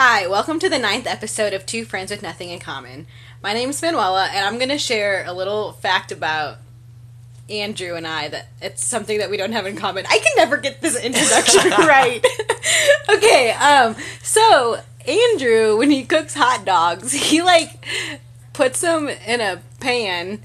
Hi, 0.00 0.28
welcome 0.28 0.60
to 0.60 0.68
the 0.68 0.78
ninth 0.78 1.08
episode 1.08 1.52
of 1.52 1.66
Two 1.66 1.84
Friends 1.84 2.12
with 2.12 2.22
Nothing 2.22 2.50
in 2.50 2.60
Common. 2.60 3.08
My 3.42 3.52
name 3.52 3.70
is 3.70 3.82
Manuela, 3.82 4.28
and 4.32 4.46
I'm 4.46 4.56
going 4.56 4.68
to 4.68 4.78
share 4.78 5.24
a 5.26 5.32
little 5.32 5.72
fact 5.72 6.12
about 6.12 6.58
Andrew 7.50 7.96
and 7.96 8.06
I 8.06 8.28
that 8.28 8.46
it's 8.62 8.84
something 8.84 9.18
that 9.18 9.28
we 9.28 9.36
don't 9.36 9.50
have 9.50 9.66
in 9.66 9.74
common. 9.74 10.06
I 10.08 10.20
can 10.20 10.32
never 10.36 10.56
get 10.58 10.80
this 10.80 10.96
introduction 10.96 11.70
right. 11.78 12.24
okay, 13.08 13.50
um, 13.50 13.96
so 14.22 14.80
Andrew, 15.04 15.76
when 15.76 15.90
he 15.90 16.04
cooks 16.04 16.34
hot 16.34 16.64
dogs, 16.64 17.12
he 17.30 17.42
like 17.42 17.84
puts 18.52 18.80
them 18.80 19.08
in 19.08 19.40
a 19.40 19.60
pan 19.80 20.44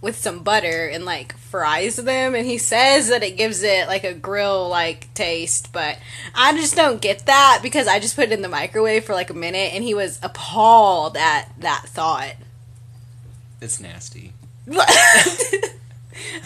with 0.00 0.16
some 0.16 0.40
butter 0.44 0.86
and 0.86 1.04
like 1.04 1.36
fries 1.38 1.96
them 1.96 2.34
and 2.34 2.46
he 2.46 2.56
says 2.56 3.08
that 3.08 3.22
it 3.24 3.36
gives 3.36 3.62
it 3.64 3.88
like 3.88 4.04
a 4.04 4.14
grill 4.14 4.68
like 4.68 5.12
taste 5.14 5.72
but 5.72 5.98
i 6.34 6.52
just 6.56 6.76
don't 6.76 7.00
get 7.00 7.26
that 7.26 7.58
because 7.62 7.88
i 7.88 7.98
just 7.98 8.14
put 8.14 8.26
it 8.26 8.32
in 8.32 8.42
the 8.42 8.48
microwave 8.48 9.04
for 9.04 9.12
like 9.12 9.28
a 9.30 9.34
minute 9.34 9.72
and 9.74 9.82
he 9.82 9.94
was 9.94 10.20
appalled 10.22 11.16
at 11.16 11.50
that 11.58 11.84
thought 11.88 12.34
It's 13.60 13.80
nasty. 13.80 14.32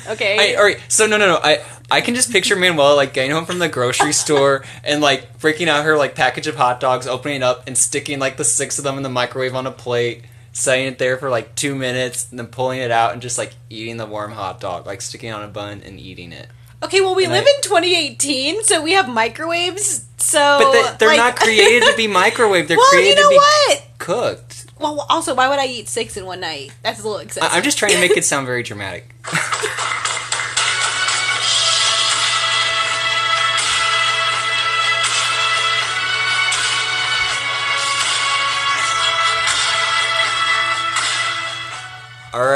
okay 0.08 0.54
I, 0.54 0.56
all 0.56 0.64
right, 0.64 0.80
so 0.88 1.06
no, 1.06 1.16
no, 1.16 1.26
no. 1.26 1.40
I 1.42 1.64
I 1.90 2.00
can 2.00 2.14
just 2.14 2.30
picture 2.30 2.56
Manuela 2.56 2.94
like 2.94 3.12
getting 3.12 3.32
home 3.32 3.44
from 3.46 3.58
the 3.58 3.68
grocery 3.68 4.12
store 4.12 4.64
and 4.84 5.00
like 5.00 5.38
breaking 5.40 5.68
out 5.68 5.84
her 5.84 5.96
like 5.96 6.14
package 6.14 6.46
of 6.46 6.56
hot 6.56 6.80
dogs, 6.80 7.06
opening 7.06 7.38
it 7.38 7.42
up, 7.42 7.64
and 7.66 7.76
sticking 7.76 8.18
like 8.18 8.36
the 8.36 8.44
six 8.44 8.78
of 8.78 8.84
them 8.84 8.96
in 8.96 9.02
the 9.02 9.08
microwave 9.08 9.54
on 9.54 9.66
a 9.66 9.70
plate, 9.72 10.22
setting 10.52 10.86
it 10.86 10.98
there 10.98 11.16
for 11.16 11.30
like 11.30 11.54
two 11.54 11.74
minutes, 11.74 12.28
and 12.30 12.38
then 12.38 12.46
pulling 12.46 12.78
it 12.80 12.90
out 12.90 13.12
and 13.12 13.22
just 13.22 13.38
like 13.38 13.52
eating 13.70 13.96
the 13.96 14.06
warm 14.06 14.32
hot 14.32 14.60
dog, 14.60 14.86
like 14.86 15.00
sticking 15.00 15.30
it 15.30 15.32
on 15.32 15.42
a 15.42 15.48
bun 15.48 15.82
and 15.84 15.98
eating 15.98 16.32
it. 16.32 16.46
okay 16.82 17.00
well 17.00 17.14
we 17.14 17.24
And 17.24 17.32
live 17.32 17.44
I- 17.46 17.52
in 17.56 17.62
2018 17.62 18.64
so 18.64 18.82
we 18.82 18.92
have 18.92 19.08
microwaves 19.08 20.04
so 20.18 20.58
But 20.60 20.72
they, 20.72 20.96
they're 20.98 21.08
like- 21.08 21.18
not 21.18 21.36
created 21.36 21.88
to 21.90 21.96
be 21.96 22.06
microwave. 22.22 22.68
They're 22.68 22.76
well 22.76 22.90
created 22.90 23.16
you 23.18 23.22
know 23.22 23.28
to 23.30 23.34
be 23.34 23.36
what 23.36 23.82
cooked. 23.98 24.66
well 24.80 25.06
also 25.08 25.32
why 25.34 25.48
would 25.48 25.60
i 25.60 25.66
eat 25.66 25.88
six 25.88 26.16
in 26.16 26.26
one 26.26 26.40
night 26.40 26.72
that's 26.82 26.98
a 27.00 27.02
little 27.04 27.18
excessive 27.18 27.48
I, 27.52 27.56
I'm 27.56 27.62
just 27.62 27.78
trying 27.78 27.92
to 27.92 28.00
make 28.00 28.16
it 28.16 28.24
sound 28.32 28.46
very 28.46 28.62
dramatic. 28.64 29.14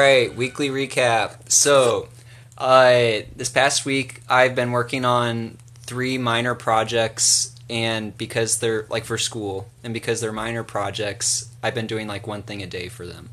right, 0.07 0.35
weekly 0.35 0.69
recap. 0.69 1.51
So, 1.51 2.09
uh, 2.57 3.23
this 3.35 3.51
past 3.51 3.85
week 3.85 4.23
I've 4.29 4.55
been 4.55 4.71
working 4.71 5.05
on 5.05 5.59
three 5.81 6.17
minor 6.19 6.55
projects, 6.55 7.55
and 7.69 8.17
because 8.17 8.59
they're 8.59 8.87
like 8.89 9.05
for 9.05 9.19
school, 9.19 9.69
and 9.83 9.93
because 9.93 10.21
they're 10.21 10.33
minor 10.33 10.63
projects, 10.63 11.51
I've 11.63 11.75
been 11.75 11.87
doing 11.87 12.07
like 12.07 12.27
one 12.27 12.43
thing 12.43 12.63
a 12.63 12.67
day 12.67 12.89
for 12.89 13.07
them. 13.07 13.31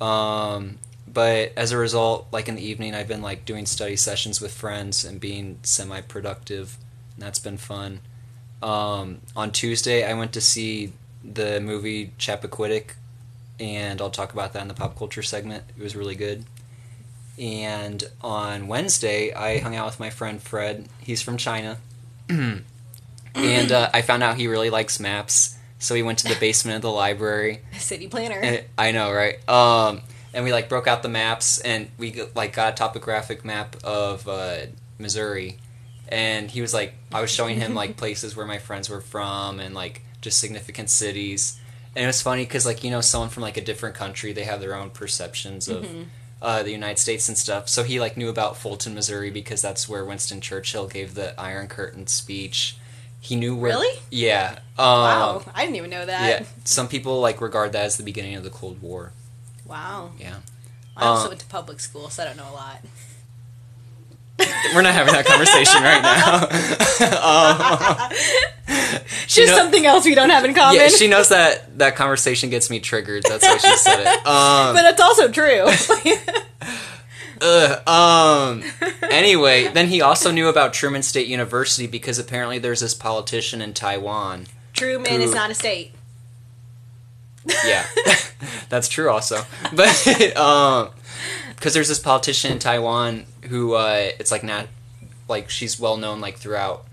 Um, 0.00 0.78
but 1.06 1.52
as 1.56 1.70
a 1.70 1.78
result, 1.78 2.26
like 2.32 2.48
in 2.48 2.56
the 2.56 2.66
evening, 2.66 2.94
I've 2.94 3.08
been 3.08 3.22
like 3.22 3.44
doing 3.44 3.66
study 3.66 3.96
sessions 3.96 4.40
with 4.40 4.52
friends 4.52 5.04
and 5.04 5.20
being 5.20 5.58
semi-productive, 5.62 6.76
and 7.14 7.22
that's 7.22 7.38
been 7.38 7.56
fun. 7.56 8.00
Um, 8.62 9.20
on 9.36 9.52
Tuesday, 9.52 10.04
I 10.04 10.14
went 10.14 10.32
to 10.32 10.40
see 10.40 10.92
the 11.22 11.60
movie 11.60 12.12
Chappaquiddick, 12.18 12.94
and 13.60 14.00
I'll 14.00 14.10
talk 14.10 14.32
about 14.32 14.52
that 14.54 14.62
in 14.62 14.68
the 14.68 14.74
pop 14.74 14.96
culture 14.98 15.22
segment. 15.22 15.64
It 15.76 15.82
was 15.82 15.94
really 15.96 16.14
good. 16.16 16.44
And 17.38 18.04
on 18.20 18.68
Wednesday, 18.68 19.32
I 19.32 19.58
hung 19.58 19.74
out 19.74 19.86
with 19.86 19.98
my 19.98 20.10
friend 20.10 20.40
Fred. 20.40 20.88
He's 21.00 21.20
from 21.22 21.36
China, 21.36 21.78
and 22.28 23.72
uh, 23.72 23.90
I 23.92 24.02
found 24.02 24.22
out 24.22 24.36
he 24.36 24.46
really 24.46 24.70
likes 24.70 25.00
maps. 25.00 25.58
So 25.78 25.94
we 25.94 26.02
went 26.02 26.18
to 26.20 26.28
the 26.28 26.36
basement 26.40 26.76
of 26.76 26.82
the 26.82 26.90
library, 26.90 27.60
city 27.78 28.08
planner 28.08 28.38
and- 28.40 28.64
I 28.78 28.92
know, 28.92 29.12
right? 29.12 29.46
Um, 29.48 30.00
and 30.32 30.44
we 30.44 30.52
like 30.52 30.68
broke 30.68 30.86
out 30.86 31.02
the 31.02 31.08
maps, 31.08 31.58
and 31.60 31.90
we 31.98 32.22
like 32.34 32.52
got 32.54 32.72
a 32.72 32.76
topographic 32.76 33.44
map 33.44 33.76
of 33.84 34.26
uh, 34.28 34.66
Missouri. 34.98 35.58
And 36.08 36.50
he 36.50 36.60
was 36.60 36.72
like, 36.74 36.94
I 37.12 37.20
was 37.20 37.30
showing 37.30 37.56
him 37.56 37.74
like 37.74 37.96
places 37.98 38.36
where 38.36 38.46
my 38.46 38.58
friends 38.58 38.88
were 38.88 39.00
from, 39.00 39.58
and 39.60 39.74
like 39.74 40.02
just 40.20 40.38
significant 40.38 40.88
cities. 40.90 41.60
And 41.96 42.04
it 42.04 42.06
was 42.06 42.20
funny 42.22 42.44
because 42.44 42.66
like 42.66 42.82
you 42.84 42.90
know, 42.90 43.00
someone 43.00 43.30
from 43.30 43.42
like 43.42 43.56
a 43.56 43.60
different 43.64 43.94
country, 43.94 44.32
they 44.32 44.44
have 44.44 44.60
their 44.60 44.74
own 44.74 44.90
perceptions 44.90 45.68
of 45.68 45.86
uh, 46.42 46.62
the 46.62 46.70
United 46.72 46.98
States 46.98 47.28
and 47.28 47.38
stuff. 47.38 47.68
So 47.68 47.82
he 47.84 48.00
like 48.00 48.16
knew 48.16 48.28
about 48.28 48.56
Fulton, 48.56 48.94
Missouri, 48.94 49.30
because 49.30 49.62
that's 49.62 49.88
where 49.88 50.04
Winston 50.04 50.40
Churchill 50.40 50.86
gave 50.88 51.14
the 51.14 51.38
Iron 51.40 51.68
Curtain 51.68 52.06
speech. 52.06 52.76
He 53.20 53.36
knew 53.36 53.54
where. 53.56 53.72
Really? 53.72 54.00
Yeah. 54.10 54.58
Um, 54.76 54.86
wow 54.86 55.42
i 55.54 55.64
didn't 55.64 55.76
even 55.76 55.88
know 55.90 56.04
that 56.04 56.40
yeah, 56.40 56.46
some 56.64 56.88
people 56.88 57.20
like 57.20 57.40
regard 57.40 57.72
that 57.72 57.84
as 57.84 57.96
the 57.96 58.02
beginning 58.02 58.34
of 58.34 58.42
the 58.42 58.50
Cold 58.50 58.82
War. 58.82 59.12
wow 59.64 60.10
Yeah, 60.18 60.38
i 60.96 61.04
also 61.06 61.26
Uh, 61.26 61.28
went 61.28 61.40
to 61.40 61.46
public 61.46 61.78
school 61.78 62.10
so 62.10 62.24
i 62.24 62.26
don't 62.26 62.36
know 62.36 62.50
a 62.50 62.52
lot 62.52 62.80
we're 64.74 64.82
not 64.82 64.94
having 64.94 65.14
that 65.14 65.26
conversation 65.26 65.82
right 65.82 66.02
now. 66.02 66.48
um, 68.08 68.10
she 69.26 69.42
just 69.42 69.52
know- 69.52 69.58
something 69.58 69.86
else 69.86 70.04
we 70.04 70.14
don't 70.14 70.30
have 70.30 70.44
in 70.44 70.54
common 70.54 70.80
yeah, 70.80 70.88
she 70.88 71.06
knows 71.08 71.28
that 71.28 71.78
that 71.78 71.96
conversation 71.96 72.50
gets 72.50 72.70
me 72.70 72.80
triggered. 72.80 73.22
That's 73.22 73.44
why 73.44 73.58
she 73.58 73.76
said 73.76 74.00
it. 74.00 74.06
Um, 74.26 74.74
but 74.74 74.84
it's 74.86 75.00
also 75.00 75.28
true 75.30 75.66
ugh, 77.40 77.88
um. 77.88 78.62
Anyway, 79.02 79.68
then 79.68 79.88
he 79.88 80.00
also 80.00 80.30
knew 80.30 80.48
about 80.48 80.72
Truman 80.72 81.02
State 81.02 81.28
University 81.28 81.86
because 81.86 82.18
apparently 82.18 82.58
there's 82.58 82.80
this 82.80 82.94
politician 82.94 83.60
in 83.60 83.74
Taiwan. 83.74 84.46
truman 84.72 85.20
is 85.20 85.34
not 85.34 85.50
a 85.50 85.54
state 85.54 85.92
Yeah, 87.66 87.84
that's 88.70 88.88
true. 88.88 89.10
Also, 89.10 89.42
but 89.74 90.36
um, 90.36 90.90
because 91.64 91.72
there's 91.72 91.88
this 91.88 91.98
politician 91.98 92.52
in 92.52 92.58
Taiwan 92.58 93.24
who 93.48 93.72
uh, 93.72 94.10
it's 94.18 94.30
like 94.30 94.44
not 94.44 94.66
like 95.30 95.48
she's 95.48 95.80
well 95.80 95.96
known 95.96 96.20
like 96.20 96.36
throughout 96.36 96.84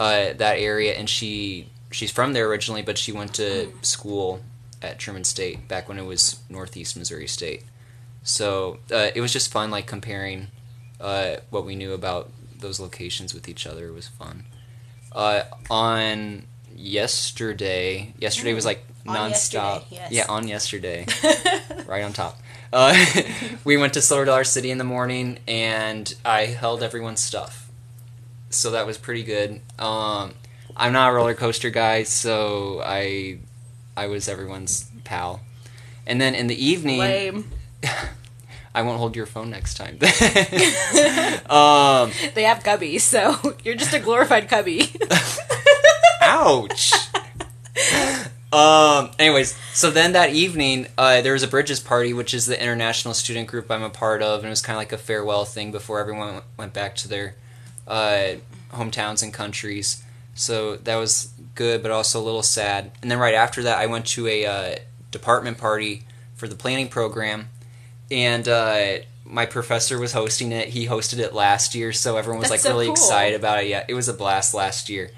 uh, 0.00 0.32
that 0.32 0.58
area, 0.58 0.94
and 0.94 1.08
she 1.08 1.68
she's 1.92 2.10
from 2.10 2.32
there 2.32 2.48
originally, 2.48 2.82
but 2.82 2.98
she 2.98 3.12
went 3.12 3.34
to 3.34 3.70
school 3.82 4.40
at 4.82 4.98
Truman 4.98 5.22
State 5.22 5.68
back 5.68 5.88
when 5.88 5.96
it 5.96 6.04
was 6.04 6.40
Northeast 6.48 6.96
Missouri 6.96 7.28
State. 7.28 7.62
So 8.24 8.78
uh, 8.90 9.10
it 9.14 9.20
was 9.20 9.32
just 9.32 9.52
fun, 9.52 9.70
like 9.70 9.86
comparing 9.86 10.48
uh, 11.00 11.36
what 11.50 11.64
we 11.64 11.76
knew 11.76 11.92
about 11.92 12.28
those 12.58 12.80
locations 12.80 13.32
with 13.32 13.48
each 13.48 13.64
other. 13.64 13.86
It 13.86 13.94
was 13.94 14.08
fun. 14.08 14.42
Uh, 15.12 15.42
on 15.70 16.46
yesterday, 16.74 18.12
yesterday 18.18 18.54
was 18.54 18.64
like 18.64 18.84
On 19.06 19.14
nonstop. 19.14 19.30
yesterday, 19.30 19.86
yes. 19.92 20.10
Yeah, 20.10 20.26
on 20.28 20.48
yesterday, 20.48 21.06
right 21.86 22.02
on 22.02 22.12
top. 22.12 22.40
Uh, 22.72 22.96
we 23.64 23.76
went 23.76 23.94
to 23.94 24.00
Silver 24.00 24.24
Dollar 24.24 24.44
City 24.44 24.70
in 24.70 24.78
the 24.78 24.84
morning, 24.84 25.38
and 25.46 26.12
I 26.24 26.46
held 26.46 26.82
everyone's 26.82 27.20
stuff. 27.20 27.70
So 28.50 28.70
that 28.72 28.86
was 28.86 28.98
pretty 28.98 29.22
good. 29.22 29.60
Um, 29.78 30.34
I'm 30.76 30.92
not 30.92 31.10
a 31.10 31.14
roller 31.14 31.34
coaster 31.34 31.70
guy, 31.70 32.02
so 32.04 32.80
I 32.84 33.38
I 33.96 34.06
was 34.06 34.28
everyone's 34.28 34.90
pal. 35.04 35.40
And 36.06 36.20
then 36.20 36.34
in 36.34 36.46
the 36.46 36.64
evening, 36.64 37.00
lame 37.00 37.50
I 38.74 38.82
won't 38.82 38.98
hold 38.98 39.16
your 39.16 39.26
phone 39.26 39.50
next 39.50 39.74
time. 39.74 39.94
um, 41.50 42.12
they 42.34 42.42
have 42.42 42.62
cubbies 42.62 43.00
so 43.00 43.56
you're 43.64 43.74
just 43.74 43.94
a 43.94 43.98
glorified 43.98 44.48
cubby 44.48 44.92
ouch. 46.26 46.92
Um. 48.56 49.10
Anyways, 49.18 49.56
so 49.72 49.90
then 49.90 50.12
that 50.12 50.30
evening, 50.30 50.86
uh, 50.96 51.20
there 51.20 51.32
was 51.34 51.42
a 51.42 51.48
Bridges 51.48 51.80
party, 51.80 52.12
which 52.12 52.34
is 52.34 52.46
the 52.46 52.60
international 52.60 53.14
student 53.14 53.48
group 53.48 53.70
I'm 53.70 53.82
a 53.82 53.90
part 53.90 54.22
of, 54.22 54.40
and 54.40 54.46
it 54.46 54.50
was 54.50 54.62
kind 54.62 54.76
of 54.76 54.80
like 54.80 54.92
a 54.92 54.98
farewell 54.98 55.44
thing 55.44 55.72
before 55.72 56.00
everyone 56.00 56.42
went 56.56 56.72
back 56.72 56.96
to 56.96 57.08
their 57.08 57.34
uh, 57.86 58.36
hometowns 58.72 59.22
and 59.22 59.32
countries. 59.32 60.02
So 60.34 60.76
that 60.76 60.96
was 60.96 61.32
good, 61.54 61.82
but 61.82 61.90
also 61.90 62.20
a 62.20 62.24
little 62.24 62.42
sad. 62.42 62.92
And 63.00 63.10
then 63.10 63.18
right 63.18 63.34
after 63.34 63.62
that, 63.62 63.78
I 63.78 63.86
went 63.86 64.06
to 64.08 64.26
a 64.26 64.46
uh, 64.46 64.76
department 65.10 65.58
party 65.58 66.04
for 66.34 66.46
the 66.48 66.54
planning 66.54 66.88
program, 66.88 67.48
and 68.10 68.46
uh, 68.46 68.98
my 69.24 69.46
professor 69.46 69.98
was 69.98 70.12
hosting 70.12 70.52
it. 70.52 70.68
He 70.68 70.86
hosted 70.86 71.18
it 71.18 71.32
last 71.32 71.74
year, 71.74 71.92
so 71.92 72.16
everyone 72.16 72.40
was 72.40 72.50
That's 72.50 72.64
like 72.64 72.70
so 72.70 72.74
really 72.74 72.86
cool. 72.86 72.94
excited 72.94 73.34
about 73.34 73.64
it. 73.64 73.68
Yeah, 73.68 73.84
it 73.88 73.94
was 73.94 74.08
a 74.08 74.14
blast 74.14 74.54
last 74.54 74.88
year. 74.88 75.10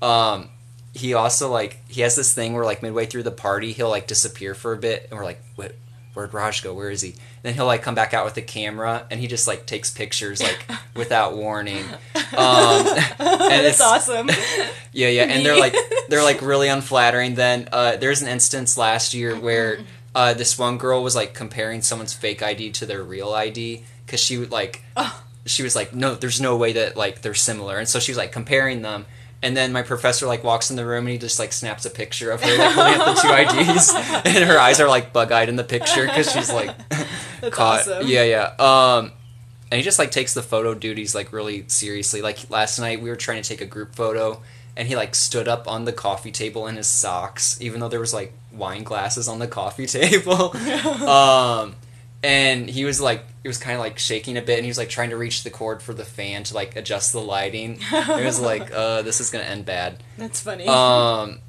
Um, 0.00 0.48
he 0.94 1.14
also 1.14 1.50
like 1.50 1.78
he 1.88 2.02
has 2.02 2.16
this 2.16 2.34
thing 2.34 2.52
where 2.54 2.64
like 2.64 2.82
midway 2.82 3.06
through 3.06 3.22
the 3.22 3.30
party 3.30 3.72
he'll 3.72 3.88
like 3.90 4.06
disappear 4.06 4.54
for 4.54 4.72
a 4.72 4.76
bit, 4.76 5.06
and 5.10 5.18
we're 5.18 5.24
like, 5.24 5.42
what? 5.56 5.74
Where'd 6.14 6.34
Raj 6.34 6.62
go? 6.62 6.74
Where 6.74 6.90
is 6.90 7.00
he? 7.00 7.14
then 7.42 7.54
he'll 7.54 7.66
like 7.66 7.82
come 7.82 7.94
back 7.96 8.12
out 8.14 8.24
with 8.24 8.34
the 8.34 8.42
camera, 8.42 9.06
and 9.10 9.18
he 9.18 9.26
just 9.26 9.48
like 9.48 9.66
takes 9.66 9.90
pictures 9.90 10.42
like 10.42 10.64
without 10.94 11.34
warning. 11.34 11.84
Um, 11.84 12.86
and 12.86 12.86
that's 13.18 13.66
it's 13.66 13.80
awesome 13.80 14.28
yeah, 14.92 15.08
yeah, 15.08 15.24
and 15.24 15.44
they're 15.44 15.58
like 15.58 15.74
they're 16.08 16.22
like 16.22 16.42
really 16.42 16.68
unflattering. 16.68 17.34
Then 17.34 17.68
uh, 17.72 17.96
there's 17.96 18.20
an 18.22 18.28
instance 18.28 18.76
last 18.76 19.14
year 19.14 19.34
where 19.34 19.80
uh, 20.14 20.34
this 20.34 20.58
one 20.58 20.76
girl 20.78 21.02
was 21.02 21.16
like 21.16 21.32
comparing 21.34 21.80
someone's 21.80 22.12
fake 22.12 22.42
ID 22.42 22.72
to 22.72 22.86
their 22.86 23.02
real 23.02 23.32
ID 23.32 23.82
because 24.04 24.20
she 24.20 24.36
would 24.36 24.50
like 24.52 24.82
Oh. 24.96 25.24
she 25.46 25.62
was 25.62 25.74
like, 25.74 25.94
no, 25.94 26.14
there's 26.14 26.40
no 26.42 26.56
way 26.58 26.74
that 26.74 26.96
like 26.96 27.22
they're 27.22 27.32
similar, 27.34 27.78
and 27.78 27.88
so 27.88 27.98
she 27.98 28.12
was 28.12 28.18
like 28.18 28.30
comparing 28.32 28.82
them, 28.82 29.06
And 29.44 29.56
then 29.56 29.72
my 29.72 29.82
professor 29.82 30.26
like 30.26 30.44
walks 30.44 30.70
in 30.70 30.76
the 30.76 30.86
room 30.86 31.06
and 31.06 31.08
he 31.10 31.18
just 31.18 31.38
like 31.40 31.52
snaps 31.52 31.84
a 31.84 31.90
picture 31.90 32.30
of 32.30 32.40
her 32.42 32.58
like 32.58 32.72
holding 32.72 33.00
up 33.00 33.16
the 33.16 33.22
two 33.22 33.70
IDs, 33.72 33.92
and 34.36 34.44
her 34.48 34.58
eyes 34.58 34.80
are 34.80 34.88
like 34.88 35.12
bug 35.12 35.32
eyed 35.32 35.48
in 35.48 35.56
the 35.56 35.64
picture 35.64 36.06
because 36.06 36.30
she's 36.30 36.52
like 36.52 36.70
caught. 37.50 37.80
awesome. 37.80 38.06
Yeah, 38.06 38.22
yeah. 38.22 38.54
Um, 38.58 39.10
and 39.70 39.78
he 39.78 39.82
just 39.82 39.98
like 39.98 40.10
takes 40.12 40.32
the 40.34 40.42
photo 40.42 40.74
duties 40.74 41.14
like 41.14 41.32
really 41.32 41.64
seriously. 41.66 42.22
Like 42.22 42.50
last 42.50 42.78
night 42.78 43.02
we 43.02 43.10
were 43.10 43.16
trying 43.16 43.42
to 43.42 43.48
take 43.48 43.60
a 43.60 43.66
group 43.66 43.96
photo, 43.96 44.40
and 44.76 44.86
he 44.86 44.94
like 44.94 45.14
stood 45.14 45.48
up 45.48 45.66
on 45.66 45.86
the 45.86 45.92
coffee 45.92 46.30
table 46.30 46.68
in 46.68 46.76
his 46.76 46.86
socks, 46.86 47.60
even 47.60 47.80
though 47.80 47.88
there 47.88 47.98
was 47.98 48.14
like 48.14 48.32
wine 48.52 48.84
glasses 48.84 49.26
on 49.26 49.40
the 49.40 49.48
coffee 49.48 49.86
table. 49.86 50.56
um, 51.08 51.74
and 52.22 52.68
he 52.68 52.84
was 52.84 53.00
like, 53.00 53.24
he 53.42 53.48
was 53.48 53.58
kind 53.58 53.74
of 53.74 53.80
like 53.80 53.98
shaking 53.98 54.36
a 54.36 54.42
bit, 54.42 54.58
and 54.58 54.64
he 54.64 54.70
was 54.70 54.78
like 54.78 54.88
trying 54.88 55.10
to 55.10 55.16
reach 55.16 55.42
the 55.42 55.50
cord 55.50 55.82
for 55.82 55.92
the 55.94 56.04
fan 56.04 56.44
to 56.44 56.54
like 56.54 56.76
adjust 56.76 57.12
the 57.12 57.20
lighting. 57.20 57.78
It 57.92 58.24
was 58.24 58.40
like, 58.40 58.72
uh, 58.74 59.02
this 59.02 59.20
is 59.20 59.30
gonna 59.30 59.44
end 59.44 59.64
bad. 59.64 60.02
That's 60.18 60.40
funny. 60.40 60.66
Um, 60.66 61.40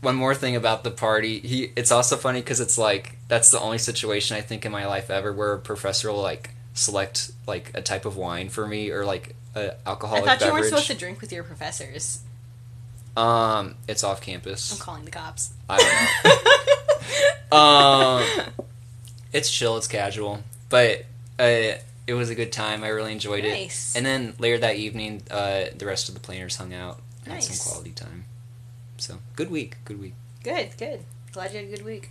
one 0.00 0.14
more 0.16 0.34
thing 0.34 0.56
about 0.56 0.84
the 0.84 0.90
party, 0.90 1.40
he 1.40 1.72
it's 1.76 1.90
also 1.90 2.16
funny 2.16 2.40
because 2.40 2.60
it's 2.60 2.78
like 2.78 3.16
that's 3.28 3.50
the 3.50 3.60
only 3.60 3.78
situation 3.78 4.36
I 4.36 4.40
think 4.40 4.64
in 4.64 4.72
my 4.72 4.86
life 4.86 5.10
ever 5.10 5.32
where 5.32 5.54
a 5.54 5.58
professor 5.58 6.12
will 6.12 6.22
like 6.22 6.50
select 6.74 7.32
like 7.46 7.72
a 7.74 7.82
type 7.82 8.04
of 8.04 8.16
wine 8.16 8.48
for 8.48 8.66
me 8.66 8.90
or 8.90 9.04
like 9.04 9.34
a 9.54 9.72
I 9.72 9.90
alcoholic 9.90 10.24
I 10.24 10.36
thought 10.36 10.46
you 10.46 10.52
weren't 10.52 10.66
supposed 10.66 10.86
to 10.88 10.94
drink 10.94 11.20
with 11.20 11.32
your 11.32 11.42
professors. 11.42 12.20
Um, 13.16 13.74
it's 13.88 14.04
off 14.04 14.20
campus. 14.20 14.72
I'm 14.72 14.78
calling 14.78 15.04
the 15.04 15.10
cops. 15.10 15.52
I 15.68 16.12
don't 17.50 17.52
know. 17.52 17.58
um, 17.58 18.66
it's 19.32 19.50
chill, 19.50 19.76
it's 19.76 19.86
casual, 19.88 20.42
but 20.68 21.00
uh, 21.38 21.72
it 22.06 22.14
was 22.14 22.30
a 22.30 22.34
good 22.34 22.52
time. 22.52 22.82
I 22.84 22.88
really 22.88 23.12
enjoyed 23.12 23.44
Nice. 23.44 23.94
it. 23.94 23.98
And 23.98 24.06
then 24.06 24.34
later 24.38 24.58
that 24.58 24.76
evening, 24.76 25.22
uh, 25.30 25.64
the 25.76 25.86
rest 25.86 26.08
of 26.08 26.14
the 26.14 26.20
planners 26.20 26.56
hung 26.56 26.72
out, 26.74 27.00
had 27.24 27.34
Nice. 27.34 27.58
some 27.60 27.70
quality 27.72 27.90
time. 27.92 28.24
So 28.96 29.18
good 29.36 29.50
week, 29.50 29.76
good 29.84 30.00
week. 30.00 30.14
Good, 30.42 30.70
good. 30.78 31.00
Glad 31.32 31.52
you 31.52 31.58
had 31.60 31.68
a 31.68 31.76
good 31.76 31.84
week. 31.84 32.10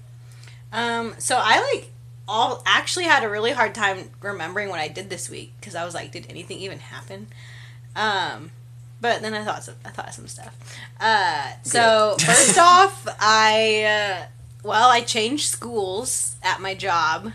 Um, 0.72 1.16
so 1.18 1.40
I 1.42 1.60
like 1.74 1.90
all 2.28 2.62
actually 2.66 3.06
had 3.06 3.24
a 3.24 3.30
really 3.30 3.52
hard 3.52 3.74
time 3.74 4.10
remembering 4.22 4.70
what 4.70 4.80
I 4.80 4.88
did 4.90 5.10
this 5.10 5.30
week 5.30 5.54
because 5.60 5.76
I 5.76 5.86
was 5.86 5.94
like, 5.96 6.12
did 6.12 6.28
anything 6.30 6.60
even 6.60 6.80
happen? 6.80 7.28
Um, 7.96 8.52
but 9.02 9.22
then 9.22 9.34
I 9.34 9.44
thought 9.44 9.64
some, 9.64 9.76
I 9.86 9.90
thought 9.90 10.10
of 10.10 10.14
some 10.14 10.28
stuff. 10.28 10.56
Uh, 11.00 11.52
so 11.64 12.16
first 12.20 12.58
off, 12.60 13.08
I 13.20 13.84
uh, 13.84 14.26
well, 14.64 14.90
I 14.90 15.02
changed 15.02 15.50
schools 15.50 16.36
at 16.44 16.62
my 16.62 16.74
job, 16.74 17.32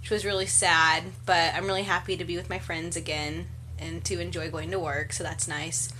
which 0.00 0.10
was 0.10 0.24
really 0.24 0.46
sad. 0.46 1.04
But 1.26 1.54
I'm 1.54 1.66
really 1.66 1.82
happy 1.82 2.16
to 2.16 2.24
be 2.24 2.36
with 2.36 2.50
my 2.50 2.58
friends 2.58 2.96
again 2.96 3.46
and 3.78 4.04
to 4.04 4.20
enjoy 4.20 4.50
going 4.50 4.70
to 4.70 4.78
work. 4.78 5.12
So 5.12 5.24
that's 5.24 5.48
nice. 5.48 5.92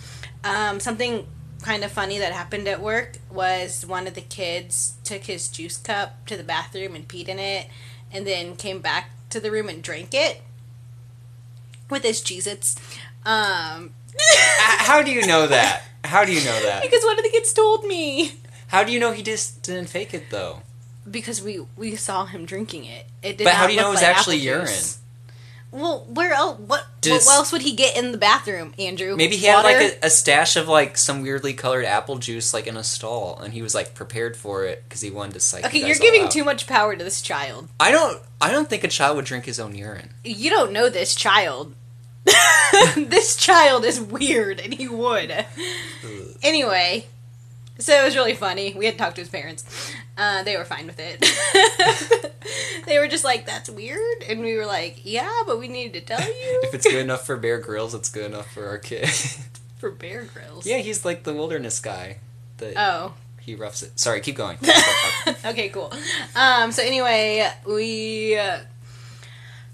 Um, 0.45 0.81
something 0.81 1.27
kind 1.63 1.85
of 1.85 1.93
funny 1.93 2.19
that 2.19 2.33
happened 2.33 2.67
at 2.69 2.81
work 2.81 3.19
was 3.31 3.85
one 3.85 4.07
of 4.07 4.15
the 4.15 4.21
kids 4.21 4.95
took 5.05 5.25
his 5.25 5.49
juice 5.49 5.77
cup 5.77 6.27
to 6.27 6.37
the 6.37 6.43
bathroom 6.43 6.95
and 6.95 7.07
peed 7.07 7.29
in 7.29 7.39
it, 7.39 7.67
and 8.13 8.27
then 8.27 8.57
came 8.57 8.81
back 8.81 9.11
to 9.31 9.41
the 9.41 9.51
room 9.51 9.69
and 9.69 9.83
drank 9.83 10.15
it 10.15 10.41
with 11.91 12.03
his 12.03 12.21
Cheez-Its. 12.23 12.77
Um, 13.27 13.93
How 14.57 15.03
do 15.03 15.11
you 15.11 15.27
know 15.27 15.47
that? 15.47 15.83
How 16.05 16.25
do 16.25 16.33
you 16.33 16.41
know 16.45 16.63
that? 16.65 16.83
because 16.91 17.05
one 17.05 17.19
of 17.19 17.25
the 17.25 17.31
kids 17.31 17.53
told 17.53 17.85
me. 17.85 18.33
How 18.71 18.85
do 18.85 18.93
you 18.93 19.01
know 19.01 19.11
he 19.11 19.23
just 19.23 19.63
didn't 19.63 19.89
fake 19.89 20.15
it 20.15 20.31
though? 20.31 20.63
Because 21.11 21.43
we 21.43 21.67
we 21.77 21.97
saw 21.97 22.27
him 22.27 22.47
drinking 22.47 22.85
it. 22.85 23.07
It 23.21 23.37
did 23.39 23.45
But 23.45 23.55
how 23.55 23.67
do 23.67 23.73
you 23.73 23.81
know 23.81 23.89
it 23.89 23.93
was 23.93 24.03
like 24.03 24.17
actually 24.17 24.37
urine? 24.37 24.67
juice. 24.67 24.99
Well, 25.73 26.05
where 26.09 26.33
else? 26.33 26.59
What, 26.59 26.85
what 27.05 27.27
else 27.29 27.53
would 27.53 27.63
he 27.63 27.75
get 27.75 27.97
in 27.97 28.11
the 28.11 28.19
bathroom, 28.19 28.75
Andrew? 28.79 29.15
Maybe 29.17 29.37
he 29.37 29.47
had 29.47 29.63
like 29.63 29.77
a, 30.03 30.07
a 30.07 30.11
stash 30.11 30.57
of 30.57 30.69
like 30.69 30.97
some 30.97 31.23
weirdly 31.23 31.53
colored 31.53 31.85
apple 31.85 32.19
juice 32.19 32.53
like 32.53 32.67
in 32.67 32.77
a 32.77 32.83
stall, 32.83 33.39
and 33.39 33.53
he 33.53 33.63
was 33.63 33.75
like 33.75 33.95
prepared 33.95 34.37
for 34.37 34.65
it 34.65 34.83
because 34.85 35.01
he 35.01 35.11
wanted 35.11 35.35
to 35.35 35.41
psych. 35.41 35.65
Okay, 35.65 35.79
you 35.79 35.87
you're 35.87 35.97
giving 35.97 36.29
too 36.29 36.45
much 36.45 36.67
power 36.67 36.95
to 36.97 37.05
this 37.05 37.23
child. 37.23 37.69
I 37.79 37.91
don't. 37.91 38.21
I 38.41 38.51
don't 38.51 38.69
think 38.69 38.83
a 38.85 38.89
child 38.89 39.17
would 39.17 39.25
drink 39.25 39.45
his 39.45 39.61
own 39.61 39.75
urine. 39.75 40.11
You 40.25 40.51
don't 40.51 40.73
know 40.73 40.89
this 40.89 41.15
child. 41.15 41.75
this 42.97 43.37
child 43.37 43.85
is 43.85 44.01
weird, 44.01 44.59
and 44.61 44.75
he 44.75 44.89
would. 44.89 45.47
Anyway, 46.43 47.07
so 47.81 48.01
it 48.01 48.05
was 48.05 48.17
really 48.17 48.35
funny. 48.35 48.75
We 48.77 48.85
had 48.85 48.95
to 48.95 48.99
talk 48.99 49.15
to 49.17 49.21
his 49.21 49.29
parents. 49.31 49.65
Uh, 50.17 50.43
they 50.43 50.57
were 50.57 50.65
fine 50.65 50.87
with 50.87 50.99
it. 50.99 51.21
they 52.87 52.99
were 52.99 53.09
just 53.09 53.25
like, 53.25 53.47
"That's 53.47 53.71
weird," 53.71 54.23
and 54.29 54.41
we 54.41 54.57
were 54.57 54.67
like, 54.67 55.01
"Yeah, 55.05 55.43
but 55.47 55.59
we 55.59 55.69
needed 55.69 56.07
to 56.07 56.17
tell 56.17 56.27
you." 56.27 56.61
If 56.63 56.75
it's 56.75 56.87
good 56.87 57.01
enough 57.01 57.27
for 57.27 57.37
Bear 57.37 57.59
Grylls, 57.59 57.95
it's 57.95 58.09
good 58.09 58.27
enough 58.27 58.53
for 58.53 58.67
our 58.69 58.79
kid. 58.79 59.09
for 59.79 59.91
Bear 59.91 60.25
Grylls. 60.25 60.67
yeah, 60.67 60.79
he's 60.79 61.05
like 61.05 61.25
the 61.25 61.33
wilderness 61.35 61.81
guy. 61.81 62.19
Oh. 62.77 63.15
he 63.41 63.55
roughs 63.55 63.83
it. 63.83 63.99
Sorry, 63.99 64.21
keep 64.21 64.37
going. 64.37 64.59
okay, 65.47 65.71
cool. 65.71 65.91
Um, 66.37 66.73
so 66.73 66.83
anyway, 66.83 67.51
we 67.67 68.37
uh, 68.37 68.59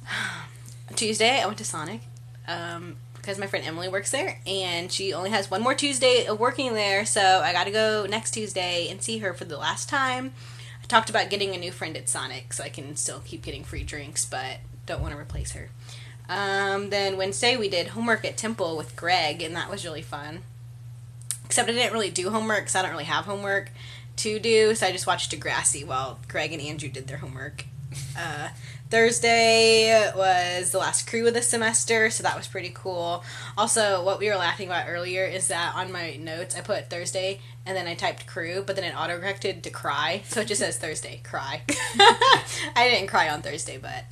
Tuesday 0.94 1.42
I 1.42 1.46
went 1.46 1.58
to 1.58 1.64
Sonic 1.64 2.00
um, 2.46 2.96
because 3.26 3.40
my 3.40 3.48
friend 3.48 3.66
Emily 3.66 3.88
works 3.88 4.12
there, 4.12 4.38
and 4.46 4.92
she 4.92 5.12
only 5.12 5.30
has 5.30 5.50
one 5.50 5.60
more 5.60 5.74
Tuesday 5.74 6.26
of 6.26 6.38
working 6.38 6.74
there. 6.74 7.04
So 7.04 7.20
I 7.20 7.52
got 7.52 7.64
to 7.64 7.72
go 7.72 8.06
next 8.08 8.30
Tuesday 8.30 8.86
and 8.88 9.02
see 9.02 9.18
her 9.18 9.34
for 9.34 9.44
the 9.44 9.58
last 9.58 9.88
time. 9.88 10.32
I 10.80 10.86
talked 10.86 11.10
about 11.10 11.28
getting 11.28 11.52
a 11.52 11.58
new 11.58 11.72
friend 11.72 11.96
at 11.96 12.08
Sonic, 12.08 12.52
so 12.52 12.62
I 12.62 12.68
can 12.68 12.94
still 12.94 13.18
keep 13.24 13.42
getting 13.42 13.64
free 13.64 13.82
drinks, 13.82 14.24
but 14.24 14.58
don't 14.86 15.02
want 15.02 15.12
to 15.12 15.18
replace 15.18 15.50
her. 15.52 15.70
Um, 16.28 16.90
then 16.90 17.16
Wednesday 17.16 17.56
we 17.56 17.68
did 17.68 17.88
homework 17.88 18.24
at 18.24 18.36
Temple 18.36 18.76
with 18.76 18.94
Greg, 18.94 19.42
and 19.42 19.56
that 19.56 19.68
was 19.68 19.84
really 19.84 20.02
fun. 20.02 20.42
Except 21.46 21.68
I 21.68 21.72
didn't 21.72 21.92
really 21.92 22.10
do 22.10 22.30
homework 22.30 22.60
because 22.60 22.76
I 22.76 22.82
don't 22.82 22.92
really 22.92 23.04
have 23.04 23.24
homework 23.24 23.72
to 24.18 24.38
do, 24.38 24.76
so 24.76 24.86
I 24.86 24.92
just 24.92 25.08
watched 25.08 25.32
Degrassi 25.32 25.84
while 25.84 26.20
Greg 26.28 26.52
and 26.52 26.62
Andrew 26.62 26.88
did 26.88 27.08
their 27.08 27.16
homework. 27.16 27.64
Uh, 28.16 28.50
Thursday 28.88 30.12
was 30.14 30.70
the 30.70 30.78
last 30.78 31.08
crew 31.08 31.26
of 31.26 31.34
the 31.34 31.42
semester, 31.42 32.08
so 32.08 32.22
that 32.22 32.36
was 32.36 32.46
pretty 32.46 32.70
cool. 32.72 33.24
Also, 33.58 34.04
what 34.04 34.20
we 34.20 34.28
were 34.28 34.36
laughing 34.36 34.68
about 34.68 34.86
earlier 34.88 35.24
is 35.24 35.48
that 35.48 35.74
on 35.74 35.90
my 35.90 36.16
notes 36.16 36.56
I 36.56 36.60
put 36.60 36.88
Thursday 36.88 37.40
and 37.64 37.76
then 37.76 37.88
I 37.88 37.94
typed 37.94 38.26
crew, 38.26 38.62
but 38.64 38.76
then 38.76 38.84
it 38.84 38.94
autocorrected 38.94 39.62
to 39.62 39.70
cry, 39.70 40.22
so 40.26 40.42
it 40.42 40.48
just 40.48 40.60
says 40.60 40.78
Thursday, 40.78 41.20
cry. 41.24 41.62
I 41.68 42.88
didn't 42.88 43.08
cry 43.08 43.28
on 43.28 43.42
Thursday, 43.42 43.76
but 43.76 44.04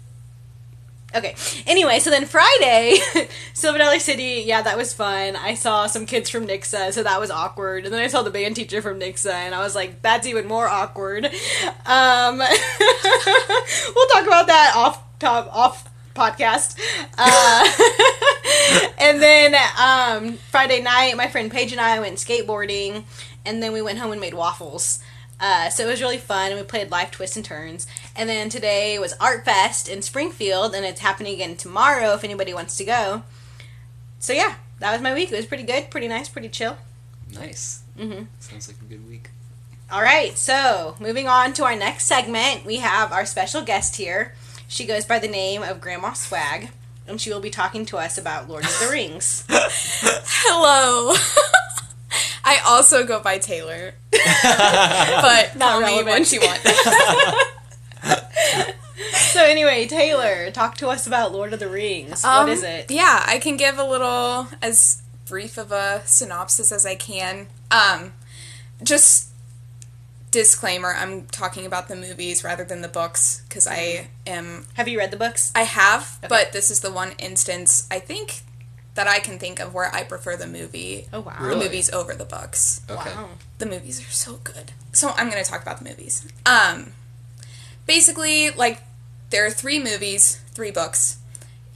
Okay. 1.15 1.37
Anyway, 1.67 2.01
so 2.01 2.11
then 2.11 2.27
Friday, 2.27 2.99
Silver 3.55 3.99
City, 4.01 4.43
yeah, 4.45 4.63
that 4.63 4.77
was 4.77 4.93
fun. 4.93 5.37
I 5.37 5.55
saw 5.55 5.87
some 5.87 6.07
kids 6.07 6.29
from 6.29 6.47
Nixa, 6.47 6.93
so 6.93 7.05
that 7.05 7.21
was 7.21 7.31
awkward. 7.31 7.85
And 7.85 7.95
then 7.95 8.03
I 8.03 8.09
saw 8.09 8.23
the 8.23 8.31
band 8.31 8.57
teacher 8.57 8.83
from 8.83 8.99
Nixa, 8.99 9.33
and 9.33 9.55
I 9.55 9.61
was 9.61 9.77
like, 9.77 10.03
that's 10.03 10.27
even 10.27 10.49
more 10.49 10.67
awkward. 10.67 11.27
Um, 11.87 12.39
we'll 12.39 14.09
talk 14.09 14.27
about 14.27 14.49
that 14.49 14.73
off 14.75 15.19
top 15.21 15.49
off 15.55 15.89
podcast. 16.15 16.81
Uh, 17.17 17.65
and 18.99 19.23
then 19.23 19.55
um, 19.81 20.37
Friday 20.51 20.83
night, 20.83 21.17
my 21.17 21.29
friend 21.29 21.51
Paige 21.51 21.73
and 21.73 21.81
I 21.81 22.01
went 22.01 22.17
skateboarding, 22.17 23.05
and 23.45 23.63
then 23.63 23.73
we 23.73 23.83
went 23.83 23.99
home 23.99 24.11
and 24.11 24.21
made 24.21 24.35
waffles. 24.35 24.99
Uh, 25.41 25.69
so 25.69 25.85
it 25.85 25.91
was 25.91 26.01
really 26.01 26.19
fun, 26.19 26.51
and 26.53 26.61
we 26.61 26.65
played 26.67 26.91
live 26.91 27.11
twists 27.11 27.37
and 27.37 27.45
turns. 27.45 27.87
And 28.15 28.29
then 28.29 28.49
today 28.49 28.99
was 28.99 29.15
Art 29.21 29.45
Fest 29.45 29.89
in 29.89 30.01
Springfield, 30.03 30.75
and 30.75 30.85
it's 30.87 31.01
happening 31.01 31.35
again 31.35 31.57
tomorrow 31.57 32.15
if 32.15 32.25
anybody 32.25 32.55
wants 32.55 32.77
to 32.77 32.85
go. 32.85 33.23
So 34.21 34.33
yeah, 34.33 34.55
that 34.79 34.93
was 34.93 35.03
my 35.03 35.13
week. 35.13 35.31
It 35.33 35.37
was 35.37 35.47
pretty 35.47 35.65
good, 35.65 35.91
pretty 35.91 36.09
nice, 36.09 36.29
pretty 36.29 36.49
chill. 36.49 36.77
nice. 37.35 37.83
Mm-hmm. 37.99 38.25
Sounds 38.41 38.69
like 38.69 38.77
a 38.81 38.85
good 38.85 39.09
week. 39.09 39.31
All 39.91 40.03
right, 40.03 40.37
so 40.39 40.97
moving 40.99 41.29
on 41.29 41.53
to 41.55 41.65
our 41.65 41.77
next 41.77 42.07
segment, 42.07 42.65
we 42.65 42.77
have 42.77 43.13
our 43.13 43.27
special 43.27 43.63
guest 43.63 43.97
here. 43.97 44.35
She 44.67 44.87
goes 44.87 45.05
by 45.05 45.19
the 45.19 45.29
name 45.29 45.63
of 45.63 45.81
Grandma 45.81 46.15
Swag, 46.15 46.71
and 47.07 47.21
she 47.21 47.31
will 47.31 47.41
be 47.41 47.51
talking 47.51 47.85
to 47.87 47.99
us 47.99 48.17
about 48.17 48.49
Lord 48.49 48.65
of 48.65 48.79
the 48.81 48.89
Rings. 48.91 49.45
Hello. 49.51 51.15
I 52.45 52.59
also 52.67 53.05
go 53.07 53.21
by 53.21 53.39
Taylor, 53.39 53.95
but 54.11 55.57
Not 55.57 55.57
call 55.57 55.81
me 55.81 55.87
relevant. 56.03 56.07
what 56.21 56.33
you 56.33 56.41
want. 56.41 56.61
so 59.33 59.43
anyway, 59.45 59.87
Taylor, 59.87 60.51
talk 60.51 60.77
to 60.77 60.89
us 60.89 61.07
about 61.07 61.33
Lord 61.33 61.53
of 61.53 61.61
the 61.61 61.69
Rings. 61.69 62.25
Um, 62.25 62.45
what 62.45 62.53
is 62.53 62.63
it? 62.63 62.91
Yeah, 62.91 63.23
I 63.27 63.39
can 63.39 63.57
give 63.57 63.79
a 63.79 63.85
little 63.85 64.49
as 64.63 65.03
brief 65.27 65.57
of 65.59 65.73
a 65.73 66.03
synopsis 66.05 66.71
as 66.71 66.85
I 66.85 66.95
can. 66.97 67.47
Um, 67.71 68.13
just 68.83 69.31
disclaimer: 70.31 70.95
I'm 70.95 71.25
talking 71.27 71.65
about 71.65 71.89
the 71.89 71.97
movies 71.97 72.45
rather 72.45 72.65
than 72.65 72.83
the 72.83 72.89
books 72.89 73.43
because 73.49 73.67
I 73.67 74.09
am 74.27 74.67
Have 74.75 74.87
you 74.89 74.99
read 74.99 75.11
the 75.11 75.17
books? 75.17 75.51
I 75.55 75.63
have, 75.63 76.19
Okay. 76.19 76.29
but 76.29 76.53
this 76.53 76.71
is 76.71 76.81
the 76.81 76.91
one 76.93 77.13
instance 77.19 77.87
I 77.91 77.99
think 78.01 78.43
that 78.95 79.07
I 79.09 79.19
can 79.19 79.39
think 79.39 79.59
of 79.61 79.75
where 79.75 79.93
I 79.95 80.05
prefer 80.05 80.37
the 80.37 80.47
movie, 80.47 81.07
Oh 81.13 81.21
wow. 81.21 81.37
the 81.49 81.57
movies 81.57 81.91
over 81.93 82.15
the 82.15 82.25
books. 82.25 82.81
Okay. 82.89 83.11
Wow. 83.15 83.29
the 83.59 83.67
movies 83.67 84.01
are 84.01 84.11
so 84.13 84.39
good. 84.45 84.73
So 84.93 85.11
I'm 85.17 85.29
going 85.31 85.43
to 85.43 85.49
talk 85.51 85.63
about 85.63 85.79
the 85.81 85.89
movies. 85.89 86.27
Um 86.47 86.93
basically 87.87 88.51
like 88.51 88.83
there 89.31 89.45
are 89.47 89.51
3 89.51 89.79
movies, 89.83 90.41
3 90.55 90.71
books, 90.71 91.19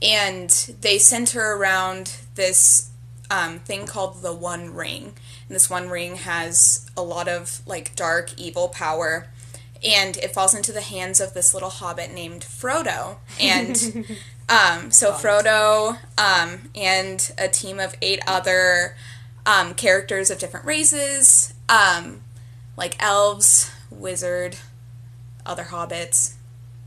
and 0.01 0.49
they 0.81 0.97
center 0.97 1.41
around 1.57 2.15
this 2.35 2.89
um, 3.29 3.59
thing 3.59 3.85
called 3.85 4.21
the 4.21 4.33
One 4.33 4.73
Ring. 4.73 5.13
and 5.47 5.55
this 5.55 5.69
one 5.69 5.89
ring 5.89 6.15
has 6.15 6.89
a 6.97 7.01
lot 7.03 7.27
of 7.27 7.61
like 7.67 7.95
dark 7.95 8.33
evil 8.39 8.69
power 8.69 9.27
and 9.83 10.17
it 10.17 10.33
falls 10.33 10.55
into 10.55 10.71
the 10.71 10.81
hands 10.81 11.19
of 11.21 11.33
this 11.33 11.53
little 11.53 11.69
hobbit 11.69 12.11
named 12.11 12.41
Frodo 12.41 13.17
and 13.39 14.05
um, 14.49 14.91
so 14.91 15.11
Frodo 15.13 15.97
um, 16.17 16.69
and 16.75 17.31
a 17.37 17.47
team 17.47 17.79
of 17.79 17.95
eight 18.01 18.19
other 18.27 18.95
um, 19.45 19.73
characters 19.73 20.29
of 20.29 20.39
different 20.39 20.65
races 20.65 21.53
um, 21.69 22.21
like 22.75 22.95
elves 22.99 23.71
wizard 23.89 24.57
other 25.45 25.65
hobbits 25.65 26.33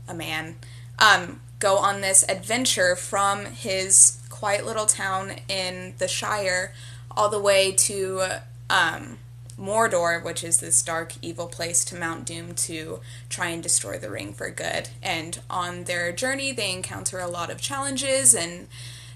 a 0.07 0.13
man 0.13 0.55
um, 0.99 1.41
go 1.59 1.77
on 1.77 2.01
this 2.01 2.23
adventure 2.29 2.95
from 2.95 3.45
his 3.45 4.19
quiet 4.29 4.65
little 4.65 4.85
town 4.85 5.31
in 5.47 5.93
the 5.97 6.07
Shire 6.07 6.73
all 7.11 7.29
the 7.29 7.39
way 7.39 7.71
to 7.71 8.41
um, 8.69 9.17
Mordor, 9.59 10.23
which 10.23 10.43
is 10.43 10.57
this 10.57 10.81
dark, 10.81 11.13
evil 11.21 11.47
place 11.47 11.83
to 11.85 11.95
Mount 11.95 12.25
Doom 12.25 12.53
to 12.55 12.99
try 13.29 13.47
and 13.47 13.61
destroy 13.61 13.97
the 13.97 14.09
ring 14.09 14.33
for 14.33 14.49
good. 14.49 14.89
And 15.01 15.39
on 15.49 15.83
their 15.85 16.11
journey, 16.11 16.51
they 16.51 16.71
encounter 16.71 17.19
a 17.19 17.27
lot 17.27 17.49
of 17.49 17.61
challenges 17.61 18.33
and 18.33 18.67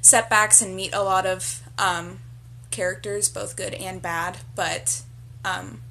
setbacks 0.01 0.61
and 0.61 0.75
meet 0.75 0.93
a 0.93 1.03
lot 1.03 1.25
of 1.25 1.61
um, 1.77 2.19
characters, 2.71 3.29
both 3.29 3.55
good 3.55 3.73
and 3.73 4.01
bad. 4.01 4.37
But 4.55 5.01
um, 5.43 5.81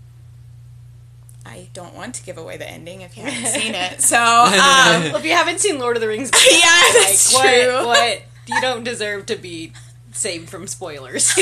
I 1.44 1.68
don't 1.72 1.94
want 1.94 2.14
to 2.16 2.24
give 2.24 2.38
away 2.38 2.56
the 2.56 2.68
ending 2.68 3.00
if 3.02 3.16
you 3.16 3.24
haven't 3.24 3.50
seen 3.60 3.74
it. 3.74 4.00
So, 4.00 4.16
um, 4.20 4.52
Well, 4.52 5.16
if 5.16 5.24
you 5.24 5.32
haven't 5.34 5.60
seen 5.60 5.78
Lord 5.78 5.96
of 5.96 6.00
the 6.00 6.08
Rings, 6.08 6.30
yeah, 6.32 6.82
that's 6.92 7.32
what, 7.34 7.42
true. 7.42 7.86
what 7.86 8.22
you 8.46 8.60
don't 8.60 8.84
deserve 8.84 9.26
to 9.26 9.36
be 9.36 9.72
saved 10.12 10.48
from 10.48 10.66
spoilers. 10.66 11.32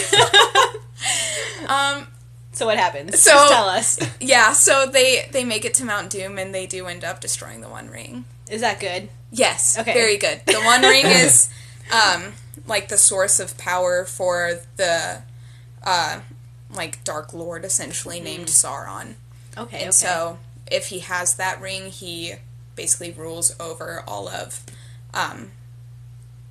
Um, 1.69 2.07
so 2.55 2.67
what 2.67 2.79
happens? 2.79 3.21
So- 3.21 3.33
Just 3.33 3.53
tell 3.53 3.69
us. 3.69 3.99
yeah, 4.21 4.53
so 4.53 4.87
they 4.87 5.29
they 5.33 5.45
make 5.45 5.65
it 5.65 5.75
to 5.75 5.85
Mount 5.85 6.11
Doom 6.11 6.39
and 6.39 6.55
they 6.55 6.67
do 6.67 6.87
end 6.87 7.05
up 7.05 7.21
destroying 7.21 7.61
the 7.61 7.69
One 7.69 7.89
Ring. 7.91 8.25
Is 8.51 8.61
that 8.61 8.81
good? 8.81 9.09
Yes. 9.31 9.79
Okay. 9.79 9.93
Very 9.93 10.17
good. 10.17 10.41
The 10.47 10.61
One 10.61 10.83
Ring 10.95 11.05
is 11.07 11.51
um 11.93 12.33
like 12.67 12.89
the 12.89 12.97
source 12.97 13.41
of 13.41 13.59
power 13.59 14.05
for 14.05 14.61
the 14.77 15.23
uh 15.83 16.21
like 16.75 17.03
Dark 17.05 17.33
Lord 17.35 17.65
essentially 17.65 18.21
named 18.21 18.47
Sauron. 18.47 19.15
Okay. 19.57 19.79
And 19.79 19.85
okay. 19.89 19.91
so 19.91 20.39
if 20.71 20.87
he 20.87 21.01
has 21.01 21.35
that 21.37 21.61
ring, 21.61 21.91
he 21.91 22.35
basically 22.75 23.13
rules 23.13 23.55
over 23.61 24.03
all 24.07 24.29
of 24.29 24.61
um 25.13 25.51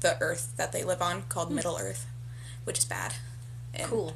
the 0.01 0.17
earth 0.21 0.53
that 0.57 0.71
they 0.71 0.83
live 0.83 1.01
on 1.01 1.23
called 1.29 1.49
Middle 1.51 1.77
Earth, 1.79 2.05
which 2.65 2.77
is 2.77 2.85
bad. 2.85 3.15
And 3.73 3.89
cool. 3.89 4.13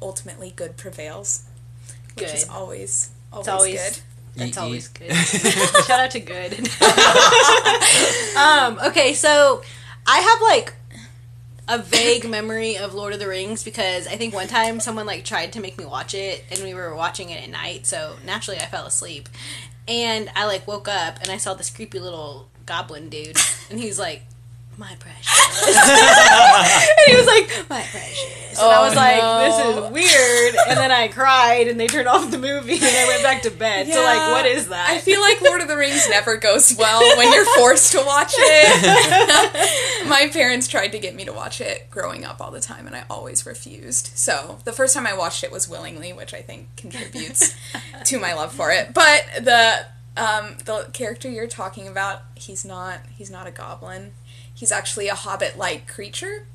Ultimately 0.00 0.52
good 0.54 0.76
prevails. 0.76 1.44
Which 2.14 2.26
Good. 2.26 2.34
is 2.34 2.48
always 2.48 3.10
always, 3.32 3.48
always 3.48 3.74
good. 3.74 4.02
That's 4.36 4.56
Yeet, 4.56 4.60
always 4.60 4.88
yeet. 4.88 4.98
good. 5.74 5.84
Shout 5.84 6.00
out 6.00 6.10
to 6.12 6.20
good. 6.20 6.52
um, 8.36 8.78
okay, 8.90 9.14
so 9.14 9.62
I 10.06 10.18
have 10.18 10.42
like 10.42 10.74
a 11.68 11.78
vague 11.78 12.28
memory 12.28 12.76
of 12.76 12.94
Lord 12.94 13.12
of 13.12 13.18
the 13.20 13.28
Rings 13.28 13.62
because 13.62 14.06
I 14.06 14.16
think 14.16 14.32
one 14.34 14.48
time 14.48 14.80
someone 14.80 15.06
like 15.06 15.24
tried 15.24 15.52
to 15.52 15.60
make 15.60 15.76
me 15.78 15.84
watch 15.84 16.14
it 16.14 16.44
and 16.50 16.62
we 16.62 16.72
were 16.74 16.94
watching 16.94 17.30
it 17.30 17.42
at 17.42 17.50
night, 17.50 17.86
so 17.86 18.16
naturally 18.24 18.58
I 18.58 18.66
fell 18.66 18.86
asleep. 18.86 19.28
And 19.86 20.30
I 20.34 20.46
like 20.46 20.66
woke 20.66 20.88
up 20.88 21.18
and 21.20 21.30
I 21.30 21.36
saw 21.36 21.54
this 21.54 21.70
creepy 21.70 21.98
little 21.98 22.48
goblin 22.66 23.08
dude 23.08 23.36
and 23.70 23.78
he 23.78 23.86
was 23.86 23.98
like, 23.98 24.22
My 24.78 24.94
precious. 25.00 25.66
and 25.66 25.76
he 27.06 27.16
was 27.16 27.26
like, 27.26 27.68
My 27.68 27.82
precious. 27.82 28.58
And 28.60 28.68
I 28.70 28.78
Oh, 28.78 28.82
was 28.86 28.94
like, 28.96 29.18
no. 29.18 29.38
This 29.44 29.58
is 29.58 29.92
weird. 29.92 30.56
And 30.68 30.78
then 30.78 30.90
I 30.90 31.08
cried 31.08 31.68
and 31.68 31.78
they 31.78 31.86
turned 31.88 32.08
off 32.08 32.30
the 32.30 32.38
movie 32.38 32.74
and 32.74 32.82
I 32.84 33.06
went 33.08 33.22
back 33.22 33.42
to 33.42 33.50
bed. 33.50 33.88
So 33.92 34.02
like 34.02 34.30
what 34.32 34.46
is 34.46 34.68
that? 34.68 34.88
I 34.88 34.98
feel 34.98 35.20
like 35.20 35.40
Lord 35.42 35.60
of 35.62 35.68
the 35.68 35.76
Rings 35.76 36.08
never 36.08 36.36
goes 36.36 36.76
well 36.76 37.00
when 37.16 37.32
you're 37.32 37.44
forced 37.56 37.92
to 37.92 37.98
watch 38.04 38.32
it. 38.36 40.06
My 40.08 40.28
parents 40.32 40.66
tried 40.68 40.88
to 40.92 40.98
get 40.98 41.14
me 41.14 41.24
to 41.24 41.32
watch 41.32 41.60
it 41.60 41.90
growing 41.90 42.24
up 42.24 42.40
all 42.40 42.50
the 42.50 42.60
time, 42.60 42.86
and 42.86 42.96
I 42.96 43.04
always 43.10 43.44
refused. 43.46 44.10
So 44.14 44.58
the 44.64 44.72
first 44.72 44.94
time 44.94 45.06
I 45.06 45.12
watched 45.16 45.44
it 45.44 45.52
was 45.52 45.68
willingly, 45.68 46.12
which 46.12 46.32
I 46.34 46.42
think 46.42 46.68
contributes 46.76 47.54
to 48.06 48.18
my 48.18 48.32
love 48.34 48.52
for 48.52 48.70
it. 48.70 48.94
But 48.94 49.24
the 49.40 49.86
um, 50.16 50.56
the 50.64 50.88
character 50.92 51.28
you're 51.28 51.46
talking 51.46 51.86
about, 51.86 52.22
he's 52.34 52.64
not 52.64 53.00
he's 53.16 53.30
not 53.30 53.46
a 53.46 53.50
goblin. 53.52 54.12
He's 54.58 54.72
actually 54.72 55.06
a 55.08 55.14
hobbit-like 55.14 55.86
creature. 55.86 56.46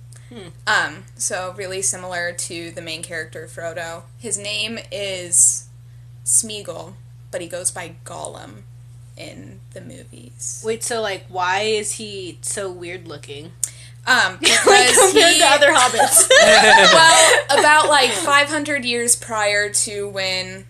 Um, 0.65 1.03
so 1.15 1.53
really 1.55 1.81
similar 1.83 2.31
to 2.33 2.72
the 2.72 2.81
main 2.81 3.03
character 3.03 3.45
Frodo. 3.48 4.01
His 4.17 4.36
name 4.38 4.79
is 4.91 5.67
Smeagol, 6.25 6.93
but 7.29 7.39
he 7.41 7.48
goes 7.48 7.69
by 7.69 7.95
Gollum 8.03 8.63
in 9.15 9.60
the 9.74 9.81
movies. 9.81 10.63
Wait, 10.65 10.83
so 10.83 11.01
like 11.01 11.25
why 11.27 11.60
is 11.62 11.93
he 11.93 12.39
so 12.41 12.72
weird 12.72 13.07
looking? 13.07 13.51
Um, 14.07 14.38
because 14.39 14.65
like 14.65 14.95
compared 14.95 15.33
he, 15.33 15.39
to 15.39 15.45
other 15.45 15.67
hobbits. 15.74 16.27
well, 16.29 17.39
about 17.60 17.89
like 17.89 18.10
500 18.10 18.83
years 18.86 19.15
prior 19.15 19.69
to 19.69 20.10
when 20.10 20.65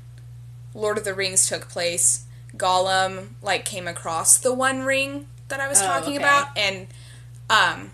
Lord 0.73 0.97
of 0.97 1.05
the 1.05 1.13
Rings 1.13 1.47
took 1.47 1.69
place, 1.69 2.25
Gollum 2.57 3.29
like 3.41 3.63
came 3.63 3.87
across 3.87 4.37
the 4.37 4.53
One 4.53 4.83
Ring 4.83 5.27
that 5.47 5.61
I 5.61 5.69
was 5.69 5.81
Oh, 5.81 5.85
talking 5.85 6.15
okay. 6.15 6.23
about, 6.23 6.49
and 6.57 6.87
um, 7.53 7.91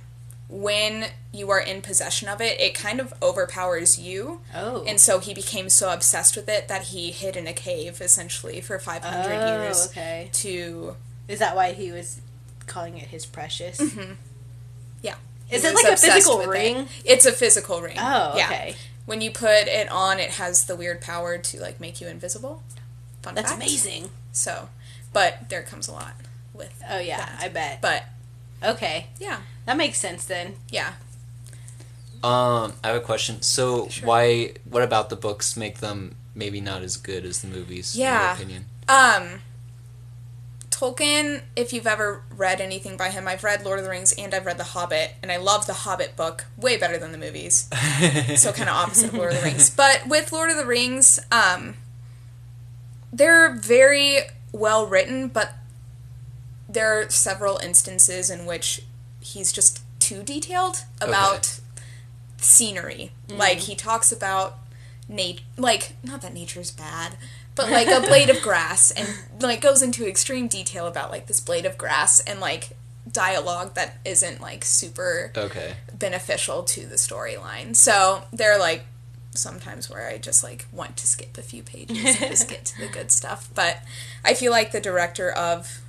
when 0.47 1.05
you 1.31 1.49
are 1.51 1.59
in 1.59 1.81
possession 1.81 2.27
of 2.27 2.41
it, 2.41 2.59
it 2.59 2.73
kind 2.73 2.99
of 2.99 3.13
overpowers 3.21 3.99
you. 3.99 4.41
oh. 4.55 4.83
And 4.87 4.99
so 4.99 5.19
he 5.19 5.33
became 5.33 5.69
so 5.69 5.91
obsessed 5.93 6.35
with 6.35 6.49
it 6.49 6.67
that 6.67 6.83
he 6.85 7.11
hid 7.11 7.35
in 7.35 7.45
a 7.45 7.53
cave 7.53 8.01
essentially 8.01 8.61
for 8.61 8.79
500 8.79 9.31
oh, 9.31 9.61
years 9.63 9.87
okay. 9.89 10.29
to 10.33 10.95
Is 11.27 11.39
that 11.39 11.55
why 11.55 11.73
he 11.73 11.91
was 11.91 12.21
calling 12.65 12.97
it 12.97 13.07
his 13.07 13.25
precious? 13.25 13.79
Mm-hmm. 13.79 14.13
yeah. 15.03 15.15
Is 15.51 15.63
it 15.63 15.75
like 15.75 15.85
a 15.85 15.97
physical 15.97 16.37
with 16.39 16.47
it. 16.47 16.49
ring? 16.49 16.87
It's 17.05 17.25
a 17.25 17.31
physical 17.31 17.81
ring. 17.81 17.97
Oh, 17.99 18.33
Yeah. 18.35 18.45
okay. 18.45 18.75
When 19.05 19.21
you 19.21 19.31
put 19.31 19.67
it 19.67 19.89
on, 19.91 20.19
it 20.19 20.31
has 20.31 20.65
the 20.65 20.75
weird 20.75 21.01
power 21.01 21.37
to 21.37 21.59
like 21.59 21.79
make 21.79 21.99
you 21.99 22.07
invisible. 22.07 22.61
Fun 23.23 23.33
That's 23.35 23.51
fact. 23.51 23.63
amazing. 23.63 24.09
So, 24.31 24.69
but 25.13 25.49
there 25.49 25.63
comes 25.63 25.87
a 25.87 25.91
lot 25.91 26.13
with. 26.53 26.79
Oh 26.87 26.99
yeah, 26.99 27.17
that. 27.17 27.39
I 27.41 27.49
bet. 27.49 27.81
But 27.81 28.03
Okay, 28.63 29.07
yeah, 29.19 29.39
that 29.65 29.77
makes 29.77 29.99
sense 29.99 30.25
then. 30.25 30.55
yeah. 30.69 30.93
Um, 32.21 32.73
I 32.83 32.87
have 32.87 32.95
a 32.97 32.99
question. 32.99 33.41
So, 33.41 33.87
Sure. 33.87 34.05
why? 34.07 34.53
What 34.65 34.83
about 34.83 35.09
the 35.09 35.15
books 35.15 35.55
make 35.55 35.77
them 35.77 36.15
maybe 36.35 36.59
not 36.59 36.81
as 36.81 36.97
good 36.97 37.23
as 37.23 37.39
the 37.41 37.47
movies? 37.47 37.95
In 37.95 38.01
Yeah. 38.01 38.23
your 38.25 38.33
opinion. 38.33 38.65
Um, 38.89 39.41
Tolkien, 40.69 41.41
if 41.55 41.73
you've 41.73 41.87
ever 41.87 42.23
read 42.29 42.61
anything 42.61 42.95
by 42.97 43.09
him, 43.09 43.27
I've 43.27 43.43
read 43.43 43.63
Lord 43.65 43.79
of 43.79 43.85
the 43.85 43.91
Rings 43.91 44.13
and 44.17 44.33
I've 44.33 44.45
read 44.45 44.57
The 44.57 44.63
Hobbit, 44.65 45.11
and 45.21 45.31
I 45.31 45.37
love 45.37 45.65
The 45.65 45.73
Hobbit 45.73 46.15
book 46.15 46.45
way 46.57 46.75
better 46.77 46.97
than 46.97 47.11
the 47.13 47.17
movies. 47.17 47.67
so 48.37 48.51
kind 48.53 48.69
of 48.69 48.75
opposite 48.75 49.07
of 49.09 49.13
Lord 49.13 49.31
of 49.33 49.37
the 49.39 49.43
Rings. 49.43 49.69
But 49.69 50.07
with 50.07 50.31
Lord 50.33 50.49
of 50.51 50.57
the 50.57 50.65
Rings, 50.65 51.19
um, 51.31 51.75
they're 53.11 53.53
very 53.55 54.19
well 54.51 54.85
written, 54.87 55.27
but 55.29 55.53
there 56.69 56.99
are 56.99 57.09
several 57.09 57.57
instances 57.57 58.29
in 58.29 58.45
which 58.45 58.83
he's 59.19 59.51
just 59.51 59.81
too 59.99 60.23
detailed 60.23 60.85
about 61.01 61.59
scenery. 62.37 63.11
Mm-hmm. 63.27 63.39
Like 63.39 63.57
he 63.59 63.75
talks 63.75 64.11
about 64.11 64.59
nat 65.09 65.41
like 65.57 65.93
not 66.03 66.21
that 66.21 66.33
nature's 66.33 66.71
bad, 66.71 67.17
but 67.55 67.69
like 67.69 67.87
a 67.87 67.99
blade 67.99 68.29
of 68.29 68.41
grass 68.43 68.91
and 68.91 69.07
like 69.41 69.61
goes 69.61 69.81
into 69.81 70.07
extreme 70.07 70.47
detail 70.47 70.87
about 70.87 71.09
like 71.09 71.25
this 71.25 71.39
blade 71.39 71.65
of 71.65 71.77
grass 71.77 72.19
and 72.21 72.39
like 72.39 72.69
dialogue 73.11 73.73
that 73.73 73.97
isn't 74.05 74.39
like 74.39 74.63
super 74.63 75.31
okay. 75.35 75.73
beneficial 75.97 76.63
to 76.63 76.85
the 76.85 76.95
storyline. 76.95 77.75
So 77.75 78.23
there 78.31 78.53
are 78.53 78.59
like 78.59 78.85
sometimes 79.31 79.89
where 79.89 80.07
I 80.07 80.17
just 80.17 80.43
like 80.43 80.67
want 80.71 80.97
to 80.97 81.07
skip 81.07 81.37
a 81.37 81.41
few 81.41 81.63
pages 81.63 82.21
and 82.21 82.31
just 82.31 82.49
get 82.49 82.65
to 82.65 82.79
the 82.79 82.87
good 82.87 83.11
stuff. 83.19 83.49
But 83.53 83.81
I 84.23 84.33
feel 84.33 84.51
like 84.51 84.71
the 84.71 84.81
director 84.81 85.31
of 85.31 85.81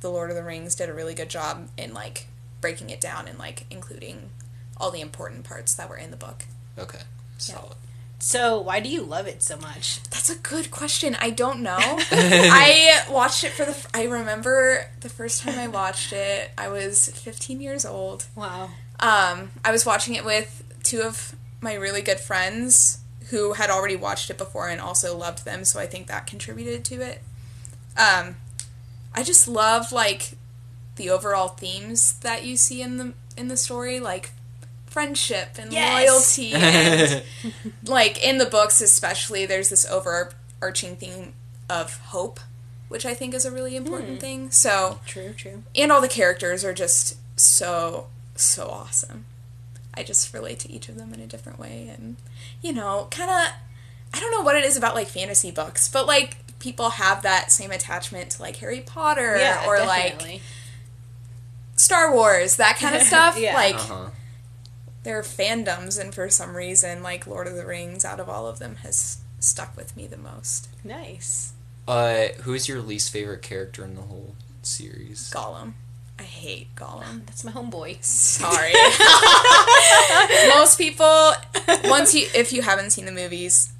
The 0.00 0.10
Lord 0.10 0.30
of 0.30 0.36
the 0.36 0.42
Rings 0.42 0.74
did 0.74 0.88
a 0.88 0.94
really 0.94 1.14
good 1.14 1.30
job 1.30 1.68
in 1.76 1.94
like 1.94 2.26
breaking 2.60 2.90
it 2.90 3.00
down 3.00 3.28
and 3.28 3.38
like 3.38 3.66
including 3.70 4.30
all 4.76 4.90
the 4.90 5.00
important 5.00 5.44
parts 5.44 5.74
that 5.74 5.88
were 5.88 5.96
in 5.96 6.10
the 6.10 6.16
book. 6.16 6.46
Okay. 6.78 7.00
Solid. 7.38 7.76
So 8.18 8.60
why 8.60 8.80
do 8.80 8.88
you 8.88 9.02
love 9.02 9.26
it 9.26 9.42
so 9.42 9.56
much? 9.58 10.02
That's 10.04 10.30
a 10.30 10.36
good 10.36 10.70
question. 10.70 11.16
I 11.20 11.30
don't 11.30 11.62
know. 11.62 11.76
I 11.78 13.02
watched 13.10 13.44
it 13.44 13.50
for 13.50 13.64
the. 13.64 13.76
I 13.92 14.04
remember 14.04 14.86
the 15.00 15.08
first 15.08 15.42
time 15.42 15.58
I 15.58 15.68
watched 15.68 16.12
it. 16.12 16.50
I 16.56 16.68
was 16.68 17.08
15 17.08 17.60
years 17.60 17.84
old. 17.84 18.26
Wow. 18.34 18.70
Um, 19.00 19.50
I 19.64 19.70
was 19.70 19.84
watching 19.84 20.14
it 20.14 20.24
with 20.24 20.64
two 20.82 21.02
of 21.02 21.36
my 21.60 21.74
really 21.74 22.00
good 22.00 22.20
friends 22.20 23.00
who 23.30 23.54
had 23.54 23.70
already 23.70 23.96
watched 23.96 24.30
it 24.30 24.38
before 24.38 24.68
and 24.68 24.80
also 24.80 25.16
loved 25.16 25.44
them, 25.44 25.64
so 25.64 25.80
I 25.80 25.86
think 25.86 26.06
that 26.06 26.26
contributed 26.26 26.84
to 26.86 27.02
it. 27.02 27.22
Um, 27.96 28.36
I 29.16 29.22
just 29.22 29.48
love 29.48 29.90
like 29.92 30.32
the 30.96 31.10
overall 31.10 31.48
themes 31.48 32.14
that 32.20 32.44
you 32.44 32.56
see 32.56 32.82
in 32.82 32.98
the 32.98 33.14
in 33.36 33.48
the 33.48 33.56
story, 33.56 33.98
like 34.00 34.30
friendship 34.86 35.58
and 35.58 35.72
Yes. 35.72 36.38
loyalty 36.38 36.52
and 36.54 37.22
like 37.86 38.22
in 38.24 38.38
the 38.38 38.46
books 38.46 38.80
especially 38.80 39.44
there's 39.44 39.68
this 39.68 39.84
overarching 39.90 40.96
theme 40.96 41.34
of 41.68 41.98
hope 41.98 42.40
which 42.88 43.04
i 43.04 43.12
think 43.12 43.34
is 43.34 43.44
a 43.44 43.50
really 43.50 43.76
important 43.76 44.12
hmm. 44.12 44.16
thing 44.16 44.50
so 44.50 44.98
True, 45.04 45.34
true. 45.34 45.64
and 45.74 45.92
all 45.92 46.00
the 46.00 46.08
characters 46.08 46.64
are 46.64 46.72
just 46.72 47.16
so 47.38 48.06
so 48.36 48.68
awesome 48.70 49.26
i 49.92 50.02
just 50.02 50.32
relate 50.32 50.60
to 50.60 50.72
each 50.72 50.88
of 50.88 50.96
them 50.96 51.12
in 51.12 51.20
a 51.20 51.26
different 51.26 51.58
way 51.58 51.92
and 51.94 52.16
you 52.62 52.72
know 52.72 53.06
kind 53.10 53.30
of 53.30 53.52
i 54.14 54.18
don't 54.20 54.30
know 54.30 54.40
what 54.40 54.56
it 54.56 54.64
is 54.64 54.78
about 54.78 54.94
like 54.94 55.08
fantasy 55.08 55.50
books 55.50 55.88
but 55.90 56.06
like 56.06 56.38
people 56.58 56.90
have 56.90 57.22
that 57.22 57.50
same 57.52 57.70
attachment 57.70 58.30
to 58.30 58.42
like 58.42 58.56
harry 58.56 58.80
potter 58.80 59.36
Yeah, 59.38 59.64
or 59.66 59.78
like 59.80 60.40
star 61.76 62.12
wars 62.12 62.56
that 62.56 62.76
kind 62.78 62.94
of 62.96 63.02
stuff 63.12 63.38
Yeah. 63.38 63.54
like 63.54 63.74
uh-huh. 63.74 64.10
there 65.02 65.18
are 65.18 65.22
fandoms 65.22 66.00
and 66.00 66.14
for 66.14 66.28
some 66.30 66.56
reason 66.56 67.02
like 67.02 67.26
lord 67.26 67.46
of 67.46 67.54
the 67.56 67.66
rings 67.66 68.04
out 68.04 68.18
of 68.20 68.28
all 68.28 68.46
of 68.48 68.58
them 68.58 68.76
has 68.76 69.18
stuck 69.38 69.76
with 69.76 69.96
me 69.96 70.06
the 70.06 70.16
most 70.16 70.68
nice. 70.82 71.52
Uh, 71.86 72.28
who's 72.42 72.68
your 72.68 72.80
least 72.80 73.12
favorite 73.12 73.42
character 73.42 73.84
in 73.84 73.94
the 73.94 74.00
whole 74.02 74.34
series? 74.62 75.30
gollum 75.32 75.74
i 76.18 76.22
hate 76.24 76.74
gollum 76.74 77.24
That's 77.26 77.44
my 77.44 77.52
homeboy. 77.52 78.02
Sorry. 78.02 78.72
Most 80.58 80.78
people, 80.78 81.32
once 81.84 82.14
you, 82.14 82.26
if 82.34 82.52
you 82.52 82.62
haven't 82.62 82.90
seen 82.90 83.04
the 83.04 83.12
movies, 83.12 83.70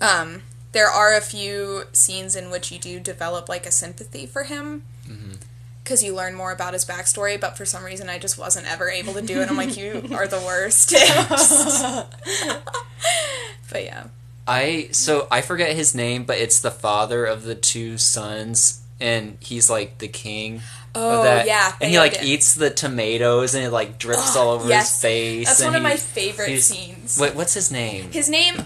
um, 0.00 0.42
there 0.72 0.88
are 0.88 1.14
a 1.14 1.20
few 1.20 1.84
scenes 1.92 2.36
in 2.36 2.50
which 2.50 2.70
you 2.70 2.78
do 2.78 3.00
develop 3.00 3.48
like 3.48 3.66
a 3.66 3.70
sympathy 3.70 4.26
for 4.26 4.44
him. 4.44 4.82
Mm-hmm. 5.08 5.32
Because 5.82 6.04
you 6.04 6.14
learn 6.14 6.34
more 6.34 6.52
about 6.52 6.74
his 6.74 6.84
backstory, 6.84 7.40
but 7.40 7.56
for 7.56 7.64
some 7.64 7.82
reason 7.82 8.08
I 8.08 8.18
just 8.18 8.38
wasn't 8.38 8.70
ever 8.70 8.88
able 8.88 9.14
to 9.14 9.22
do 9.22 9.40
it. 9.40 9.50
I'm 9.50 9.56
like, 9.56 9.76
you 9.76 10.04
are 10.14 10.28
the 10.28 10.38
worst. 10.38 10.90
but 13.72 13.84
yeah. 13.84 14.04
I 14.46 14.88
so 14.92 15.28
I 15.30 15.42
forget 15.42 15.76
his 15.76 15.94
name, 15.94 16.24
but 16.24 16.38
it's 16.38 16.60
the 16.60 16.70
father 16.70 17.24
of 17.24 17.44
the 17.44 17.54
two 17.54 17.98
sons, 17.98 18.82
and 19.00 19.36
he's 19.40 19.70
like 19.70 19.98
the 19.98 20.08
king. 20.08 20.62
Oh, 20.92 21.18
of 21.18 21.24
that. 21.24 21.46
yeah. 21.46 21.72
and 21.80 21.88
he 21.88 21.98
like 21.98 22.14
Theoden. 22.14 22.24
eats 22.24 22.54
the 22.54 22.68
tomatoes, 22.68 23.54
and 23.54 23.64
it 23.64 23.70
like 23.70 23.98
drips 23.98 24.34
all 24.34 24.50
over 24.50 24.68
yes. 24.68 24.90
his 24.90 25.02
face. 25.02 25.46
That's 25.46 25.64
one 25.64 25.76
of 25.76 25.82
my 25.82 25.96
favorite 25.96 26.60
scenes. 26.60 27.18
What, 27.18 27.36
what's 27.36 27.54
his 27.54 27.70
name? 27.70 28.10
His 28.10 28.28
name, 28.28 28.56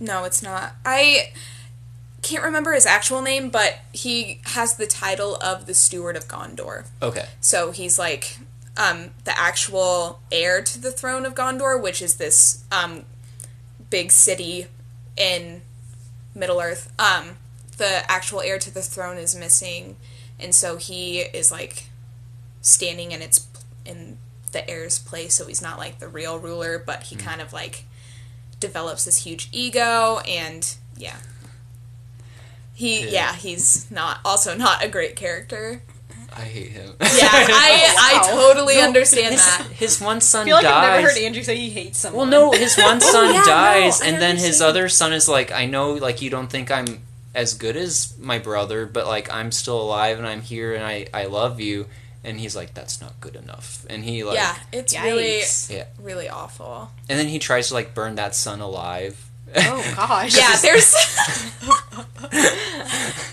no, 0.00 0.24
it's 0.24 0.42
not. 0.42 0.74
I 0.84 1.32
can't 2.22 2.42
remember 2.42 2.72
his 2.72 2.86
actual 2.86 3.22
name, 3.22 3.50
but 3.50 3.78
he 3.92 4.40
has 4.44 4.76
the 4.76 4.86
title 4.86 5.36
of 5.36 5.66
the 5.66 5.74
Steward 5.74 6.16
of 6.16 6.26
Gondor. 6.26 6.86
Okay, 7.00 7.26
So 7.40 7.70
he's 7.70 7.98
like 7.98 8.38
um, 8.76 9.10
the 9.24 9.38
actual 9.38 10.20
heir 10.32 10.62
to 10.62 10.80
the 10.80 10.90
throne 10.90 11.24
of 11.26 11.34
Gondor, 11.34 11.80
which 11.80 12.02
is 12.02 12.16
this 12.16 12.64
um, 12.72 13.04
big 13.90 14.10
city 14.10 14.66
in 15.16 15.62
Middle 16.34 16.60
Earth. 16.60 16.92
Um, 16.98 17.36
the 17.76 18.10
actual 18.10 18.40
heir 18.40 18.58
to 18.58 18.72
the 18.72 18.82
throne 18.82 19.16
is 19.16 19.34
missing, 19.34 19.96
and 20.38 20.54
so 20.54 20.76
he 20.76 21.20
is 21.20 21.50
like 21.50 21.88
standing 22.60 23.12
in 23.12 23.22
its 23.22 23.46
in 23.84 24.18
the 24.52 24.68
heir's 24.68 24.98
place. 24.98 25.34
So 25.34 25.46
he's 25.46 25.62
not 25.62 25.78
like 25.78 25.98
the 25.98 26.08
real 26.08 26.38
ruler, 26.38 26.78
but 26.78 27.04
he 27.04 27.16
kind 27.16 27.40
of 27.40 27.52
like 27.52 27.84
develops 28.60 29.04
this 29.06 29.18
huge 29.24 29.48
ego, 29.52 30.18
and 30.28 30.76
yeah. 30.96 31.16
He 32.74 33.00
Yeah. 33.04 33.10
yeah, 33.10 33.34
he's 33.34 33.90
not 33.90 34.18
also 34.24 34.56
not 34.56 34.84
a 34.84 34.88
great 34.88 35.16
character. 35.16 35.82
I 36.34 36.42
hate 36.42 36.70
him. 36.70 36.94
Yeah, 37.00 37.06
I 37.32 37.94
I 37.98 38.20
Wow. 38.30 38.36
totally 38.36 38.80
understand 38.80 39.32
his, 39.34 39.44
that. 39.44 39.66
his 39.72 40.00
one 40.00 40.20
son 40.20 40.42
I 40.42 40.44
feel 40.44 40.54
like 40.56 40.62
dies. 40.64 40.74
I've 40.84 41.00
never 41.02 41.08
heard 41.12 41.18
Andrew 41.22 41.42
say 41.42 41.56
he 41.56 41.70
hates 41.70 41.98
someone. 41.98 42.30
Well, 42.30 42.52
no, 42.52 42.56
his 42.56 42.76
one 42.76 42.96
oh, 43.02 43.12
son 43.12 43.34
yeah, 43.34 43.42
dies, 43.44 44.00
I 44.00 44.06
and 44.06 44.22
then 44.22 44.36
his 44.36 44.44
understand. 44.62 44.68
other 44.70 44.88
son 44.88 45.12
is 45.12 45.28
like, 45.28 45.50
I 45.50 45.66
know, 45.66 45.92
like, 45.94 46.22
you 46.22 46.30
don't 46.30 46.46
think 46.48 46.70
I'm 46.70 47.00
as 47.34 47.54
good 47.54 47.76
as 47.76 48.16
my 48.18 48.38
brother, 48.38 48.86
but, 48.86 49.06
like, 49.08 49.30
I'm 49.32 49.50
still 49.50 49.80
alive 49.82 50.18
and 50.18 50.26
I'm 50.26 50.40
here 50.40 50.72
and 50.74 50.84
I, 50.84 51.08
I 51.12 51.24
love 51.24 51.60
you. 51.60 51.86
And 52.22 52.38
he's 52.38 52.54
like, 52.54 52.74
that's 52.74 53.00
not 53.00 53.18
good 53.20 53.34
enough. 53.34 53.86
And 53.88 54.04
he, 54.04 54.24
like, 54.24 54.36
yeah, 54.36 54.56
it's 54.72 54.98
really 55.00 55.40
yeah. 55.70 55.84
really 55.98 56.28
awful. 56.28 56.90
And 57.08 57.18
then 57.18 57.28
he 57.28 57.38
tries 57.38 57.68
to, 57.68 57.74
like, 57.74 57.94
burn 57.94 58.16
that 58.16 58.34
son 58.34 58.60
alive. 58.60 59.30
Oh 59.56 59.92
gosh. 59.96 60.36
Yeah, 60.36 60.56
there's 60.60 60.94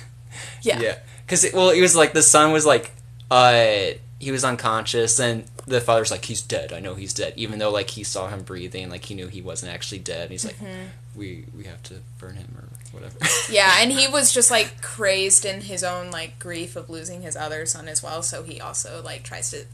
yeah. 0.62 0.80
Yeah. 0.80 0.97
Because, 1.26 1.45
well, 1.54 1.69
it 1.71 1.82
was 1.82 1.95
like, 1.95 2.13
the 2.13 2.23
son 2.23 2.54
was 2.54 2.65
like, 2.65 2.91
uh, 3.30 3.91
he 4.19 4.32
was 4.32 4.45
unconscious, 4.45 5.19
and 5.19 5.43
the 5.67 5.80
father's 5.82 6.10
like, 6.12 6.25
he's 6.25 6.41
dead. 6.41 6.73
I 6.73 6.80
know 6.80 6.95
he's 6.95 7.13
dead. 7.13 7.34
Even 7.36 7.60
though, 7.60 7.69
like, 7.71 7.89
he 7.91 8.03
saw 8.03 8.27
him 8.30 8.41
breathing, 8.41 8.89
like, 8.89 9.06
he 9.06 9.13
knew 9.15 9.27
he 9.27 9.41
wasn't 9.41 9.71
actually 9.73 9.99
dead. 9.99 10.23
And 10.23 10.32
he's 10.32 10.45
like, 10.45 10.58
Mm-hmm. 10.58 10.86
we, 11.15 11.45
we 11.56 11.65
have 11.65 11.84
to 11.84 11.95
burn 12.17 12.36
him 12.36 12.47
or 12.58 12.67
whatever. 12.91 13.17
Yeah, 13.51 13.75
and 13.80 13.91
he 13.91 14.08
was 14.12 14.34
just 14.34 14.49
like 14.49 14.82
crazed 14.82 15.45
in 15.45 15.62
his 15.62 15.84
own 15.84 16.10
like 16.12 16.39
grief 16.39 16.75
of 16.75 16.89
losing 16.89 17.21
his 17.21 17.36
other 17.36 17.65
son 17.65 17.88
as 17.88 18.01
well, 18.01 18.23
so 18.23 18.43
he 18.43 18.60
also 18.60 19.01
like 19.03 19.23
tries 19.23 19.51
to 19.51 19.65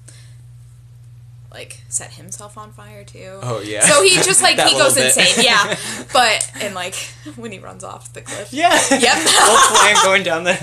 like 1.54 1.82
set 1.88 2.14
himself 2.14 2.58
on 2.58 2.72
fire 2.72 3.04
too. 3.04 3.40
Oh, 3.44 3.62
yeah. 3.62 3.82
So 3.82 4.02
he 4.02 4.16
just 4.16 4.42
like 4.42 4.60
he 4.68 4.78
goes 4.78 4.96
little 4.96 5.14
bit. 5.16 5.18
insane, 5.18 5.46
yeah. 5.46 5.78
But 6.14 6.52
and 6.62 6.74
like 6.76 6.96
when 7.36 7.52
he 7.52 7.60
runs 7.60 7.84
off 7.84 8.12
the 8.14 8.22
cliff. 8.22 8.52
Yeah. 8.52 8.72
Yep. 8.72 8.80
Whole 9.16 9.78
plan 9.78 9.96
going 10.04 10.24
down 10.24 10.44
the. 10.46 10.56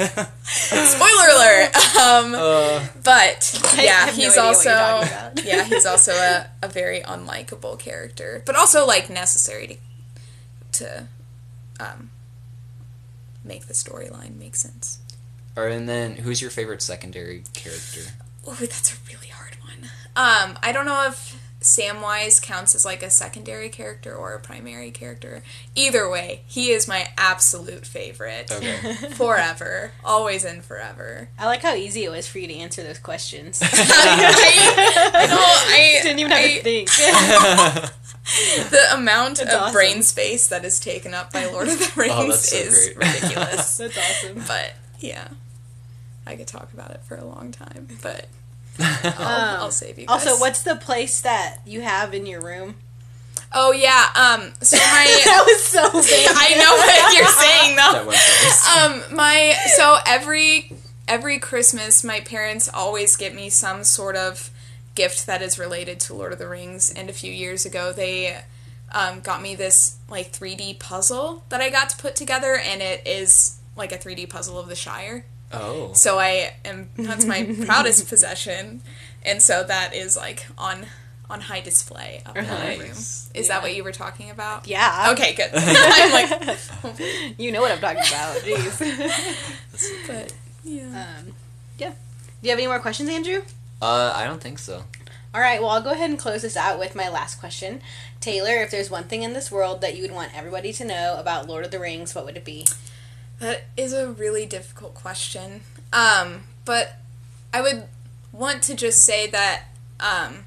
Spoiler 0.44 1.29
alert. 1.37 1.76
Um 1.96 2.35
Uh, 2.35 2.87
But 3.05 3.61
I 3.79 3.85
yeah, 3.85 4.07
have 4.07 4.16
no 4.18 4.22
he's 4.24 4.33
idea 4.33 4.42
what 4.42 4.46
also 4.57 4.70
you're 4.70 4.79
about. 4.79 5.44
yeah, 5.44 5.64
he's 5.64 5.87
also 5.87 6.12
a, 6.12 6.46
a 6.62 6.68
very 6.68 7.00
unlikable 7.03 7.79
character, 7.79 8.42
but 8.44 8.57
also 8.57 8.85
like 8.87 9.09
necessary 9.11 9.66
to 9.68 9.76
to 10.72 11.07
um, 11.81 12.11
make 13.44 13.66
the 13.66 13.74
storyline 13.74 14.37
make 14.38 14.55
sense. 14.57 14.98
or 15.57 15.66
and 15.66 15.88
then 15.88 16.16
who's 16.16 16.40
your 16.40 16.50
favorite 16.50 16.81
secondary 16.83 17.42
character? 17.55 18.03
Oh, 18.46 18.55
that's 18.55 18.92
a 18.92 18.96
really 19.09 19.29
hard 19.29 19.57
one. 19.62 19.90
Um, 20.16 20.59
I 20.62 20.72
don't 20.72 20.87
know 20.87 21.07
if 21.07 21.37
Samwise 21.61 22.40
counts 22.42 22.74
as 22.74 22.85
like 22.87 23.03
a 23.03 23.11
secondary 23.11 23.68
character 23.68 24.14
or 24.14 24.33
a 24.33 24.40
primary 24.40 24.90
character. 24.90 25.42
Either 25.74 26.09
way, 26.09 26.40
he 26.46 26.70
is 26.70 26.88
my 26.88 27.09
absolute 27.18 27.87
favorite. 27.87 28.50
Okay. 28.50 28.76
Forever, 29.14 29.92
always 30.03 30.44
and 30.44 30.64
forever. 30.64 31.29
I 31.38 31.44
like 31.46 31.61
how 31.62 31.74
easy 31.74 32.05
it 32.05 32.11
was 32.11 32.26
for 32.26 32.38
you 32.38 32.46
to 32.48 32.55
answer 32.57 32.83
those 32.83 32.98
questions. 32.98 33.61
I, 33.62 33.68
I 35.14 35.26
know. 35.26 35.37
I 35.38 35.98
Didn't 36.03 36.18
even 36.20 36.33
have 36.33 36.40
I- 36.40 36.55
to 36.57 36.62
think. 36.62 36.88
the 38.70 38.94
amount 38.94 39.38
That's 39.38 39.53
of 39.55 39.61
awesome. 39.61 39.72
brain 39.74 40.03
space 40.03 40.48
that 40.48 40.64
is 40.64 40.81
taken 40.81 41.14
up 41.14 41.33
by 41.33 41.46
Lord 41.46 41.68
of 41.68 41.79
the 41.79 41.92
Rings 41.96 42.14
Oh, 42.16 42.29
that's 42.29 42.48
so 42.50 42.57
is 42.57 42.90
great. 42.94 43.14
ridiculous. 43.14 43.76
That's 43.79 43.98
awesome. 43.98 44.44
but 44.46 44.72
yeah, 44.98 45.29
I 46.31 46.37
could 46.37 46.47
talk 46.47 46.73
about 46.73 46.90
it 46.90 47.01
for 47.03 47.16
a 47.16 47.25
long 47.25 47.53
time, 47.53 47.88
but 48.03 48.29
Um, 48.81 49.14
I'll, 49.19 49.62
I'll 49.64 49.71
save 49.71 49.99
you. 49.99 50.07
Guys. 50.07 50.27
Also, 50.27 50.40
what's 50.40 50.62
the 50.62 50.77
place 50.77 51.21
that 51.21 51.59
you 51.66 51.83
have 51.83 52.14
in 52.14 52.25
your 52.25 52.40
room? 52.40 52.77
Oh 53.53 53.73
yeah. 53.73 54.07
Um. 54.14 54.53
So 54.62 54.77
my. 54.77 55.23
that 55.25 55.45
was 55.47 55.62
so 55.62 55.90
big. 55.90 56.29
I 56.31 56.55
know 56.55 56.77
what 56.77 57.16
you're 57.16 57.27
saying 57.27 57.77
though. 57.77 58.11
that 58.11 59.03
um 59.11 59.16
my 59.16 59.55
so 59.77 59.99
every 60.07 60.73
every 61.09 61.38
christmas 61.38 62.05
my 62.05 62.21
parents 62.21 62.69
always 62.73 63.16
get 63.16 63.35
me 63.35 63.51
some 63.51 63.83
sort 63.83 64.16
of 64.16 64.51
gift 64.95 65.27
that 65.27 65.43
is 65.43 65.59
related 65.59 65.99
to 65.99 66.14
lord 66.14 66.33
of 66.33 66.38
the 66.38 66.49
rings 66.49 66.93
and 66.93 67.11
a 67.11 67.12
few 67.12 67.33
years 67.33 67.66
ago 67.66 67.93
they 67.93 68.40
um, 68.93 69.21
got 69.21 69.43
me 69.43 69.55
this 69.55 69.97
like 70.09 70.33
3d 70.33 70.79
puzzle 70.79 71.45
that 71.49 71.61
i 71.61 71.69
got 71.69 71.88
to 71.88 71.97
put 71.97 72.14
together 72.14 72.57
and 72.57 72.81
it 72.81 73.05
is 73.07 73.59
like 73.77 73.90
a 73.93 73.99
3d 73.99 74.29
puzzle 74.29 74.59
of 74.59 74.69
the 74.69 74.77
shire 74.77 75.25
Oh. 75.53 75.93
so 75.95 76.19
i 76.19 76.53
am 76.65 76.89
that's 76.97 77.25
my 77.25 77.43
proudest 77.67 78.09
possession 78.09 78.83
and 79.25 79.43
so 79.43 79.65
that 79.65 79.95
is 79.95 80.17
like 80.17 80.47
on 80.57 80.87
on 81.29 81.41
high 81.43 81.61
display 81.61 82.23
up 82.27 82.37
in 82.37 82.47
my 82.47 82.77
room 82.77 82.89
Nice. 82.89 83.31
is 83.35 83.49
that 83.49 83.63
what 83.63 83.75
you 83.75 83.85
were 83.85 83.93
talking 83.93 84.31
about 84.31 84.67
Yeah. 84.69 85.09
okay 85.13 85.35
good 85.35 85.51
i'm 85.55 86.13
like 86.13 87.39
You 87.39 87.53
know 87.53 87.61
what 87.61 87.71
I'm 87.73 87.79
talking 87.79 87.99
about. 87.99 88.37
Jeez. 88.43 90.07
but 90.07 90.33
yeah 90.65 91.17
um, 91.19 91.33
yeah. 91.79 91.91
Do 91.91 91.95
you 92.43 92.51
have 92.51 92.59
any 92.59 92.67
more 92.67 92.79
questions, 92.81 93.09
Andrew? 93.09 93.43
Uh, 93.83 94.13
I 94.15 94.25
don't 94.25 94.41
think 94.43 94.59
so. 94.59 94.85
All 95.35 95.41
right. 95.41 95.61
Well, 95.61 95.71
I'll 95.71 95.83
go 95.83 95.93
ahead 95.93 96.11
and 96.11 96.19
close 96.19 96.43
this 96.43 96.57
out 96.57 96.79
with 96.79 96.95
my 96.95 97.09
last 97.09 97.39
question. 97.41 97.81
Taylor, 98.21 98.55
if 98.63 98.71
there's 98.71 98.91
one 98.91 99.05
thing 99.05 99.23
in 99.23 99.33
this 99.33 99.51
world 99.51 99.81
that 99.81 99.97
you 99.97 100.03
would 100.03 100.13
want 100.13 100.37
everybody 100.37 100.73
to 100.75 100.85
know 100.85 101.17
about 101.19 101.47
Lord 101.49 101.65
of 101.65 101.71
the 101.71 101.79
Rings, 101.79 102.15
what 102.15 102.25
would 102.27 102.37
it 102.37 102.45
be? 102.45 102.67
That 103.40 103.64
is 103.76 103.92
a 103.92 104.11
really 104.11 104.46
difficult 104.46 104.94
question. 104.94 105.62
Um, 105.92 106.44
but 106.64 106.96
I 107.53 107.62
would 107.62 107.85
want 108.33 108.62
to 108.64 108.74
just 108.74 109.03
say 109.03 109.26
that 109.29 109.64
um, 109.98 110.44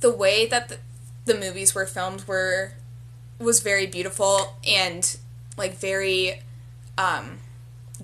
the 0.00 0.10
way 0.10 0.46
that 0.46 0.68
the, 0.68 0.78
the 1.24 1.38
movies 1.38 1.74
were 1.74 1.86
filmed 1.86 2.26
were 2.26 2.72
was 3.38 3.60
very 3.60 3.86
beautiful 3.86 4.56
and 4.66 5.16
like 5.56 5.76
very 5.78 6.42
um, 6.98 7.38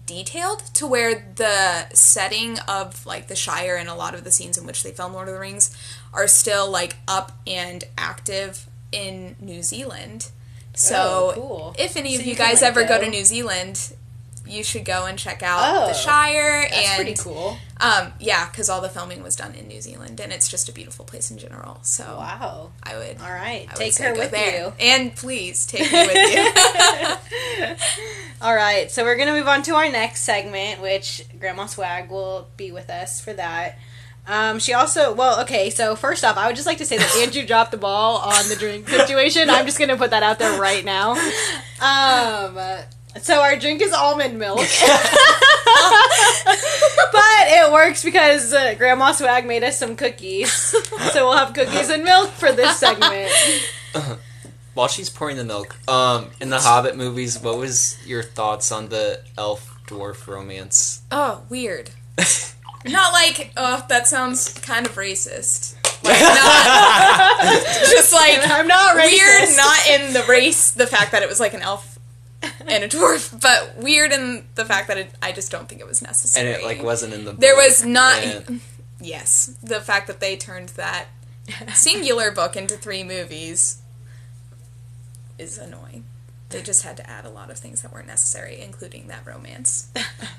detailed 0.07 0.61
to 0.75 0.87
where 0.87 1.33
the 1.37 1.89
setting 1.95 2.59
of 2.69 3.05
like 3.05 3.29
the 3.29 3.37
Shire 3.37 3.77
and 3.77 3.89
a 3.89 3.95
lot 3.95 4.15
of 4.15 4.25
the 4.25 4.31
scenes 4.31 4.57
in 4.57 4.67
which 4.67 4.83
they 4.83 4.91
film 4.93 5.13
Lord 5.13 5.29
of 5.29 5.35
the 5.35 5.41
Rings 5.41 5.77
are 6.13 6.29
still 6.29 6.71
like 6.71 6.97
up 7.09 7.33
and 7.47 7.85
active 7.99 8.69
in 8.93 9.37
New 9.41 9.63
Zealand. 9.63 10.31
So 10.75 11.33
Oh, 11.37 11.41
cool. 11.41 11.75
if 11.79 11.97
any 11.97 12.15
So 12.15 12.21
of 12.21 12.27
you 12.27 12.31
you 12.31 12.37
can, 12.37 12.47
guys 12.49 12.63
like, 12.63 12.71
ever 12.71 12.83
go 12.85 12.99
go- 12.99 13.05
to 13.05 13.11
New 13.11 13.25
Zealand, 13.25 13.93
you 14.47 14.65
should 14.65 14.85
go 14.85 15.07
and 15.07 15.19
check 15.19 15.43
out 15.43 15.61
Oh, 15.63 15.87
the 15.87 15.93
Shire 15.95 16.63
That's 16.69 16.75
and 16.89 16.97
pretty 16.97 17.15
cool. 17.15 17.57
um 17.81 18.13
yeah, 18.19 18.47
cuz 18.47 18.69
all 18.69 18.81
the 18.81 18.89
filming 18.89 19.23
was 19.23 19.37
done 19.37 19.55
in 19.55 19.69
New 19.69 19.81
Zealand 19.81 20.19
and 20.21 20.33
it's 20.33 20.49
just 20.49 20.69
a 20.69 20.73
beautiful 20.73 21.05
place 21.05 21.31
in 21.31 21.39
general. 21.39 21.79
So 21.83 22.05
Wow. 22.05 22.71
I 22.83 22.97
would 22.97 23.21
All 23.21 23.33
right. 23.33 23.67
Would 23.69 23.77
Take 23.77 23.97
her 23.99 24.15
with 24.15 24.31
there. 24.33 24.59
you. 24.67 24.73
And 24.81 25.15
please 25.15 25.65
take 25.67 25.91
me 25.93 26.07
with 26.07 26.35
you. 26.35 27.77
All 28.43 28.55
right, 28.55 28.91
so 28.91 29.05
we're 29.05 29.17
gonna 29.17 29.33
move 29.33 29.47
on 29.49 29.63
to 29.65 29.75
our 29.77 29.89
next 29.89 30.23
segment, 30.23 30.81
which 30.83 31.25
Grandma 31.39 31.67
Swag 31.67 32.11
will 32.11 32.49
be 32.57 32.73
with 32.73 32.91
us 32.91 33.21
for 33.21 33.33
that. 33.35 33.79
Um, 34.27 34.59
she 34.61 34.73
also, 34.73 35.13
well, 35.13 35.41
okay. 35.43 35.71
So 35.71 35.97
first 35.97 36.25
off, 36.25 36.37
I 36.37 36.47
would 36.47 36.55
just 36.57 36.67
like 36.67 36.79
to 36.79 36.85
say 36.87 36.97
that 36.97 37.17
Andrew 37.23 37.45
dropped 37.45 37.73
the 37.73 37.77
ball 37.77 38.19
on 38.19 38.49
the 38.49 38.57
drink 38.57 38.89
situation. 38.89 39.51
I'm 39.51 39.67
just 39.67 39.79
gonna 39.79 39.97
put 39.97 40.11
that 40.11 40.23
out 40.23 40.39
there 40.39 40.61
right 40.61 40.85
now. 40.85 41.13
Um, 41.81 42.59
so 43.21 43.41
our 43.41 43.57
drink 43.57 43.83
is 43.83 43.93
almond 43.93 44.39
milk, 44.39 44.59
but 44.59 44.67
it 47.49 47.73
works 47.73 48.05
because 48.05 48.53
uh, 48.55 48.75
Grandma 48.79 49.13
Swag 49.13 49.47
made 49.47 49.65
us 49.65 49.79
some 49.79 49.97
cookies. 49.97 50.53
So 50.53 51.29
we'll 51.29 51.37
have 51.37 51.53
cookies 51.53 51.91
and 51.91 52.05
milk 52.05 52.31
for 52.31 52.53
this 52.53 52.79
segment. 52.79 53.31
While 54.75 54.89
she's 54.89 55.11
pouring 55.11 55.37
the 55.37 55.45
milk, 55.45 55.77
um, 55.89 56.31
in 56.41 56.49
the 56.49 56.59
Hobbit 56.59 56.97
movies, 56.97 57.39
what 57.39 57.59
was 57.59 57.99
your 58.07 58.23
thoughts 58.23 58.73
on 58.73 58.89
the 58.89 59.21
elf 59.37 59.79
dwarf 59.87 60.27
romance? 60.27 61.03
oh, 61.11 61.43
weird. 61.51 61.91
Not 62.87 63.13
like, 63.13 63.53
oh, 63.57 63.85
that 63.89 64.07
sounds 64.07 64.53
kind 64.55 64.87
of 64.87 64.95
racist. 64.97 65.75
Like, 66.05 66.21
not 66.21 67.53
just 67.91 68.13
like 68.13 68.41
I'm 68.45 68.67
not 68.67 68.97
racist. 68.97 69.11
weird, 69.13 69.57
not 69.57 69.87
in 69.89 70.13
the 70.13 70.25
race, 70.29 70.71
the 70.73 70.87
fact 70.87 71.13
that 71.13 71.23
it 71.23 71.29
was 71.29 71.39
like 71.41 71.55
an 71.55 71.63
elf 71.63 71.99
and 72.67 72.83
a 72.83 72.89
dwarf, 72.89 73.41
but 73.41 73.77
weird 73.77 74.11
in 74.13 74.45
the 74.57 74.65
fact 74.65 74.89
that 74.89 74.99
it, 74.99 75.11
I 75.23 75.31
just 75.31 75.53
don't 75.53 75.69
think 75.69 75.81
it 75.81 75.87
was 75.87 76.03
necessary. 76.03 76.53
And 76.55 76.61
it 76.61 76.65
like 76.67 76.83
wasn't 76.83 77.15
in 77.15 77.25
the. 77.25 77.33
There 77.33 77.55
was 77.57 77.85
not. 77.85 78.19
and- 78.23 78.61
Yes, 79.01 79.57
the 79.63 79.81
fact 79.81 80.07
that 80.07 80.21
they 80.21 80.37
turned 80.37 80.69
that 80.71 81.07
singular 81.75 82.31
book 82.31 82.55
into 82.57 82.77
three 82.77 83.03
movies 83.03 83.83
is 85.39 85.59
annoying. 85.59 86.05
They 86.51 86.63
just 86.63 86.85
had 86.85 86.97
to 86.99 87.11
add 87.11 87.25
a 87.25 87.31
lot 87.31 87.51
of 87.51 87.59
things 87.59 87.83
that 87.83 87.93
weren't 87.93 88.07
necessary, 88.07 88.61
including 88.61 89.09
that 89.09 89.27
romance. 89.27 89.89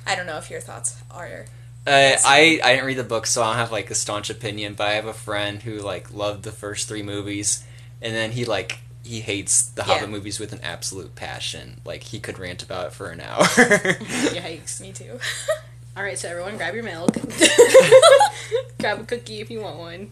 I 0.07 0.15
don't 0.15 0.25
know 0.27 0.37
if 0.37 0.49
your 0.49 0.61
thoughts 0.61 1.01
are. 1.11 1.45
Uh, 1.85 2.15
I 2.25 2.61
I 2.63 2.71
didn't 2.73 2.85
read 2.85 2.97
the 2.97 3.03
book, 3.03 3.25
so 3.25 3.43
I 3.43 3.47
don't 3.47 3.55
have 3.57 3.71
like 3.71 3.91
a 3.91 3.95
staunch 3.95 4.29
opinion. 4.29 4.73
But 4.73 4.87
I 4.87 4.93
have 4.93 5.05
a 5.05 5.13
friend 5.13 5.61
who 5.61 5.79
like 5.79 6.13
loved 6.13 6.43
the 6.43 6.51
first 6.51 6.87
three 6.87 7.03
movies, 7.03 7.63
and 8.01 8.15
then 8.15 8.31
he 8.31 8.45
like 8.45 8.79
he 9.03 9.19
hates 9.19 9.63
the 9.63 9.81
Yeah. 9.81 9.95
Hobbit 9.95 10.09
movies 10.09 10.39
with 10.39 10.53
an 10.53 10.61
absolute 10.63 11.15
passion. 11.15 11.81
Like 11.83 12.03
he 12.03 12.19
could 12.19 12.39
rant 12.39 12.63
about 12.63 12.87
it 12.87 12.93
for 12.93 13.09
an 13.09 13.19
hour. 13.19 13.43
Yikes. 13.43 14.79
Me 14.79 14.93
too. 14.93 15.19
All 15.97 16.01
right, 16.03 16.17
so 16.17 16.27
everyone 16.29 16.57
grab 16.57 16.73
your 16.73 16.83
milk. 16.83 17.13
grab 18.79 18.99
a 19.01 19.03
cookie 19.03 19.41
if 19.41 19.51
you 19.51 19.61
want 19.61 19.77
one. 19.77 20.11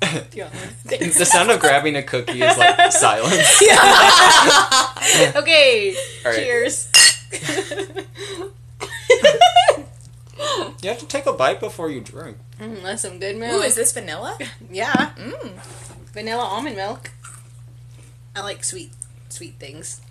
Do 0.00 0.36
you 0.36 0.42
want 0.42 0.54
one? 0.54 0.68
the 0.84 1.24
sound 1.24 1.50
of 1.50 1.60
grabbing 1.60 1.94
a 1.96 2.02
cookie 2.02 2.42
is 2.42 2.58
like 2.58 2.92
silence. 2.92 3.62
Okay, 5.36 5.94
right. 6.24 6.34
cheers. 6.34 6.88
You 10.82 10.90
have 10.90 10.98
to 10.98 11.06
take 11.06 11.24
a 11.26 11.32
bite 11.32 11.60
before 11.60 11.88
you 11.90 12.00
drink. 12.02 12.36
Mm, 12.60 12.82
that's 12.82 13.02
some 13.02 13.18
good 13.18 13.36
milk. 13.38 13.54
Ooh, 13.54 13.62
is 13.62 13.74
this 13.74 13.92
vanilla? 13.92 14.36
Yeah, 14.70 14.92
Mm. 15.16 15.52
vanilla 16.12 16.42
almond 16.42 16.76
milk. 16.76 17.10
I 18.36 18.40
like 18.42 18.62
sweet, 18.64 18.92
sweet 19.30 19.54
things. 19.58 20.02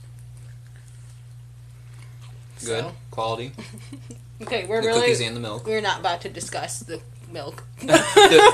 Good 2.65 2.85
So, 2.85 2.95
quality. 3.11 3.51
okay, 4.41 4.65
we're 4.65 4.81
The 4.81 4.87
really 4.87 5.01
cookies 5.01 5.21
and 5.21 5.35
the 5.35 5.41
milk. 5.41 5.67
we're 5.67 5.81
not 5.81 5.99
about 5.99 6.21
to 6.21 6.29
discuss 6.29 6.79
the 6.79 7.01
milk. 7.31 7.63
the, 7.81 7.87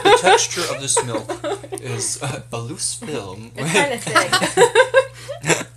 the 0.03 0.17
texture 0.19 0.62
of 0.73 0.82
this 0.82 1.01
milk 1.05 1.32
is 1.82 2.21
uh, 2.21 2.41
a 2.51 2.58
loose 2.60 2.95
film. 2.95 3.51
It's 3.55 3.71
kind 3.71 3.93
of 3.93 4.03
thick. 4.03 5.67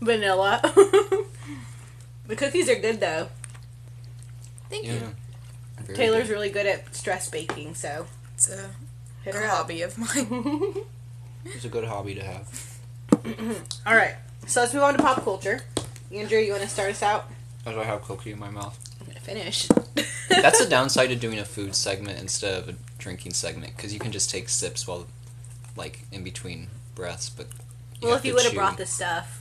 Vanilla. 0.00 0.60
The 2.30 2.36
cookies 2.36 2.68
are 2.68 2.76
good 2.76 3.00
though. 3.00 3.28
Thank 4.70 4.86
yeah. 4.86 4.94
you. 4.94 5.00
Very 5.82 5.96
Taylor's 5.96 6.28
good. 6.28 6.32
really 6.34 6.50
good 6.50 6.66
at 6.66 6.94
stress 6.94 7.28
baking, 7.28 7.74
so 7.74 8.06
It's 8.34 8.48
a, 8.48 8.70
hit 9.24 9.34
a 9.34 9.38
her 9.38 9.44
up. 9.44 9.50
hobby 9.50 9.82
of 9.82 9.98
mine. 9.98 10.74
It's 11.42 11.64
a 11.64 11.68
good 11.70 11.84
hobby 11.84 12.14
to 12.16 12.22
have. 12.22 12.78
All 13.86 13.96
right, 13.96 14.14
so 14.46 14.60
let's 14.60 14.74
move 14.74 14.82
on 14.82 14.94
to 14.94 15.02
pop 15.02 15.24
culture. 15.24 15.62
Andrew, 16.12 16.38
you 16.38 16.50
want 16.52 16.62
to 16.62 16.68
start 16.68 16.90
us 16.90 17.02
out? 17.02 17.30
As 17.64 17.78
I 17.78 17.84
have 17.84 18.02
cookie 18.02 18.32
in 18.32 18.38
my 18.38 18.50
mouth. 18.50 18.78
I'm 19.00 19.06
gonna 19.06 19.20
finish. 19.20 19.66
That's 20.28 20.62
the 20.62 20.66
downside 20.70 21.08
to 21.08 21.16
doing 21.16 21.38
a 21.38 21.46
food 21.46 21.74
segment 21.74 22.20
instead 22.20 22.62
of 22.62 22.68
a 22.68 22.74
drinking 22.98 23.32
segment 23.32 23.74
because 23.74 23.94
you 23.94 23.98
can 23.98 24.12
just 24.12 24.28
take 24.30 24.50
sips 24.50 24.86
while, 24.86 25.06
like, 25.76 26.02
in 26.12 26.22
between 26.24 26.68
breaths. 26.94 27.30
But 27.30 27.46
well, 28.02 28.16
if 28.16 28.22
to 28.22 28.28
you 28.28 28.34
would 28.34 28.44
have 28.44 28.54
brought 28.54 28.76
the 28.76 28.84
stuff, 28.84 29.39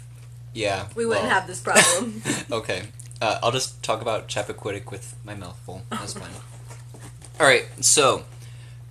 yeah, 0.54 0.88
we 0.96 1.06
wouldn't 1.06 1.26
well, 1.26 1.34
have 1.34 1.48
this 1.48 1.62
problem. 1.62 2.22
okay, 2.52 2.84
uh, 3.22 3.40
I'll 3.42 3.52
just 3.52 3.82
talk 3.84 4.02
about 4.02 4.28
Chappaquiddick 4.28 4.92
with 4.92 5.16
my 5.24 5.36
mouth 5.36 5.60
full. 5.66 5.84
That's 5.90 6.14
fine. 6.14 6.30
All 7.40 7.46
right, 7.46 7.66
so 7.82 8.24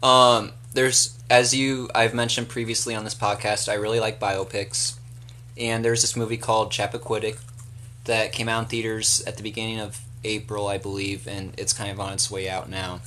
um, 0.02 0.52
there's 0.72 1.18
as 1.30 1.54
you 1.54 1.90
I've 1.94 2.14
mentioned 2.14 2.48
previously 2.48 2.94
on 2.94 3.04
this 3.04 3.14
podcast, 3.14 3.68
I 3.68 3.74
really 3.74 4.00
like 4.00 4.20
biopics, 4.20 4.96
and 5.56 5.84
there's 5.84 6.02
this 6.02 6.16
movie 6.16 6.38
called 6.38 6.70
Chappaquiddick 6.70 7.38
that 8.04 8.32
came 8.32 8.48
out 8.48 8.64
in 8.64 8.68
theaters 8.68 9.22
at 9.26 9.36
the 9.36 9.42
beginning 9.42 9.80
of 9.80 10.00
April, 10.24 10.66
I 10.66 10.78
believe, 10.78 11.28
and 11.28 11.52
it's 11.58 11.72
kind 11.72 11.90
of 11.90 12.00
on 12.00 12.12
its 12.12 12.30
way 12.30 12.48
out 12.48 12.68
now. 12.68 13.00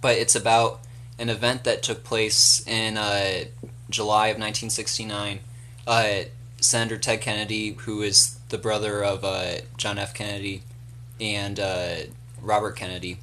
But 0.00 0.18
it's 0.18 0.36
about 0.36 0.80
an 1.18 1.28
event 1.28 1.64
that 1.64 1.82
took 1.82 2.04
place 2.04 2.66
in 2.66 2.96
uh, 2.96 3.44
July 3.90 4.28
of 4.28 4.36
1969. 4.36 5.40
Uh, 5.86 6.14
Senator 6.64 6.98
Ted 6.98 7.20
Kennedy, 7.20 7.72
who 7.72 8.02
is 8.02 8.38
the 8.48 8.58
brother 8.58 9.04
of 9.04 9.24
uh, 9.24 9.56
John 9.76 9.98
F. 9.98 10.14
Kennedy 10.14 10.62
and 11.20 11.60
uh, 11.60 11.96
Robert 12.40 12.76
Kennedy, 12.76 13.18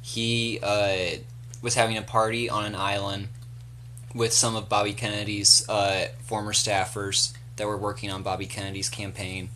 he 0.00 0.58
uh, 0.62 1.18
was 1.62 1.74
having 1.74 1.96
a 1.96 2.02
party 2.02 2.50
on 2.50 2.64
an 2.64 2.74
island 2.74 3.28
with 4.14 4.32
some 4.32 4.56
of 4.56 4.68
Bobby 4.68 4.92
Kennedy's 4.92 5.66
uh, 5.68 6.08
former 6.24 6.52
staffers 6.52 7.32
that 7.56 7.66
were 7.66 7.76
working 7.76 8.10
on 8.10 8.22
Bobby 8.22 8.46
Kennedy's 8.46 8.88
campaign. 8.88 9.48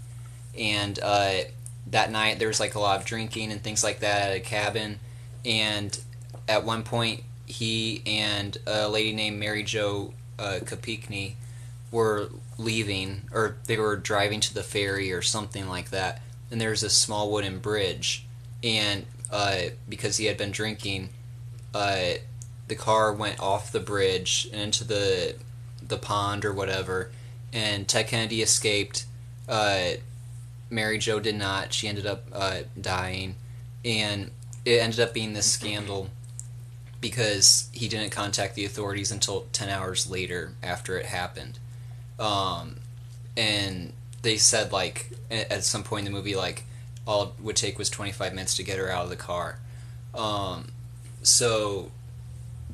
And 0.59 0.99
uh, 1.03 1.41
that 1.89 2.11
night 2.11 2.39
there 2.39 2.49
was 2.49 2.61
like 2.61 2.75
a 2.75 2.81
lot 2.81 2.99
of 2.99 3.07
drinking 3.07 3.53
and 3.53 3.63
things 3.63 3.85
like 3.85 4.01
that 4.01 4.31
at 4.31 4.37
a 4.37 4.41
cabin. 4.41 5.01
And 5.45 5.99
at 6.49 6.65
one 6.65 6.83
point, 6.83 7.23
he 7.47 8.03
and 8.07 8.57
a 8.67 8.89
lady 8.89 9.13
named 9.13 9.39
Mary 9.39 9.63
Jo 9.63 10.15
uh, 10.39 10.59
Kopechne 10.63 11.35
were 11.91 12.29
leaving, 12.59 13.23
or 13.33 13.57
they 13.67 13.77
were 13.77 13.97
driving 13.97 14.41
to 14.41 14.55
the 14.55 14.63
ferry 14.63 15.13
or 15.13 15.23
something 15.23 15.69
like 15.69 15.91
that. 15.91 16.21
And 16.51 16.61
there 16.61 16.71
was 16.71 16.83
a 16.83 16.91
small 16.91 17.31
wooden 17.31 17.59
bridge, 17.59 18.27
and 18.63 19.07
uh, 19.31 19.59
because 19.89 20.17
he 20.17 20.27
had 20.27 20.37
been 20.37 20.53
drinking, 20.53 21.11
uh, 21.75 22.15
the 22.69 22.75
car 22.75 23.13
went 23.13 23.41
off 23.41 23.73
the 23.73 23.81
bridge 23.81 24.49
and 24.53 24.61
into 24.61 24.85
the 24.85 25.37
the 25.87 25.99
pond 25.99 26.45
or 26.45 26.53
whatever. 26.53 27.11
And 27.53 27.87
Ted 27.87 28.09
Kennedy 28.09 28.43
escaped. 28.43 29.07
Uh, 29.49 29.93
Mary 30.69 30.99
Jo 30.99 31.21
did 31.21 31.37
not. 31.37 31.73
She 31.73 31.89
ended 31.89 32.07
up 32.07 32.25
uh, 32.33 32.63
dying, 32.81 33.37
and 33.85 34.31
it 34.65 34.81
ended 34.81 35.01
up 35.01 35.15
being 35.15 35.33
this 35.33 35.51
scandal 35.51 36.11
because 37.01 37.69
he 37.73 37.89
didn't 37.89 38.11
contact 38.11 38.57
the 38.57 38.65
authorities 38.65 39.13
until 39.13 39.47
10 39.53 39.69
hours 39.69 40.11
later 40.11 40.55
after 40.63 40.99
it 40.99 41.07
happened. 41.07 41.59
Um, 42.19 42.77
and 43.37 43.93
they 44.23 44.37
said, 44.37 44.73
like, 44.73 45.11
at 45.31 45.65
some 45.65 45.83
point 45.83 46.07
in 46.07 46.13
the 46.13 46.19
movie, 46.19 46.37
like, 46.37 46.65
all 47.07 47.23
it 47.25 47.31
would 47.41 47.57
take 47.57 47.79
was 47.79 47.91
25 47.91 48.33
minutes 48.33 48.57
to 48.57 48.63
get 48.63 48.79
her 48.79 48.91
out 48.91 49.05
of 49.05 49.11
the 49.11 49.17
car. 49.17 49.59
Um, 50.15 50.69
so 51.23 51.91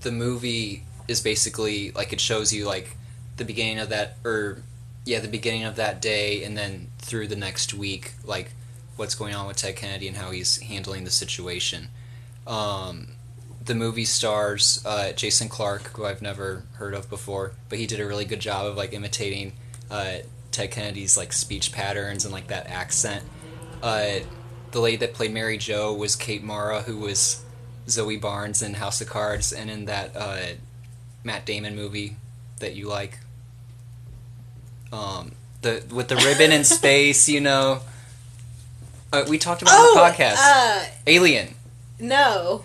the 0.00 0.12
movie 0.12 0.84
is 1.08 1.20
basically, 1.20 1.90
like, 1.90 2.12
it 2.12 2.20
shows 2.20 2.52
you, 2.52 2.64
like, 2.64 2.96
the 3.36 3.44
beginning 3.44 3.78
of 3.78 3.88
that, 3.88 4.16
or, 4.24 4.58
yeah, 5.04 5.18
the 5.20 5.28
beginning 5.28 5.64
of 5.64 5.76
that 5.76 6.00
day, 6.00 6.44
and 6.44 6.56
then 6.56 6.88
through 6.98 7.28
the 7.28 7.36
next 7.36 7.74
week, 7.74 8.12
like, 8.24 8.52
what's 8.96 9.14
going 9.14 9.34
on 9.34 9.46
with 9.46 9.56
Ted 9.56 9.76
Kennedy 9.76 10.06
and 10.08 10.16
how 10.16 10.30
he's 10.30 10.58
handling 10.58 11.04
the 11.04 11.10
situation. 11.10 11.88
Um, 12.46 13.08
the 13.64 13.74
movie 13.74 14.04
stars 14.04 14.82
uh, 14.86 15.12
Jason 15.12 15.48
Clarke, 15.48 15.88
who 15.96 16.04
I've 16.04 16.22
never 16.22 16.64
heard 16.74 16.94
of 16.94 17.08
before, 17.08 17.52
but 17.68 17.78
he 17.78 17.86
did 17.86 18.00
a 18.00 18.06
really 18.06 18.24
good 18.24 18.40
job 18.40 18.66
of 18.66 18.76
like 18.76 18.92
imitating 18.92 19.52
uh, 19.90 20.16
Ted 20.50 20.70
Kennedy's 20.70 21.16
like 21.16 21.32
speech 21.32 21.70
patterns 21.72 22.24
and 22.24 22.32
like 22.32 22.48
that 22.48 22.66
accent. 22.68 23.24
Uh, 23.82 24.20
the 24.72 24.80
lady 24.80 24.96
that 24.98 25.12
played 25.14 25.32
Mary 25.32 25.58
Jo 25.58 25.92
was 25.92 26.16
Kate 26.16 26.42
Mara, 26.42 26.82
who 26.82 26.96
was 26.98 27.44
Zoe 27.88 28.16
Barnes 28.16 28.62
in 28.62 28.74
House 28.74 29.00
of 29.00 29.08
Cards 29.08 29.52
and 29.52 29.70
in 29.70 29.84
that 29.84 30.12
uh, 30.16 30.38
Matt 31.24 31.44
Damon 31.46 31.76
movie 31.76 32.16
that 32.60 32.74
you 32.74 32.88
like. 32.88 33.18
Um, 34.92 35.32
the 35.62 35.84
with 35.92 36.08
the 36.08 36.16
ribbon 36.16 36.52
in 36.52 36.64
space, 36.78 37.28
you 37.28 37.40
know. 37.40 37.80
Uh, 39.12 39.24
we 39.28 39.36
talked 39.38 39.62
about 39.62 39.72
it 39.74 39.78
Oh, 39.78 40.02
on 40.02 40.10
the 40.10 40.16
podcast. 40.16 40.36
uh, 40.38 40.84
Alien, 41.06 41.54
no. 41.98 42.64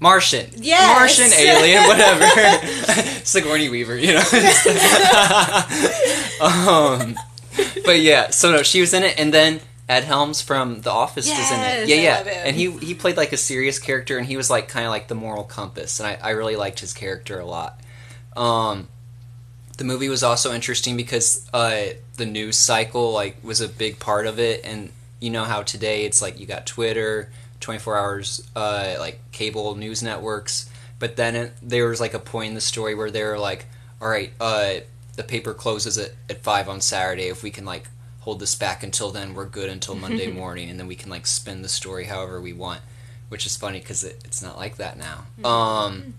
Martian, 0.00 0.50
Yes. 0.56 0.98
Martian, 0.98 1.32
Alien, 1.32 1.84
whatever. 1.84 2.26
Sigourney 3.24 3.68
Weaver, 3.68 3.96
you 3.96 4.12
know. 4.12 4.20
um, 6.40 7.16
but 7.84 8.00
yeah, 8.00 8.30
so 8.30 8.52
no, 8.52 8.62
she 8.62 8.80
was 8.80 8.92
in 8.92 9.02
it, 9.02 9.18
and 9.18 9.32
then 9.32 9.60
Ed 9.88 10.04
Helms 10.04 10.42
from 10.42 10.80
The 10.82 10.90
Office 10.90 11.28
was 11.28 11.50
in 11.50 11.60
it. 11.60 11.88
Yeah, 11.88 11.96
I 11.96 12.00
yeah, 12.00 12.42
and 12.46 12.56
he 12.56 12.70
he 12.72 12.94
played 12.94 13.16
like 13.16 13.32
a 13.32 13.36
serious 13.36 13.78
character, 13.78 14.18
and 14.18 14.26
he 14.26 14.36
was 14.36 14.50
like 14.50 14.68
kind 14.68 14.84
of 14.84 14.90
like 14.90 15.08
the 15.08 15.14
moral 15.14 15.44
compass, 15.44 16.00
and 16.00 16.08
I, 16.08 16.18
I 16.20 16.30
really 16.30 16.56
liked 16.56 16.80
his 16.80 16.92
character 16.92 17.38
a 17.38 17.46
lot. 17.46 17.80
Um, 18.36 18.88
the 19.78 19.84
movie 19.84 20.08
was 20.08 20.22
also 20.22 20.52
interesting 20.52 20.96
because 20.96 21.48
uh, 21.54 21.86
the 22.16 22.26
news 22.26 22.56
cycle 22.56 23.12
like 23.12 23.36
was 23.42 23.60
a 23.60 23.68
big 23.68 23.98
part 23.98 24.26
of 24.26 24.38
it, 24.38 24.62
and 24.64 24.90
you 25.20 25.30
know 25.30 25.44
how 25.44 25.62
today 25.62 26.04
it's 26.04 26.20
like 26.20 26.38
you 26.38 26.46
got 26.46 26.66
Twitter, 26.66 27.30
twenty 27.66 27.80
four 27.80 27.98
hours, 27.98 28.48
uh, 28.54 28.94
like 29.00 29.18
cable 29.32 29.74
news 29.74 30.00
networks, 30.00 30.70
but 31.00 31.16
then 31.16 31.34
it, 31.34 31.52
there 31.60 31.88
was 31.88 32.00
like 32.00 32.14
a 32.14 32.20
point 32.20 32.50
in 32.50 32.54
the 32.54 32.60
story 32.60 32.94
where 32.94 33.10
they 33.10 33.24
were 33.24 33.40
like, 33.40 33.66
all 34.00 34.08
right, 34.08 34.30
uh, 34.40 34.74
the 35.16 35.24
paper 35.24 35.52
closes 35.52 35.98
at, 35.98 36.12
at 36.30 36.44
five 36.44 36.68
on 36.68 36.80
Saturday. 36.80 37.24
If 37.24 37.42
we 37.42 37.50
can 37.50 37.64
like 37.64 37.88
hold 38.20 38.38
this 38.38 38.54
back 38.54 38.84
until 38.84 39.10
then, 39.10 39.34
we're 39.34 39.46
good 39.46 39.68
until 39.68 39.94
Monday 40.06 40.30
morning, 40.30 40.70
and 40.70 40.78
then 40.78 40.86
we 40.86 40.94
can 40.94 41.10
like 41.10 41.26
spin 41.26 41.62
the 41.62 41.68
story 41.68 42.04
however 42.04 42.40
we 42.40 42.52
want, 42.52 42.82
which 43.30 43.44
is 43.46 43.56
funny 43.56 43.80
because 43.80 44.04
it, 44.04 44.22
it's 44.24 44.40
not 44.40 44.56
like 44.56 44.76
that 44.76 44.96
now. 44.96 45.24
Um, 45.44 46.14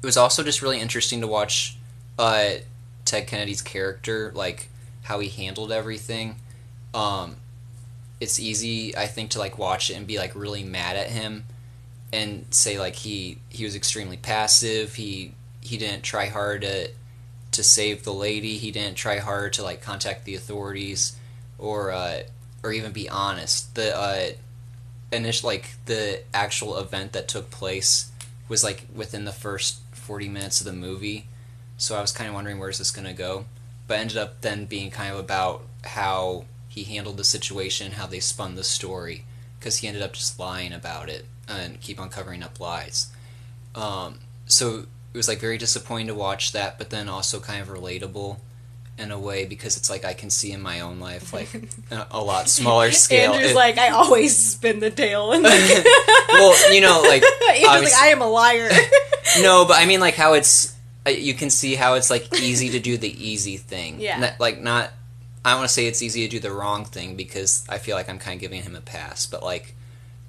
it 0.00 0.06
was 0.06 0.16
also 0.16 0.44
just 0.44 0.62
really 0.62 0.78
interesting 0.78 1.20
to 1.20 1.26
watch 1.26 1.76
uh, 2.16 2.50
Ted 3.04 3.26
Kennedy's 3.26 3.60
character, 3.60 4.30
like 4.36 4.68
how 5.02 5.18
he 5.18 5.30
handled 5.30 5.72
everything. 5.72 6.36
Um, 6.94 7.38
it's 8.20 8.38
easy, 8.38 8.96
I 8.96 9.06
think, 9.06 9.30
to 9.30 9.38
like 9.38 9.58
watch 9.58 9.90
it 9.90 9.94
and 9.94 10.06
be 10.06 10.18
like 10.18 10.34
really 10.34 10.62
mad 10.62 10.96
at 10.96 11.08
him, 11.08 11.44
and 12.12 12.46
say 12.50 12.78
like 12.78 12.96
he 12.96 13.38
he 13.48 13.64
was 13.64 13.74
extremely 13.74 14.16
passive. 14.16 14.94
He 14.94 15.34
he 15.60 15.76
didn't 15.78 16.02
try 16.02 16.26
hard 16.26 16.62
to 16.62 16.90
to 17.52 17.62
save 17.64 18.04
the 18.04 18.14
lady. 18.14 18.58
He 18.58 18.70
didn't 18.70 18.96
try 18.96 19.18
hard 19.18 19.54
to 19.54 19.62
like 19.62 19.82
contact 19.82 20.24
the 20.24 20.34
authorities, 20.34 21.16
or 21.58 21.90
uh, 21.90 22.22
or 22.62 22.72
even 22.72 22.92
be 22.92 23.08
honest. 23.08 23.74
The 23.74 23.96
uh, 23.96 24.30
initial 25.12 25.48
like 25.48 25.74
the 25.86 26.22
actual 26.32 26.78
event 26.78 27.12
that 27.12 27.28
took 27.28 27.50
place 27.50 28.10
was 28.48 28.62
like 28.62 28.86
within 28.94 29.24
the 29.24 29.32
first 29.32 29.80
40 29.92 30.28
minutes 30.28 30.60
of 30.60 30.66
the 30.66 30.72
movie 30.72 31.26
so 31.76 31.96
i 31.96 32.00
was 32.00 32.12
kind 32.12 32.28
of 32.28 32.34
wondering 32.34 32.58
where's 32.58 32.78
this 32.78 32.90
to 32.90 33.12
go 33.12 33.44
but 33.86 33.98
ended 33.98 34.16
up 34.16 34.40
then 34.40 34.66
being 34.66 34.90
kind 34.90 35.12
of 35.12 35.18
about 35.18 35.62
how 35.84 36.44
he 36.82 36.94
handled 36.94 37.16
the 37.16 37.24
situation 37.24 37.92
how 37.92 38.06
they 38.06 38.20
spun 38.20 38.54
the 38.54 38.64
story 38.64 39.24
because 39.58 39.78
he 39.78 39.88
ended 39.88 40.02
up 40.02 40.12
just 40.14 40.38
lying 40.38 40.72
about 40.72 41.08
it 41.08 41.26
and 41.48 41.80
keep 41.80 42.00
on 42.00 42.08
covering 42.08 42.42
up 42.42 42.58
lies 42.58 43.08
um, 43.74 44.18
so 44.46 44.80
it 45.12 45.16
was 45.16 45.28
like 45.28 45.40
very 45.40 45.58
disappointing 45.58 46.06
to 46.06 46.14
watch 46.14 46.52
that 46.52 46.78
but 46.78 46.90
then 46.90 47.08
also 47.08 47.38
kind 47.40 47.60
of 47.60 47.68
relatable 47.68 48.38
in 48.98 49.10
a 49.10 49.18
way 49.18 49.46
because 49.46 49.76
it's 49.78 49.88
like 49.88 50.04
i 50.04 50.12
can 50.12 50.28
see 50.28 50.52
in 50.52 50.60
my 50.60 50.80
own 50.80 51.00
life 51.00 51.32
like 51.32 51.48
a, 52.10 52.20
lot 52.20 52.48
smaller 52.48 52.90
scale 52.90 53.32
Andrew's 53.32 53.52
It- 53.52 53.56
like, 53.56 53.78
I 53.78 53.88
always 53.90 54.36
spin 54.36 54.80
the 54.80 54.90
tale. 54.90 55.32
And 55.32 55.42
like, 55.44 55.52
well 56.28 56.74
you 56.74 56.80
know 56.80 57.02
like 57.02 57.22
like, 57.22 57.94
I 57.94 58.08
am 58.12 58.20
a 58.20 58.28
liar. 58.28 58.68
no, 59.40 59.64
but 59.64 59.78
I 59.78 59.86
mean 59.86 60.00
like 60.00 60.14
how 60.14 60.34
it's 60.34 60.74
uh, 61.06 61.10
you 61.10 61.34
can 61.34 61.50
see 61.50 61.74
how 61.74 61.94
it's 61.94 62.10
like 62.10 62.40
easy 62.40 62.70
to 62.70 62.78
do 62.78 62.98
the 62.98 63.08
easy 63.08 63.56
thing. 63.56 64.00
Yeah. 64.00 64.34
Like 64.38 64.60
not 64.60 64.90
I 65.44 65.54
want 65.54 65.68
to 65.68 65.72
say 65.72 65.86
it's 65.86 66.02
easy 66.02 66.22
to 66.22 66.28
do 66.28 66.38
the 66.40 66.52
wrong 66.52 66.84
thing 66.84 67.16
because 67.16 67.64
I 67.68 67.78
feel 67.78 67.96
like 67.96 68.08
I'm 68.08 68.18
kind 68.18 68.34
of 68.34 68.40
giving 68.40 68.62
him 68.62 68.76
a 68.76 68.80
pass, 68.80 69.26
but 69.26 69.42
like 69.42 69.74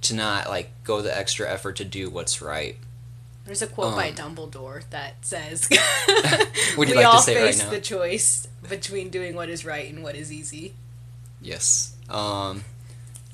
to 0.02 0.15
not 0.15 0.50
like 0.50 0.71
go 0.84 1.02
the 1.02 1.15
extra 1.15 1.50
effort 1.52 1.76
to 1.78 1.86
do 1.86 2.10
what's 2.10 2.41
right. 2.41 2.78
There's 3.45 3.62
a 3.62 3.67
quote 3.67 3.95
by 3.95 4.10
Um, 4.10 4.36
Dumbledore 4.36 4.84
that 4.91 5.26
says, 5.26 5.67
Would 6.78 6.89
you 6.89 6.95
"We 6.95 7.04
like 7.04 7.06
to 7.06 7.10
all 7.10 7.21
say 7.21 7.34
it 7.34 7.39
right 7.39 7.45
face 7.47 7.60
now?" 7.63 7.69
the 7.71 7.82
choice 7.82 8.47
between 8.69 9.10
doing 9.10 9.36
what 9.36 9.50
is 9.50 9.65
right 9.65 9.91
and 9.91 10.04
what 10.04 10.15
is 10.15 10.32
easy." 10.32 10.76
Yes. 11.41 11.95
Um 12.10 12.63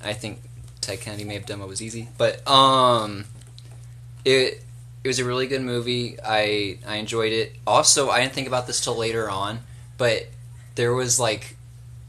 I 0.02 0.14
think 0.14 0.42
Ted 0.82 1.02
Kennedy 1.02 1.26
may 1.26 1.34
have 1.34 1.46
done 1.46 1.60
what 1.60 1.68
was 1.68 1.82
easy, 1.82 2.10
but 2.18 2.48
um 2.48 3.26
it 4.26 4.64
it 5.04 5.08
was 5.08 5.20
a 5.20 5.26
really 5.26 5.48
good 5.48 5.62
movie. 5.62 6.18
I 6.24 6.80
I 6.88 6.96
enjoyed 6.96 7.34
it. 7.34 7.56
Also, 7.68 8.10
I 8.10 8.22
didn't 8.22 8.34
think 8.34 8.48
about 8.48 8.66
this 8.66 8.82
till 8.82 8.96
later 8.96 9.30
on, 9.30 9.60
but 9.98 10.28
there 10.76 10.94
was 10.94 11.20
like 11.20 11.57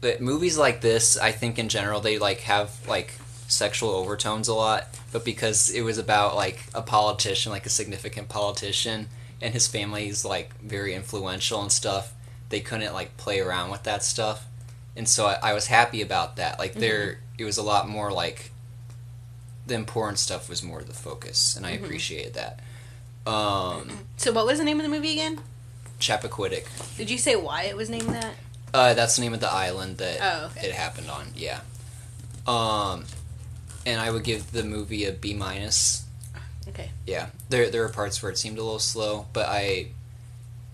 but 0.01 0.21
movies 0.21 0.57
like 0.57 0.81
this, 0.81 1.17
I 1.17 1.31
think 1.31 1.59
in 1.59 1.69
general 1.69 2.01
they 2.01 2.17
like 2.17 2.41
have 2.41 2.71
like 2.87 3.13
sexual 3.47 3.89
overtones 3.89 4.47
a 4.47 4.53
lot, 4.53 4.87
but 5.11 5.25
because 5.25 5.69
it 5.69 5.81
was 5.81 5.97
about 5.97 6.35
like 6.35 6.63
a 6.73 6.81
politician, 6.81 7.51
like 7.51 7.65
a 7.65 7.69
significant 7.69 8.29
politician 8.29 9.07
and 9.41 9.53
his 9.53 9.67
family's 9.67 10.23
like 10.23 10.57
very 10.61 10.93
influential 10.93 11.61
and 11.61 11.71
stuff, 11.71 12.13
they 12.49 12.59
couldn't 12.59 12.93
like 12.93 13.17
play 13.17 13.39
around 13.39 13.71
with 13.71 13.83
that 13.83 14.03
stuff. 14.03 14.45
And 14.95 15.07
so 15.07 15.25
I, 15.27 15.37
I 15.41 15.53
was 15.53 15.67
happy 15.67 16.01
about 16.01 16.35
that. 16.37 16.59
Like 16.59 16.75
there 16.75 17.19
it 17.37 17.45
was 17.45 17.57
a 17.57 17.63
lot 17.63 17.87
more 17.87 18.11
like 18.11 18.51
the 19.65 19.75
important 19.75 20.19
stuff 20.19 20.49
was 20.49 20.63
more 20.63 20.81
the 20.81 20.93
focus 20.93 21.55
and 21.55 21.65
I 21.65 21.71
appreciated 21.71 22.33
that. 22.35 22.59
Um 23.29 23.99
So, 24.17 24.31
what 24.31 24.45
was 24.45 24.59
the 24.59 24.65
name 24.65 24.79
of 24.79 24.83
the 24.83 24.89
movie 24.89 25.13
again? 25.13 25.41
Chappaquiddick. 25.99 26.65
Did 26.97 27.09
you 27.09 27.17
say 27.17 27.35
why 27.35 27.63
it 27.63 27.75
was 27.75 27.89
named 27.89 28.09
that? 28.09 28.35
Uh, 28.73 28.93
that's 28.93 29.15
the 29.15 29.21
name 29.21 29.33
of 29.33 29.39
the 29.39 29.51
island 29.51 29.97
that 29.97 30.17
Oh, 30.21 30.45
okay. 30.47 30.67
it 30.67 30.73
happened 30.73 31.09
on. 31.09 31.27
Yeah. 31.35 31.61
Um, 32.47 33.05
and 33.85 33.99
I 33.99 34.11
would 34.11 34.23
give 34.23 34.51
the 34.51 34.63
movie 34.63 35.05
a 35.05 35.11
B 35.11 35.33
minus. 35.33 36.05
Okay. 36.67 36.91
Yeah, 37.07 37.27
there 37.49 37.69
there 37.69 37.81
were 37.81 37.89
parts 37.89 38.21
where 38.21 38.31
it 38.31 38.37
seemed 38.37 38.57
a 38.57 38.63
little 38.63 38.79
slow, 38.79 39.27
but 39.33 39.47
I. 39.47 39.87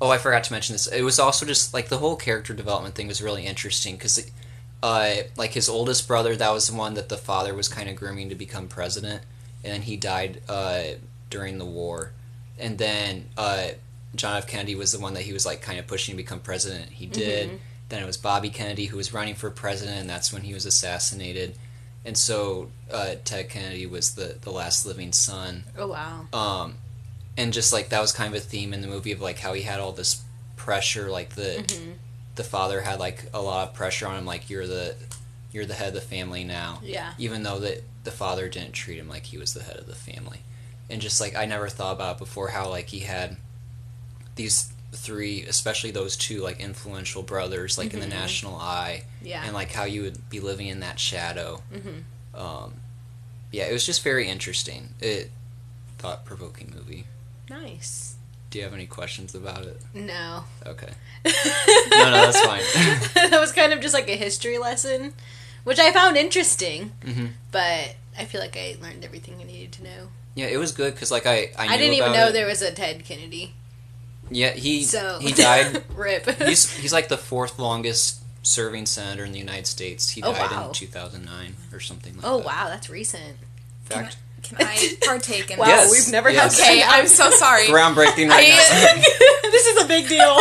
Oh, 0.01 0.09
I 0.09 0.17
forgot 0.17 0.43
to 0.43 0.51
mention 0.51 0.73
this. 0.73 0.87
It 0.87 1.03
was 1.03 1.19
also 1.19 1.45
just 1.45 1.73
like 1.73 1.87
the 1.87 1.99
whole 1.99 2.17
character 2.17 2.53
development 2.53 2.95
thing 2.95 3.07
was 3.07 3.21
really 3.21 3.45
interesting 3.45 3.95
because, 3.95 4.29
uh, 4.83 5.13
like 5.37 5.53
his 5.53 5.69
oldest 5.69 6.05
brother, 6.05 6.35
that 6.35 6.51
was 6.51 6.67
the 6.67 6.75
one 6.75 6.95
that 6.95 7.07
the 7.07 7.15
father 7.15 7.53
was 7.55 7.69
kind 7.69 7.89
of 7.89 7.95
grooming 7.95 8.27
to 8.27 8.35
become 8.35 8.67
president, 8.67 9.21
and 9.63 9.71
then 9.73 9.81
he 9.83 9.95
died 9.95 10.41
uh, 10.49 10.83
during 11.29 11.59
the 11.59 11.65
war, 11.65 12.11
and 12.59 12.77
then 12.77 13.29
uh, 13.37 13.69
John 14.15 14.35
F. 14.35 14.47
Kennedy 14.47 14.75
was 14.75 14.91
the 14.91 14.99
one 14.99 15.13
that 15.13 15.23
he 15.23 15.31
was 15.31 15.45
like 15.45 15.61
kind 15.61 15.79
of 15.79 15.87
pushing 15.87 16.11
to 16.13 16.17
become 16.17 16.39
president. 16.41 16.89
He 16.91 17.05
did. 17.05 17.59
Then 17.89 18.01
it 18.01 18.05
was 18.05 18.17
Bobby 18.17 18.49
Kennedy 18.49 18.85
who 18.87 18.97
was 18.97 19.13
running 19.13 19.35
for 19.35 19.49
president, 19.51 19.99
and 19.99 20.09
that's 20.09 20.33
when 20.33 20.41
he 20.43 20.53
was 20.53 20.65
assassinated. 20.65 21.55
And 22.03 22.17
so 22.17 22.71
uh, 22.91 23.15
Ted 23.23 23.49
Kennedy 23.49 23.85
was 23.85 24.15
the, 24.15 24.37
the 24.41 24.51
last 24.51 24.85
living 24.85 25.11
son. 25.11 25.63
Oh 25.77 25.87
wow. 25.87 26.27
Um, 26.33 26.75
and 27.37 27.51
just 27.53 27.73
like 27.73 27.89
that 27.89 27.99
was 28.01 28.11
kind 28.11 28.33
of 28.33 28.39
a 28.41 28.43
theme 28.43 28.73
in 28.73 28.81
the 28.81 28.87
movie 28.87 29.11
of 29.11 29.21
like 29.21 29.39
how 29.39 29.53
he 29.53 29.63
had 29.63 29.79
all 29.79 29.91
this 29.91 30.23
pressure, 30.55 31.09
like 31.09 31.31
the 31.35 31.63
Mm-hmm. 31.67 31.91
the 32.35 32.43
father 32.43 32.81
had 32.81 32.99
like 32.99 33.25
a 33.33 33.41
lot 33.41 33.67
of 33.67 33.73
pressure 33.73 34.07
on 34.07 34.17
him, 34.19 34.25
like 34.25 34.49
you're 34.49 34.67
the 34.67 34.95
you're 35.51 35.65
the 35.65 35.73
head 35.73 35.89
of 35.89 35.93
the 35.93 36.01
family 36.01 36.43
now. 36.43 36.79
Yeah. 36.83 37.13
Even 37.17 37.43
though 37.43 37.59
that 37.59 37.83
the 38.03 38.11
father 38.11 38.49
didn't 38.49 38.73
treat 38.73 38.97
him 38.99 39.07
like 39.09 39.25
he 39.25 39.37
was 39.37 39.53
the 39.53 39.63
head 39.63 39.77
of 39.77 39.87
the 39.87 39.95
family, 39.95 40.39
and 40.89 41.01
just 41.01 41.19
like 41.21 41.35
I 41.35 41.45
never 41.45 41.69
thought 41.69 41.93
about 41.93 42.17
before 42.17 42.49
how 42.49 42.69
like 42.69 42.87
he 42.89 42.99
had 42.99 43.37
these 44.35 44.71
three, 44.95 45.43
especially 45.43 45.91
those 45.91 46.15
two 46.17 46.41
like 46.41 46.59
influential 46.59 47.23
brothers, 47.23 47.77
like 47.77 47.93
in 47.93 47.99
the 47.99 48.07
national 48.07 48.55
eye, 48.55 49.03
Yeah. 49.21 49.43
and 49.45 49.53
like 49.53 49.71
how 49.71 49.83
you 49.85 50.01
would 50.03 50.29
be 50.29 50.39
living 50.39 50.67
in 50.67 50.79
that 50.81 50.99
shadow. 50.99 51.61
Mhm. 51.73 52.03
Um, 52.39 52.73
yeah, 53.51 53.65
it 53.65 53.73
was 53.73 53.85
just 53.85 54.03
very 54.03 54.27
interesting. 54.27 54.93
It 54.99 55.31
thought 55.97 56.25
provoking 56.25 56.73
movie. 56.75 57.05
nice. 57.49 58.11
Do 58.51 58.59
you 58.59 58.63
have 58.63 58.73
any 58.73 58.85
questions 58.85 59.35
about 59.35 59.65
it? 59.65 59.81
No. 59.93 60.45
Okay. 60.65 60.89
No, 61.25 62.11
no, 62.11 62.31
that's 62.31 62.39
fine. 62.41 62.61
that 63.29 63.39
was 63.39 63.51
kind 63.51 63.73
of 63.73 63.79
just 63.81 63.93
like 63.93 64.09
a 64.09 64.15
history 64.15 64.57
lesson, 64.57 65.13
which 65.63 65.79
I 65.79 65.91
found 65.91 66.15
interesting. 66.17 66.91
hmm 67.03 67.27
But 67.51 67.95
I 68.17 68.25
feel 68.25 68.39
like 68.41 68.55
I 68.55 68.77
learned 68.81 69.03
everything 69.03 69.35
I 69.41 69.43
needed 69.43 69.71
to 69.73 69.83
know. 69.83 70.07
Yeah, 70.35 70.45
it 70.47 70.57
was 70.57 70.71
good 70.71 70.93
because 70.93 71.11
like 71.11 71.25
I 71.25 71.51
I, 71.57 71.67
I, 71.73 71.77
didn't 71.77 71.93
even 71.93 72.11
know 72.13 72.27
it. 72.27 72.31
there 72.33 72.45
was 72.45 72.61
a 72.61 72.71
Ted 72.71 73.03
Kennedy. 73.05 73.53
Yeah, 74.29 74.51
he 74.51 74.83
So 74.83 75.19
he 75.19 75.31
died. 75.33 75.83
Rip. 75.95 76.25
he's 76.41 76.69
he's 76.77 76.93
like 76.93 77.07
the 77.09 77.17
fourth 77.17 77.59
longest 77.59 78.21
serving 78.43 78.85
senator 78.85 79.23
in 79.25 79.31
the 79.31 79.39
United 79.39 79.67
States. 79.67 80.09
He 80.09 80.21
Oh, 80.23 80.31
died 80.33 80.51
wow. 80.51 80.67
in 80.67 80.73
2009 80.73 81.55
or 81.73 81.79
something 81.79 82.13
like 82.13 82.21
that. 82.21 82.27
oh 82.27 82.37
that. 82.39 82.45
wow, 82.45 82.65
that's 82.69 82.89
recent. 82.89 83.37
Fact. 83.85 84.17
Can 84.43 84.57
I 84.61 84.93
partake 85.05 85.49
in 85.51 85.57
Wow, 85.59 85.65
Yes, 85.67 85.91
we've 85.91 86.11
never 86.11 86.29
yes. 86.29 86.59
had. 86.59 86.69
Okay, 86.71 86.83
I'm 86.85 87.07
so 87.07 87.29
sorry. 87.31 87.65
Groundbreaking 87.65 88.29
right 88.29 88.47
I- 88.51 89.39
this 89.43 89.65
is 89.67 89.83
a 89.83 89.87
big 89.87 90.07
deal. 90.07 90.37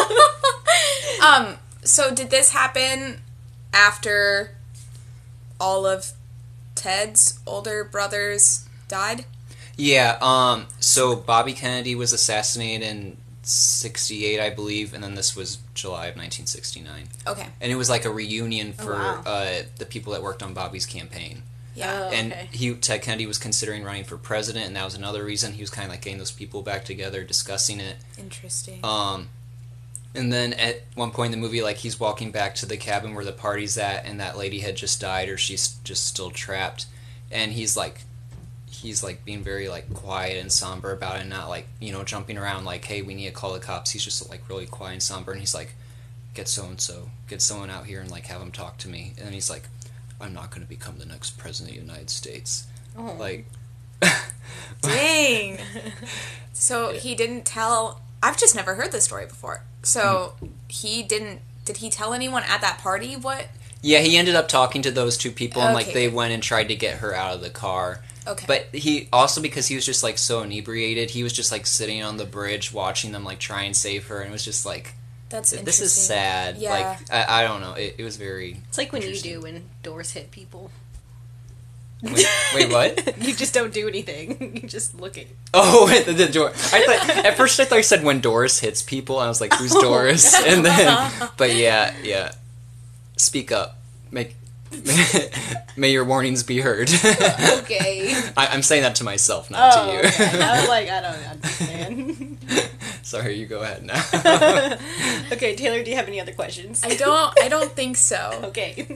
um, 1.26 1.56
so 1.82 2.14
did 2.14 2.30
this 2.30 2.50
happen 2.52 3.20
after 3.72 4.56
all 5.60 5.86
of 5.86 6.12
Ted's 6.74 7.38
older 7.46 7.84
brothers 7.84 8.66
died? 8.88 9.24
Yeah. 9.76 10.18
Um. 10.20 10.66
So 10.80 11.16
Bobby 11.16 11.52
Kennedy 11.52 11.94
was 11.94 12.12
assassinated 12.12 12.86
in 12.86 13.16
'68, 13.46 14.40
I 14.40 14.50
believe, 14.50 14.94
and 14.94 15.02
then 15.04 15.14
this 15.14 15.36
was 15.36 15.58
July 15.74 16.06
of 16.06 16.16
1969, 16.16 17.08
Okay. 17.26 17.46
and 17.60 17.70
it 17.72 17.76
was 17.76 17.88
like 17.90 18.04
a 18.04 18.10
reunion 18.10 18.74
Oh, 18.78 18.82
for 18.84 18.92
wow. 18.94 19.22
uh, 19.26 19.62
the 19.78 19.86
people 19.86 20.12
that 20.12 20.22
worked 20.22 20.42
on 20.42 20.54
Bobby's 20.54 20.86
campaign. 20.86 21.42
Yeah. 21.74 22.04
Oh, 22.04 22.08
and 22.14 22.32
okay. 22.32 22.48
he 22.52 22.74
Ted 22.74 23.02
Kennedy 23.02 23.26
was 23.26 23.38
considering 23.38 23.82
running 23.82 24.04
for 24.04 24.16
president, 24.16 24.66
and 24.66 24.76
that 24.76 24.84
was 24.84 24.94
another 24.94 25.24
reason 25.24 25.54
he 25.54 25.60
was 25.62 25.70
kind 25.70 25.84
of 25.86 25.90
like 25.90 26.02
getting 26.02 26.18
those 26.18 26.30
people 26.30 26.62
back 26.62 26.84
together, 26.84 27.24
discussing 27.24 27.80
it. 27.80 27.96
Interesting. 28.16 28.78
Um, 28.84 29.28
and 30.14 30.32
then 30.32 30.52
at 30.52 30.84
one 30.94 31.10
point 31.10 31.34
in 31.34 31.40
the 31.40 31.44
movie, 31.44 31.60
like 31.62 31.78
he's 31.78 31.98
walking 31.98 32.30
back 32.30 32.54
to 32.56 32.66
the 32.66 32.76
cabin 32.76 33.14
where 33.16 33.24
the 33.24 33.32
party's 33.32 33.76
at, 33.76 34.06
and 34.06 34.20
that 34.20 34.38
lady 34.38 34.60
had 34.60 34.76
just 34.76 35.00
died, 35.00 35.28
or 35.28 35.36
she's 35.36 35.76
just 35.82 36.06
still 36.06 36.30
trapped, 36.30 36.86
and 37.32 37.52
he's 37.52 37.76
like, 37.76 38.02
he's 38.82 39.02
like 39.02 39.24
being 39.24 39.42
very 39.42 39.68
like 39.68 39.92
quiet 39.94 40.38
and 40.40 40.50
somber 40.52 40.92
about 40.92 41.16
it, 41.16 41.20
and 41.22 41.30
not 41.30 41.48
like 41.48 41.66
you 41.80 41.92
know 41.92 42.04
jumping 42.04 42.36
around 42.38 42.64
like, 42.64 42.84
hey, 42.84 43.02
we 43.02 43.14
need 43.14 43.26
to 43.26 43.32
call 43.32 43.52
the 43.52 43.60
cops. 43.60 43.90
He's 43.92 44.04
just 44.04 44.28
like 44.30 44.48
really 44.48 44.66
quiet 44.66 44.92
and 44.94 45.02
somber, 45.02 45.32
and 45.32 45.40
he's 45.40 45.54
like, 45.54 45.74
get 46.34 46.48
so 46.48 46.64
and 46.66 46.80
so, 46.80 47.08
get 47.28 47.40
someone 47.42 47.70
out 47.70 47.86
here 47.86 48.00
and 48.00 48.10
like 48.10 48.26
have 48.26 48.40
him 48.42 48.50
talk 48.52 48.78
to 48.78 48.88
me, 48.88 49.12
and 49.16 49.26
then 49.26 49.32
he's 49.32 49.48
like, 49.50 49.68
I'm 50.20 50.34
not 50.34 50.50
going 50.50 50.62
to 50.62 50.68
become 50.68 50.98
the 50.98 51.06
next 51.06 51.38
president 51.38 51.76
of 51.76 51.82
the 51.82 51.86
United 51.86 52.10
States, 52.10 52.66
Oh. 52.96 53.16
like. 53.18 53.46
Dang. 54.82 55.58
So 56.56 56.92
Yeah. 56.92 57.00
he 57.00 57.14
didn't 57.16 57.44
tell. 57.44 58.00
I've 58.22 58.38
just 58.38 58.54
never 58.54 58.76
heard 58.76 58.92
this 58.92 59.04
story 59.04 59.26
before. 59.26 59.64
So 59.82 60.34
Hmm. 60.38 60.46
he 60.68 61.02
didn't. 61.02 61.40
Did 61.64 61.78
he 61.78 61.90
tell 61.90 62.14
anyone 62.14 62.42
at 62.44 62.60
that 62.60 62.78
party 62.78 63.16
what? 63.16 63.48
Yeah, 63.82 63.98
he 63.98 64.16
ended 64.16 64.34
up 64.36 64.46
talking 64.48 64.80
to 64.82 64.90
those 64.92 65.16
two 65.18 65.30
people, 65.32 65.60
and 65.62 65.74
like 65.74 65.92
they 65.92 66.08
went 66.08 66.32
and 66.32 66.42
tried 66.42 66.68
to 66.68 66.76
get 66.76 66.98
her 66.98 67.12
out 67.14 67.34
of 67.34 67.40
the 67.42 67.50
car. 67.50 68.02
Okay. 68.26 68.44
But 68.46 68.78
he 68.78 69.08
also 69.12 69.40
because 69.42 69.66
he 69.66 69.74
was 69.74 69.84
just 69.84 70.02
like 70.02 70.18
so 70.18 70.42
inebriated, 70.42 71.10
he 71.10 71.22
was 71.22 71.32
just 71.32 71.52
like 71.52 71.66
sitting 71.66 72.02
on 72.02 72.16
the 72.16 72.24
bridge 72.24 72.72
watching 72.72 73.12
them 73.12 73.24
like 73.24 73.38
try 73.38 73.62
and 73.62 73.76
save 73.76 74.06
her, 74.06 74.20
and 74.20 74.30
it 74.30 74.32
was 74.32 74.44
just 74.44 74.64
like 74.64 74.94
That's 75.28 75.50
this 75.50 75.80
is 75.80 75.92
sad. 75.92 76.56
Yeah. 76.56 76.70
Like 76.70 77.12
I, 77.12 77.40
I 77.40 77.46
don't 77.46 77.60
know, 77.60 77.74
it, 77.74 77.96
it 77.98 78.04
was 78.04 78.16
very. 78.16 78.58
It's 78.68 78.78
like 78.78 78.92
when 78.92 79.02
you 79.02 79.16
do 79.16 79.40
when 79.42 79.68
doors 79.82 80.12
hit 80.12 80.30
people. 80.30 80.70
Wait, 82.02 82.26
wait, 82.54 82.70
what? 82.70 83.18
you 83.22 83.34
just 83.34 83.54
don't 83.54 83.72
do 83.72 83.88
anything. 83.88 84.58
You 84.62 84.68
just 84.68 84.98
look 85.00 85.16
at. 85.16 85.26
Oh, 85.54 85.86
the, 86.04 86.12
the 86.12 86.26
door. 86.26 86.48
I 86.50 86.52
thought 86.52 87.24
at 87.24 87.36
first 87.36 87.58
I 87.60 87.64
thought 87.64 87.76
you 87.76 87.82
said 87.82 88.04
when 88.04 88.20
Doris 88.20 88.58
hits 88.60 88.82
people, 88.82 89.20
and 89.20 89.26
I 89.26 89.28
was 89.28 89.40
like, 89.40 89.54
who's 89.54 89.74
Oh, 89.74 89.80
Doris? 89.80 90.34
And 90.44 90.64
then, 90.64 91.08
but 91.36 91.54
yeah, 91.54 91.94
yeah. 92.02 92.32
Speak 93.16 93.52
up. 93.52 93.78
Make. 94.10 94.34
May 95.76 95.90
your 95.90 96.04
warnings 96.04 96.42
be 96.42 96.60
heard. 96.60 96.88
Okay. 96.92 98.12
I, 98.36 98.46
I'm 98.48 98.62
saying 98.62 98.82
that 98.82 98.96
to 98.96 99.04
myself, 99.04 99.50
not 99.50 99.74
Oh, 99.76 99.86
to 99.86 99.92
you. 99.92 99.98
okay. 100.00 100.40
I 100.40 100.60
was 100.60 100.68
like, 100.76 100.88
I 100.88 101.00
don't 101.00 101.28
understand. 101.30 102.38
Sorry, 103.02 103.34
you 103.38 103.46
go 103.46 103.60
ahead 103.60 103.84
now. 103.84 104.02
okay, 105.32 105.54
Taylor, 105.56 105.82
do 105.82 105.90
you 105.90 105.96
have 105.96 106.08
any 106.08 106.20
other 106.20 106.32
questions? 106.32 106.82
I 106.84 106.94
don't. 106.94 107.34
I 107.42 107.48
don't 107.48 107.72
think 107.72 107.96
so. 107.96 108.40
Okay. 108.44 108.86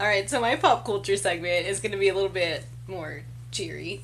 All 0.00 0.06
right, 0.06 0.28
so 0.28 0.40
my 0.40 0.56
pop 0.56 0.84
culture 0.84 1.16
segment 1.16 1.66
is 1.66 1.80
going 1.80 1.92
to 1.92 1.98
be 1.98 2.08
a 2.08 2.14
little 2.14 2.28
bit 2.28 2.64
more 2.88 3.22
cheery. 3.52 4.00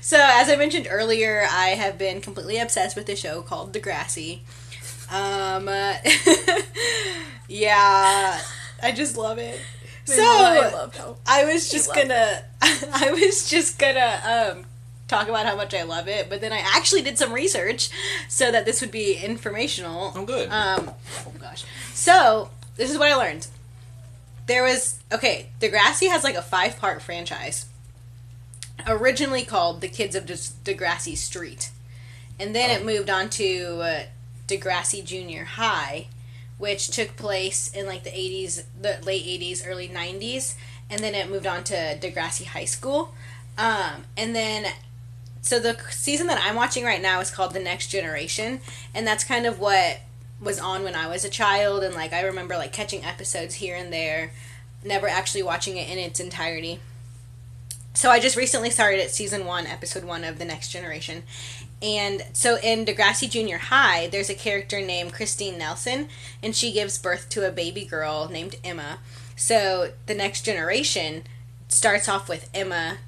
so, 0.00 0.16
as 0.20 0.48
I 0.50 0.56
mentioned 0.58 0.88
earlier, 0.90 1.46
I 1.50 1.68
have 1.70 1.96
been 1.98 2.20
completely 2.20 2.58
obsessed 2.58 2.96
with 2.96 3.08
a 3.08 3.16
show 3.16 3.42
called 3.42 3.72
Degrassi. 3.72 4.40
Um, 5.10 5.68
uh, 5.68 5.94
yeah, 7.48 8.40
I 8.82 8.92
just 8.92 9.16
love 9.16 9.38
it. 9.38 9.60
So, 10.04 10.22
I 10.22 10.70
love 10.72 10.96
how. 10.96 11.16
I 11.26 11.44
was 11.44 11.70
just 11.70 11.88
love 11.88 11.96
gonna 11.96 12.42
I 12.62 13.10
was 13.12 13.48
just 13.48 13.78
gonna 13.78 14.54
um 14.56 14.64
talk 15.08 15.28
about 15.28 15.46
how 15.46 15.56
much 15.56 15.74
I 15.74 15.82
love 15.82 16.08
it, 16.08 16.28
but 16.28 16.40
then 16.40 16.52
I 16.52 16.58
actually 16.58 17.02
did 17.02 17.18
some 17.18 17.32
research 17.32 17.90
so 18.28 18.50
that 18.50 18.64
this 18.64 18.80
would 18.80 18.90
be 18.90 19.14
informational. 19.14 20.12
Oh, 20.14 20.24
good. 20.24 20.48
Um 20.50 20.90
oh 21.26 21.32
gosh. 21.40 21.64
So, 21.94 22.50
this 22.76 22.90
is 22.90 22.98
what 22.98 23.10
I 23.10 23.14
learned. 23.14 23.46
There 24.46 24.62
was 24.62 25.00
okay, 25.12 25.50
Degrassi 25.60 26.08
has 26.08 26.24
like 26.24 26.34
a 26.36 26.42
five-part 26.42 27.02
franchise. 27.02 27.66
Originally 28.86 29.44
called 29.44 29.82
The 29.82 29.88
Kids 29.88 30.16
of 30.16 30.24
Des- 30.26 30.54
Degrassi 30.64 31.16
Street. 31.16 31.70
And 32.38 32.54
then 32.54 32.70
it 32.70 32.84
moved 32.84 33.10
on 33.10 33.28
to 33.30 33.80
uh, 33.82 34.02
Degrassi 34.48 35.04
Junior 35.04 35.44
High, 35.44 36.06
which 36.60 36.90
took 36.90 37.16
place 37.16 37.72
in 37.72 37.86
like 37.86 38.04
the 38.04 38.10
80s, 38.10 38.64
the 38.78 38.98
late 39.02 39.24
80s, 39.24 39.66
early 39.66 39.88
90s, 39.88 40.54
and 40.90 41.00
then 41.00 41.14
it 41.14 41.30
moved 41.30 41.46
on 41.46 41.64
to 41.64 41.98
Degrassi 41.98 42.44
High 42.44 42.66
School. 42.66 43.14
Um, 43.56 44.04
and 44.14 44.36
then, 44.36 44.66
so 45.40 45.58
the 45.58 45.78
season 45.90 46.26
that 46.26 46.38
I'm 46.44 46.56
watching 46.56 46.84
right 46.84 47.00
now 47.00 47.18
is 47.20 47.30
called 47.30 47.54
The 47.54 47.60
Next 47.60 47.86
Generation, 47.86 48.60
and 48.94 49.06
that's 49.06 49.24
kind 49.24 49.46
of 49.46 49.58
what 49.58 50.00
was 50.38 50.60
on 50.60 50.84
when 50.84 50.94
I 50.94 51.06
was 51.06 51.24
a 51.24 51.30
child, 51.30 51.82
and 51.82 51.94
like 51.94 52.12
I 52.12 52.20
remember 52.20 52.58
like 52.58 52.72
catching 52.72 53.06
episodes 53.06 53.54
here 53.54 53.74
and 53.74 53.90
there, 53.90 54.32
never 54.84 55.08
actually 55.08 55.42
watching 55.42 55.78
it 55.78 55.88
in 55.88 55.96
its 55.96 56.20
entirety. 56.20 56.78
So 57.94 58.10
I 58.10 58.20
just 58.20 58.36
recently 58.36 58.68
started 58.70 59.00
at 59.00 59.10
season 59.10 59.46
one, 59.46 59.66
episode 59.66 60.04
one 60.04 60.24
of 60.24 60.38
The 60.38 60.44
Next 60.44 60.68
Generation. 60.68 61.22
And 61.82 62.24
so 62.32 62.58
in 62.58 62.84
Degrassi 62.84 63.28
Junior 63.30 63.58
High, 63.58 64.06
there's 64.08 64.28
a 64.28 64.34
character 64.34 64.80
named 64.80 65.14
Christine 65.14 65.56
Nelson, 65.56 66.08
and 66.42 66.54
she 66.54 66.72
gives 66.72 66.98
birth 66.98 67.28
to 67.30 67.48
a 67.48 67.52
baby 67.52 67.84
girl 67.84 68.28
named 68.28 68.56
Emma. 68.62 68.98
So 69.34 69.92
the 70.06 70.14
next 70.14 70.42
generation 70.42 71.22
starts 71.68 72.08
off 72.08 72.28
with 72.28 72.50
Emma 72.52 72.98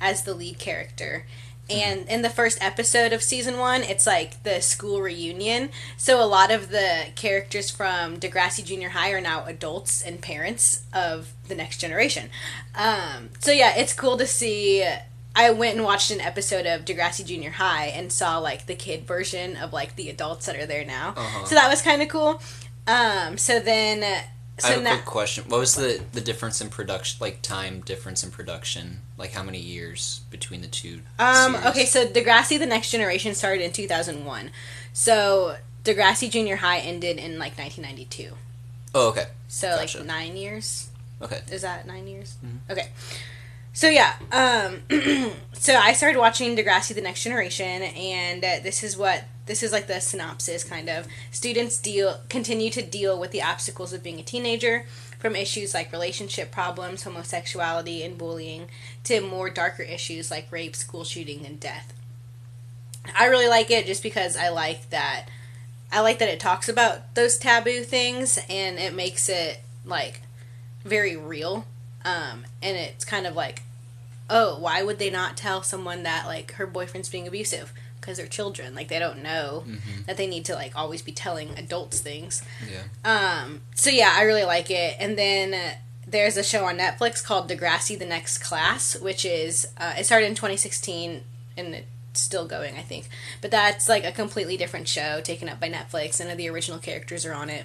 as 0.00 0.24
the 0.24 0.34
lead 0.34 0.58
character. 0.58 1.26
And 1.68 2.08
in 2.08 2.22
the 2.22 2.30
first 2.30 2.58
episode 2.60 3.12
of 3.12 3.22
season 3.22 3.58
one, 3.58 3.82
it's 3.82 4.06
like 4.06 4.42
the 4.44 4.60
school 4.60 5.02
reunion. 5.02 5.70
So 5.96 6.22
a 6.22 6.26
lot 6.26 6.52
of 6.52 6.70
the 6.70 7.06
characters 7.16 7.70
from 7.70 8.18
Degrassi 8.18 8.64
Junior 8.64 8.90
High 8.90 9.10
are 9.10 9.20
now 9.20 9.44
adults 9.46 10.00
and 10.02 10.20
parents 10.20 10.84
of 10.92 11.32
the 11.48 11.56
next 11.56 11.78
generation. 11.78 12.30
Um, 12.74 13.30
so 13.40 13.50
yeah, 13.50 13.76
it's 13.76 13.92
cool 13.92 14.16
to 14.16 14.26
see. 14.26 14.84
I 15.36 15.50
went 15.50 15.76
and 15.76 15.84
watched 15.84 16.10
an 16.10 16.20
episode 16.20 16.64
of 16.64 16.86
Degrassi 16.86 17.24
Junior 17.24 17.50
High 17.50 17.86
and 17.88 18.10
saw 18.10 18.38
like 18.38 18.64
the 18.64 18.74
kid 18.74 19.06
version 19.06 19.56
of 19.56 19.72
like 19.72 19.94
the 19.94 20.08
adults 20.08 20.46
that 20.46 20.56
are 20.56 20.64
there 20.64 20.84
now. 20.84 21.10
Uh-huh. 21.14 21.44
So 21.44 21.54
that 21.54 21.68
was 21.68 21.82
kind 21.82 22.00
of 22.00 22.08
cool. 22.08 22.40
Um, 22.86 23.36
so 23.36 23.60
then, 23.60 24.00
so 24.58 24.68
I 24.68 24.70
have 24.70 24.80
a 24.80 24.84
now, 24.84 24.92
quick 24.94 25.04
question. 25.04 25.44
What 25.48 25.60
was 25.60 25.74
the 25.74 26.00
the 26.12 26.22
difference 26.22 26.62
in 26.62 26.70
production, 26.70 27.18
like 27.20 27.42
time 27.42 27.80
difference 27.80 28.24
in 28.24 28.30
production? 28.30 29.00
Like 29.18 29.32
how 29.32 29.42
many 29.42 29.60
years 29.60 30.22
between 30.30 30.62
the 30.62 30.68
two? 30.68 31.00
Um, 31.18 31.52
series? 31.52 31.66
okay, 31.66 31.84
so 31.84 32.06
Degrassi: 32.06 32.58
The 32.58 32.66
Next 32.66 32.90
Generation 32.90 33.34
started 33.34 33.62
in 33.62 33.72
2001. 33.72 34.50
So 34.94 35.56
Degrassi 35.84 36.30
Junior 36.30 36.56
High 36.56 36.78
ended 36.78 37.18
in 37.18 37.38
like 37.38 37.58
1992. 37.58 38.34
Oh, 38.94 39.08
okay. 39.08 39.26
So 39.48 39.68
Gotcha. 39.76 39.98
like 39.98 40.06
nine 40.06 40.36
years. 40.38 40.88
Okay. 41.20 41.40
Is 41.50 41.60
that 41.62 41.86
nine 41.86 42.06
years? 42.06 42.36
Mhm. 42.44 42.72
Okay. 42.72 42.88
So 43.76 43.90
yeah, 43.90 44.14
um, 44.32 44.80
so 45.52 45.74
I 45.74 45.92
started 45.92 46.18
watching 46.18 46.56
Degrassi: 46.56 46.94
The 46.94 47.02
Next 47.02 47.22
Generation, 47.22 47.82
and 47.82 48.42
uh, 48.42 48.60
this 48.62 48.82
is 48.82 48.96
what 48.96 49.24
this 49.44 49.62
is 49.62 49.70
like 49.70 49.86
the 49.86 50.00
synopsis 50.00 50.64
kind 50.64 50.88
of. 50.88 51.06
Students 51.30 51.76
deal 51.76 52.20
continue 52.30 52.70
to 52.70 52.80
deal 52.80 53.20
with 53.20 53.32
the 53.32 53.42
obstacles 53.42 53.92
of 53.92 54.02
being 54.02 54.18
a 54.18 54.22
teenager, 54.22 54.86
from 55.18 55.36
issues 55.36 55.74
like 55.74 55.92
relationship 55.92 56.50
problems, 56.50 57.02
homosexuality, 57.02 58.02
and 58.02 58.16
bullying, 58.16 58.68
to 59.04 59.20
more 59.20 59.50
darker 59.50 59.82
issues 59.82 60.30
like 60.30 60.50
rape, 60.50 60.74
school 60.74 61.04
shooting, 61.04 61.44
and 61.44 61.60
death. 61.60 61.92
I 63.14 63.26
really 63.26 63.46
like 63.46 63.70
it 63.70 63.84
just 63.84 64.02
because 64.02 64.38
I 64.38 64.48
like 64.48 64.88
that. 64.88 65.26
I 65.92 66.00
like 66.00 66.18
that 66.20 66.30
it 66.30 66.40
talks 66.40 66.70
about 66.70 67.14
those 67.14 67.36
taboo 67.36 67.84
things 67.84 68.38
and 68.48 68.78
it 68.78 68.94
makes 68.94 69.28
it 69.28 69.60
like 69.84 70.22
very 70.82 71.14
real. 71.14 71.66
Um, 72.06 72.46
and 72.62 72.76
it's 72.78 73.04
kind 73.04 73.26
of 73.26 73.34
like, 73.36 73.64
oh, 74.28 74.58
why 74.58 74.82
would 74.82 74.98
they 74.98 75.10
not 75.10 75.36
tell 75.36 75.62
someone 75.62 76.02
that 76.02 76.26
like 76.26 76.52
her 76.52 76.66
boyfriend's 76.66 77.08
being 77.08 77.26
abusive? 77.28 77.72
Because 78.00 78.18
they're 78.18 78.26
children, 78.26 78.74
like 78.74 78.88
they 78.88 78.98
don't 78.98 79.22
know 79.22 79.64
Mhm. 79.66 80.06
that 80.06 80.16
they 80.16 80.26
need 80.26 80.44
to 80.46 80.54
like 80.54 80.76
always 80.76 81.02
be 81.02 81.12
telling 81.12 81.50
adults 81.58 81.98
things. 82.00 82.42
Yeah. 82.70 82.82
Um, 83.04 83.62
so 83.74 83.90
yeah, 83.90 84.12
I 84.14 84.22
really 84.22 84.44
like 84.44 84.70
it. 84.70 84.96
And 85.00 85.18
then 85.18 85.54
uh, 85.54 85.74
there's 86.06 86.36
a 86.36 86.42
show 86.44 86.64
on 86.66 86.78
Netflix 86.78 87.22
called 87.24 87.48
Degrassi: 87.50 87.98
The 87.98 88.06
Next 88.06 88.38
Class, 88.38 88.96
which 88.98 89.24
is 89.24 89.68
uh, 89.76 89.94
it 89.98 90.04
started 90.06 90.26
in 90.26 90.34
2016 90.36 91.22
and 91.56 91.74
it's 91.74 92.20
still 92.20 92.46
going, 92.46 92.76
I 92.76 92.82
think. 92.82 93.08
But 93.40 93.50
that's 93.50 93.88
like 93.88 94.04
a 94.04 94.12
completely 94.12 94.56
different 94.56 94.86
show 94.88 95.20
taken 95.20 95.48
up 95.48 95.58
by 95.58 95.68
Netflix, 95.70 96.20
and 96.20 96.30
of 96.30 96.36
the 96.36 96.48
original 96.48 96.78
characters 96.78 97.24
are 97.26 97.32
on 97.34 97.48
it. 97.50 97.64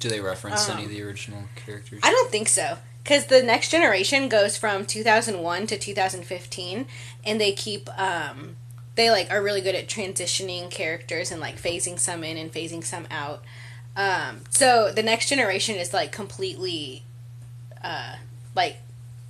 Do 0.00 0.08
they 0.08 0.18
reference 0.20 0.68
Um, 0.68 0.78
any 0.78 0.84
of 0.86 0.90
the 0.90 1.02
original 1.02 1.44
characters? 1.54 2.00
I 2.02 2.10
don't 2.10 2.30
think 2.32 2.48
so. 2.48 2.78
Because 3.02 3.26
the 3.26 3.42
next 3.42 3.70
generation 3.70 4.28
goes 4.28 4.56
from 4.56 4.86
2001 4.86 5.66
to 5.66 5.78
2015, 5.78 6.86
and 7.24 7.40
they 7.40 7.52
keep, 7.52 7.88
um, 7.98 8.56
they 8.94 9.10
like 9.10 9.30
are 9.30 9.42
really 9.42 9.60
good 9.60 9.74
at 9.74 9.88
transitioning 9.88 10.70
characters 10.70 11.32
and 11.32 11.40
like 11.40 11.60
phasing 11.60 11.98
some 11.98 12.22
in 12.22 12.36
and 12.36 12.52
phasing 12.52 12.84
some 12.84 13.06
out. 13.10 13.42
Um, 13.96 14.42
so 14.50 14.92
the 14.92 15.02
next 15.02 15.28
generation 15.28 15.76
is 15.76 15.92
like 15.92 16.12
completely, 16.12 17.02
uh, 17.82 18.16
like 18.54 18.78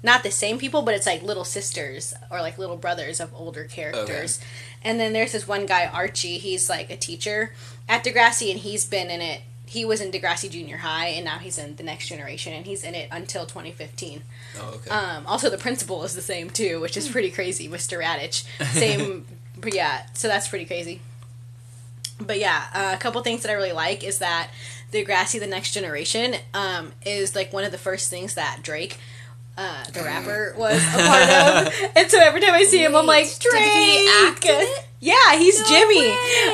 not 0.02 0.22
the 0.22 0.30
same 0.30 0.58
people, 0.58 0.82
but 0.82 0.94
it's 0.94 1.06
like 1.06 1.22
little 1.22 1.44
sisters 1.44 2.12
or 2.30 2.40
like 2.40 2.58
little 2.58 2.76
brothers 2.76 3.20
of 3.20 3.32
older 3.34 3.64
characters. 3.64 4.40
And 4.82 4.98
then 4.98 5.12
there's 5.12 5.32
this 5.32 5.46
one 5.46 5.64
guy, 5.66 5.86
Archie. 5.86 6.38
He's 6.38 6.68
like 6.68 6.90
a 6.90 6.96
teacher 6.96 7.52
at 7.88 8.04
Degrassi, 8.04 8.50
and 8.50 8.60
he's 8.60 8.84
been 8.84 9.10
in 9.10 9.20
it. 9.20 9.42
He 9.72 9.86
was 9.86 10.02
in 10.02 10.10
Degrassi 10.10 10.50
Junior 10.50 10.76
High, 10.76 11.06
and 11.06 11.24
now 11.24 11.38
he's 11.38 11.56
in 11.56 11.76
the 11.76 11.82
next 11.82 12.06
generation, 12.06 12.52
and 12.52 12.66
he's 12.66 12.84
in 12.84 12.94
it 12.94 13.08
until 13.10 13.46
2015. 13.46 14.22
Oh, 14.58 14.74
okay. 14.74 14.90
Um, 14.90 15.26
also, 15.26 15.48
the 15.48 15.56
principal 15.56 16.04
is 16.04 16.14
the 16.14 16.20
same 16.20 16.50
too, 16.50 16.78
which 16.78 16.94
is 16.94 17.08
pretty 17.08 17.30
crazy, 17.30 17.70
Mr. 17.70 17.98
Raditch. 17.98 18.44
Same, 18.74 19.24
but 19.58 19.74
yeah. 19.74 20.02
So 20.12 20.28
that's 20.28 20.46
pretty 20.46 20.66
crazy. 20.66 21.00
But 22.20 22.38
yeah, 22.38 22.64
uh, 22.74 22.92
a 22.94 22.98
couple 22.98 23.22
things 23.22 23.40
that 23.42 23.50
I 23.50 23.54
really 23.54 23.72
like 23.72 24.04
is 24.04 24.18
that 24.18 24.50
the 24.90 25.02
Degrassi 25.02 25.40
The 25.40 25.46
Next 25.46 25.72
Generation 25.72 26.34
um, 26.52 26.92
is 27.06 27.34
like 27.34 27.50
one 27.50 27.64
of 27.64 27.72
the 27.72 27.78
first 27.78 28.10
things 28.10 28.34
that 28.34 28.60
Drake, 28.62 28.98
uh, 29.57 29.84
the 29.92 30.03
rapper, 30.03 30.55
was 30.57 30.78
a 30.78 30.98
part 30.98 31.66
of. 31.66 31.74
And 31.96 32.11
so 32.11 32.18
every 32.18 32.40
time 32.40 32.55
I 32.55 32.64
see 32.64 32.82
him, 32.84 32.96
I'm 32.96 33.07
like, 33.07 33.26
Drake! 33.38 33.62
he 33.62 34.09
act 34.26 34.44
it? 34.46 34.86
Yeah, 35.00 35.36
he's 35.36 35.61
No 35.61 35.66
Jimmy. 35.66 36.11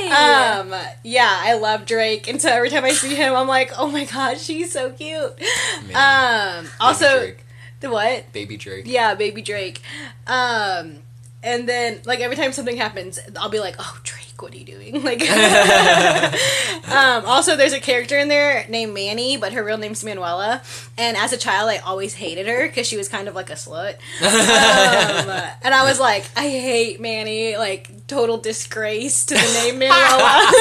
Um, 0.09 0.74
yeah, 1.05 1.30
I 1.30 1.59
love 1.61 1.84
Drake, 1.84 2.28
and 2.28 2.40
so 2.40 2.49
every 2.49 2.70
time 2.70 2.84
I 2.84 2.92
see 2.92 3.14
him, 3.14 3.34
I'm 3.34 3.46
like, 3.46 3.72
oh 3.78 3.88
my 3.88 4.05
gosh, 4.05 4.46
he's 4.46 4.72
so 4.72 4.90
cute. 4.90 5.38
Man. 5.86 6.64
Um, 6.64 6.70
also, 6.80 7.18
Drake. 7.18 7.44
the 7.80 7.90
what? 7.90 8.32
Baby 8.32 8.57
Drake. 8.57 8.84
Yeah, 8.86 9.14
baby 9.14 9.42
Drake. 9.42 9.82
Um, 10.26 11.01
and 11.42 11.68
then 11.68 12.01
like 12.05 12.20
every 12.20 12.36
time 12.36 12.53
something 12.53 12.76
happens, 12.76 13.18
I'll 13.38 13.49
be 13.51 13.61
like, 13.61 13.76
"Oh, 13.78 13.99
Drake, 14.03 14.17
what 14.43 14.55
are 14.55 14.57
you 14.57 14.64
doing?" 14.64 15.03
Like, 15.09 15.22
um, 16.91 17.24
also 17.24 17.57
there's 17.57 17.72
a 17.72 17.80
character 17.80 18.18
in 18.18 18.28
there 18.28 18.66
named 18.68 18.93
Manny, 18.93 19.36
but 19.36 19.53
her 19.53 19.64
real 19.64 19.78
name's 19.78 20.05
Manuela. 20.05 20.62
And 20.99 21.16
as 21.16 21.32
a 21.32 21.36
child, 21.36 21.70
I 21.70 21.78
always 21.78 22.14
hated 22.14 22.47
her 22.47 22.66
because 22.66 22.86
she 22.86 22.97
was 22.97 23.09
kind 23.09 23.28
of 23.28 23.34
like 23.34 23.49
a 23.49 23.55
slut. 23.55 23.95
Um, 24.20 25.30
and 25.62 25.74
I 25.74 25.84
was 25.84 25.99
like, 25.99 26.24
I 26.36 26.49
hate 26.49 27.01
Manny, 27.01 27.57
like 27.57 28.07
total 28.07 28.39
disgrace 28.39 29.24
to 29.26 29.34
the 29.34 29.53
name 29.55 29.78
Manuela. 29.78 30.53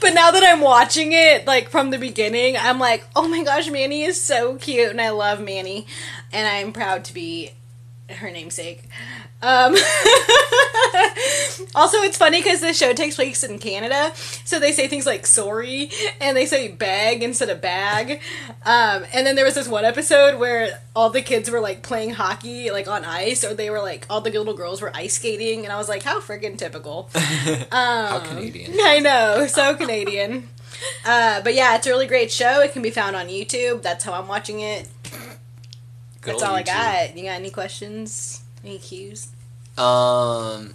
but 0.00 0.14
now 0.14 0.30
that 0.30 0.42
I'm 0.44 0.60
watching 0.60 1.12
it, 1.12 1.46
like 1.46 1.68
from 1.68 1.90
the 1.90 1.98
beginning, 1.98 2.56
I'm 2.56 2.78
like, 2.78 3.04
oh 3.14 3.28
my 3.28 3.42
gosh, 3.44 3.68
Manny 3.70 4.04
is 4.04 4.20
so 4.20 4.56
cute, 4.56 4.90
and 4.90 5.00
I 5.00 5.10
love 5.10 5.40
Manny, 5.40 5.86
and 6.32 6.46
I'm 6.46 6.72
proud 6.72 7.04
to 7.06 7.14
be 7.14 7.50
her 8.08 8.30
namesake. 8.30 8.84
Um, 9.42 9.74
also, 11.74 11.98
it's 11.98 12.16
funny 12.16 12.40
because 12.40 12.60
the 12.60 12.72
show 12.72 12.92
takes 12.92 13.16
place 13.16 13.42
in 13.42 13.58
Canada, 13.58 14.12
so 14.44 14.60
they 14.60 14.70
say 14.70 14.86
things 14.86 15.04
like 15.04 15.26
"sorry" 15.26 15.90
and 16.20 16.36
they 16.36 16.46
say 16.46 16.68
"bag" 16.68 17.24
instead 17.24 17.50
of 17.50 17.60
"bag." 17.60 18.20
Um, 18.64 19.04
and 19.12 19.26
then 19.26 19.34
there 19.34 19.44
was 19.44 19.54
this 19.54 19.66
one 19.66 19.84
episode 19.84 20.38
where 20.38 20.80
all 20.94 21.10
the 21.10 21.22
kids 21.22 21.50
were 21.50 21.58
like 21.58 21.82
playing 21.82 22.10
hockey, 22.10 22.70
like 22.70 22.86
on 22.86 23.04
ice, 23.04 23.44
or 23.44 23.52
they 23.52 23.68
were 23.68 23.80
like 23.80 24.06
all 24.08 24.20
the 24.20 24.30
little 24.30 24.54
girls 24.54 24.80
were 24.80 24.92
ice 24.94 25.14
skating, 25.14 25.64
and 25.64 25.72
I 25.72 25.76
was 25.76 25.88
like, 25.88 26.04
"How 26.04 26.20
freaking 26.20 26.56
typical!" 26.56 27.10
How 27.14 28.18
Um, 28.18 28.28
Canadian. 28.28 28.74
I 28.80 29.00
know, 29.00 29.48
so 29.48 29.74
Canadian. 29.74 30.48
Uh, 31.04 31.42
but 31.42 31.54
yeah, 31.54 31.74
it's 31.74 31.86
a 31.86 31.90
really 31.90 32.06
great 32.06 32.30
show. 32.30 32.60
It 32.60 32.72
can 32.72 32.82
be 32.82 32.90
found 32.90 33.16
on 33.16 33.26
YouTube. 33.26 33.82
That's 33.82 34.04
how 34.04 34.12
I'm 34.12 34.28
watching 34.28 34.60
it. 34.60 34.88
Good 36.20 36.34
That's 36.34 36.42
all 36.44 36.54
I 36.54 36.62
got. 36.62 37.16
You 37.16 37.24
got 37.24 37.32
any 37.32 37.50
questions? 37.50 38.42
Any 38.64 38.78
cues? 38.78 39.31
Um, 39.78 40.74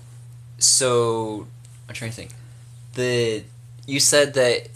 so 0.58 1.48
I'm 1.88 1.96
trying 1.96 2.12
to 2.12 2.16
think. 2.16 2.32
The 2.94 3.44
you 3.86 4.00
said 4.00 4.34
that 4.34 4.68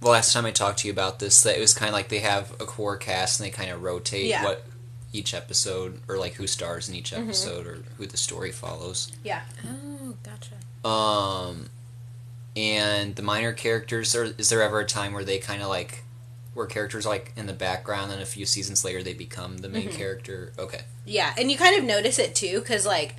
the 0.00 0.08
last 0.08 0.32
time 0.32 0.46
I 0.46 0.50
talked 0.50 0.80
to 0.80 0.86
you 0.86 0.92
about 0.92 1.18
this 1.18 1.42
that 1.42 1.56
it 1.56 1.60
was 1.60 1.74
kind 1.74 1.88
of 1.88 1.94
like 1.94 2.08
they 2.08 2.20
have 2.20 2.52
a 2.60 2.64
core 2.66 2.96
cast 2.96 3.40
and 3.40 3.46
they 3.46 3.50
kind 3.50 3.70
of 3.70 3.82
rotate 3.82 4.26
Yeah. 4.26 4.44
what 4.44 4.64
each 5.12 5.34
episode 5.34 6.00
or 6.08 6.18
like 6.18 6.34
who 6.34 6.46
stars 6.46 6.88
in 6.88 6.94
Mm-hmm. 6.94 7.00
each 7.00 7.12
episode 7.12 7.66
or 7.66 7.78
who 7.98 8.06
the 8.06 8.16
story 8.16 8.52
follows. 8.52 9.10
Yeah. 9.24 9.42
Oh, 9.66 10.14
gotcha. 10.22 10.88
Um, 10.88 11.70
and 12.56 13.16
the 13.16 13.22
minor 13.22 13.52
characters 13.52 14.14
are 14.14 14.24
is 14.38 14.48
there 14.50 14.62
ever 14.62 14.80
a 14.80 14.86
time 14.86 15.12
where 15.12 15.24
they 15.24 15.38
kind 15.38 15.62
of 15.62 15.68
like 15.68 16.04
where 16.54 16.66
characters 16.66 17.06
like 17.06 17.32
in 17.36 17.46
the 17.46 17.52
background 17.52 18.12
and 18.12 18.20
a 18.20 18.26
few 18.26 18.44
seasons 18.44 18.84
later 18.84 19.02
they 19.02 19.14
become 19.14 19.58
the 19.58 19.68
main 19.68 19.88
Mhm. 19.88 19.92
character? 19.96 20.52
Okay. 20.58 20.82
Yeah, 21.06 21.32
and 21.38 21.50
you 21.50 21.56
kind 21.56 21.76
of 21.76 21.84
notice 21.84 22.18
it 22.18 22.34
too, 22.34 22.60
because 22.60 22.84
like 22.86 23.16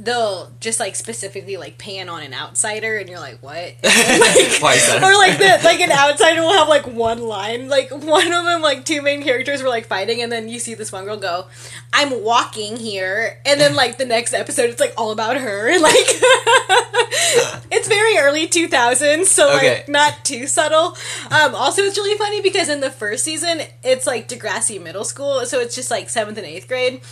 they'll 0.00 0.50
just 0.60 0.80
like 0.80 0.96
specifically 0.96 1.56
like 1.56 1.78
pan 1.78 2.08
on 2.08 2.22
an 2.22 2.32
outsider, 2.32 2.96
and 2.96 3.08
you're 3.08 3.20
like, 3.20 3.42
what? 3.42 3.52
like, 3.84 4.62
Why 4.62 4.74
is 4.74 4.86
that? 4.86 5.00
Or 5.02 5.12
like 5.14 5.38
the 5.38 5.60
like 5.64 5.80
an 5.80 5.92
outsider 5.92 6.40
will 6.40 6.54
have 6.54 6.68
like 6.68 6.86
one 6.86 7.22
line, 7.22 7.68
like 7.68 7.90
one 7.90 8.32
of 8.32 8.44
them, 8.44 8.62
like 8.62 8.84
two 8.84 9.02
main 9.02 9.22
characters 9.22 9.62
were 9.62 9.68
like 9.68 9.86
fighting, 9.86 10.22
and 10.22 10.32
then 10.32 10.48
you 10.48 10.58
see 10.58 10.74
this 10.74 10.90
one 10.90 11.04
girl 11.04 11.16
go, 11.16 11.46
"I'm 11.92 12.22
walking 12.22 12.76
here," 12.76 13.38
and 13.44 13.60
then 13.60 13.74
like 13.74 13.98
the 13.98 14.06
next 14.06 14.32
episode, 14.32 14.70
it's 14.70 14.80
like 14.80 14.94
all 14.96 15.10
about 15.12 15.36
her, 15.36 15.78
like 15.80 15.94
it's 17.70 17.88
very 17.88 18.16
early 18.18 18.46
2000s, 18.46 19.26
so 19.26 19.46
like 19.48 19.88
not 19.88 20.24
too 20.24 20.46
subtle. 20.46 20.96
Um, 21.30 21.54
also, 21.54 21.82
it's 21.82 21.98
really 21.98 22.18
funny 22.18 22.40
because 22.40 22.68
in 22.68 22.80
the 22.80 22.90
first 22.90 23.24
season, 23.24 23.60
it's 23.82 24.06
like 24.06 24.28
Degrassi 24.28 24.82
Middle 24.82 25.04
School, 25.04 25.44
so 25.46 25.60
it's 25.60 25.74
just 25.74 25.90
like 25.90 26.08
seventh 26.08 26.38
and 26.38 26.46
eighth 26.46 26.68
grade, 26.68 27.02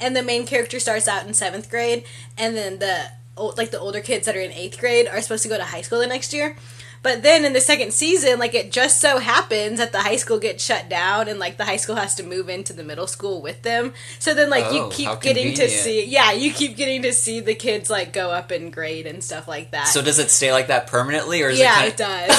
and 0.00 0.14
the 0.14 0.22
main 0.22 0.46
character 0.46 0.78
starts 0.80 1.08
out 1.08 1.26
in 1.26 1.34
seventh 1.34 1.70
grade, 1.70 2.04
and 2.36 2.56
then 2.56 2.78
the 2.78 3.10
like 3.56 3.70
the 3.70 3.78
older 3.78 4.00
kids 4.00 4.26
that 4.26 4.36
are 4.36 4.40
in 4.40 4.52
eighth 4.52 4.78
grade 4.78 5.06
are 5.06 5.20
supposed 5.20 5.42
to 5.42 5.48
go 5.48 5.56
to 5.58 5.64
high 5.64 5.82
school 5.82 5.98
the 5.98 6.06
next 6.06 6.32
year. 6.32 6.56
But 7.02 7.22
then 7.22 7.44
in 7.44 7.52
the 7.52 7.60
second 7.60 7.92
season, 7.92 8.38
like 8.40 8.54
it 8.54 8.72
just 8.72 9.00
so 9.00 9.18
happens 9.18 9.78
that 9.78 9.92
the 9.92 10.00
high 10.00 10.16
school 10.16 10.40
gets 10.40 10.64
shut 10.64 10.88
down 10.88 11.28
and 11.28 11.38
like 11.38 11.56
the 11.56 11.64
high 11.64 11.76
school 11.76 11.94
has 11.94 12.16
to 12.16 12.24
move 12.24 12.48
into 12.48 12.72
the 12.72 12.82
middle 12.82 13.06
school 13.06 13.40
with 13.40 13.62
them. 13.62 13.92
So 14.18 14.34
then 14.34 14.50
like 14.50 14.64
Oh, 14.66 14.86
you 14.86 14.90
keep 14.90 15.20
getting 15.20 15.54
to 15.54 15.68
see 15.68 16.04
yeah, 16.06 16.32
you 16.32 16.52
keep 16.52 16.76
getting 16.76 17.02
to 17.02 17.12
see 17.12 17.38
the 17.38 17.54
kids 17.54 17.90
like 17.90 18.12
go 18.12 18.30
up 18.32 18.50
in 18.50 18.70
grade 18.70 19.06
and 19.06 19.22
stuff 19.22 19.46
like 19.46 19.70
that. 19.70 19.86
So 19.86 20.02
does 20.02 20.18
it 20.18 20.30
stay 20.30 20.50
like 20.52 20.66
that 20.66 20.88
permanently 20.88 21.42
or 21.42 21.50
is 21.50 21.60
yeah, 21.60 21.84
it 21.84 21.88
it 21.88 21.96
kind 21.98 22.26
does. 22.28 22.36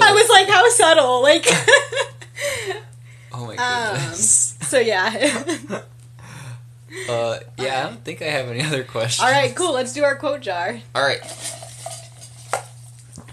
I 0.00 0.12
was 0.12 0.28
like, 0.28 0.48
how 0.48 0.68
subtle. 0.68 1.22
Like 1.22 1.46
Oh 3.40 3.46
my 3.46 3.54
Um, 3.56 3.94
goodness. 4.00 4.56
so 4.62 4.78
yeah. 4.80 5.06
uh, 7.08 7.38
yeah, 7.56 7.86
I 7.86 7.90
don't 7.90 8.04
think 8.04 8.20
I 8.20 8.24
have 8.24 8.48
any 8.48 8.62
other 8.62 8.82
questions. 8.82 9.24
All 9.24 9.30
right, 9.30 9.54
cool. 9.54 9.74
Let's 9.74 9.92
do 9.92 10.02
our 10.02 10.16
quote 10.16 10.40
jar. 10.40 10.80
All 10.94 11.02
right. 11.02 11.20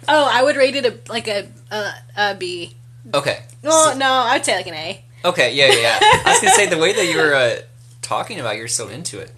Oh, 0.08 0.30
I 0.32 0.43
would 0.43 0.56
rate 0.58 0.76
it 0.76 0.86
a 0.86 1.12
like 1.12 1.28
a 1.28 1.47
a, 1.72 1.91
a 2.16 2.36
B. 2.36 2.76
Okay. 3.14 3.39
Well, 3.64 3.93
So- 3.93 3.97
no, 3.97 4.12
I'd 4.12 4.45
say 4.45 4.56
like 4.56 4.68
an 4.68 4.76
A. 4.76 5.03
okay. 5.26 5.53
Yeah, 5.56 5.68
yeah. 5.72 5.80
yeah. 5.82 5.99
I 6.01 6.24
was 6.34 6.39
gonna 6.41 6.53
say 6.53 6.68
the 6.68 6.78
way 6.78 6.93
that 6.93 7.06
you 7.06 7.18
were 7.18 7.34
uh, 7.34 7.56
talking 8.03 8.39
about, 8.39 8.58
you're 8.58 8.68
so 8.68 8.88
into 8.88 9.20
it. 9.20 9.32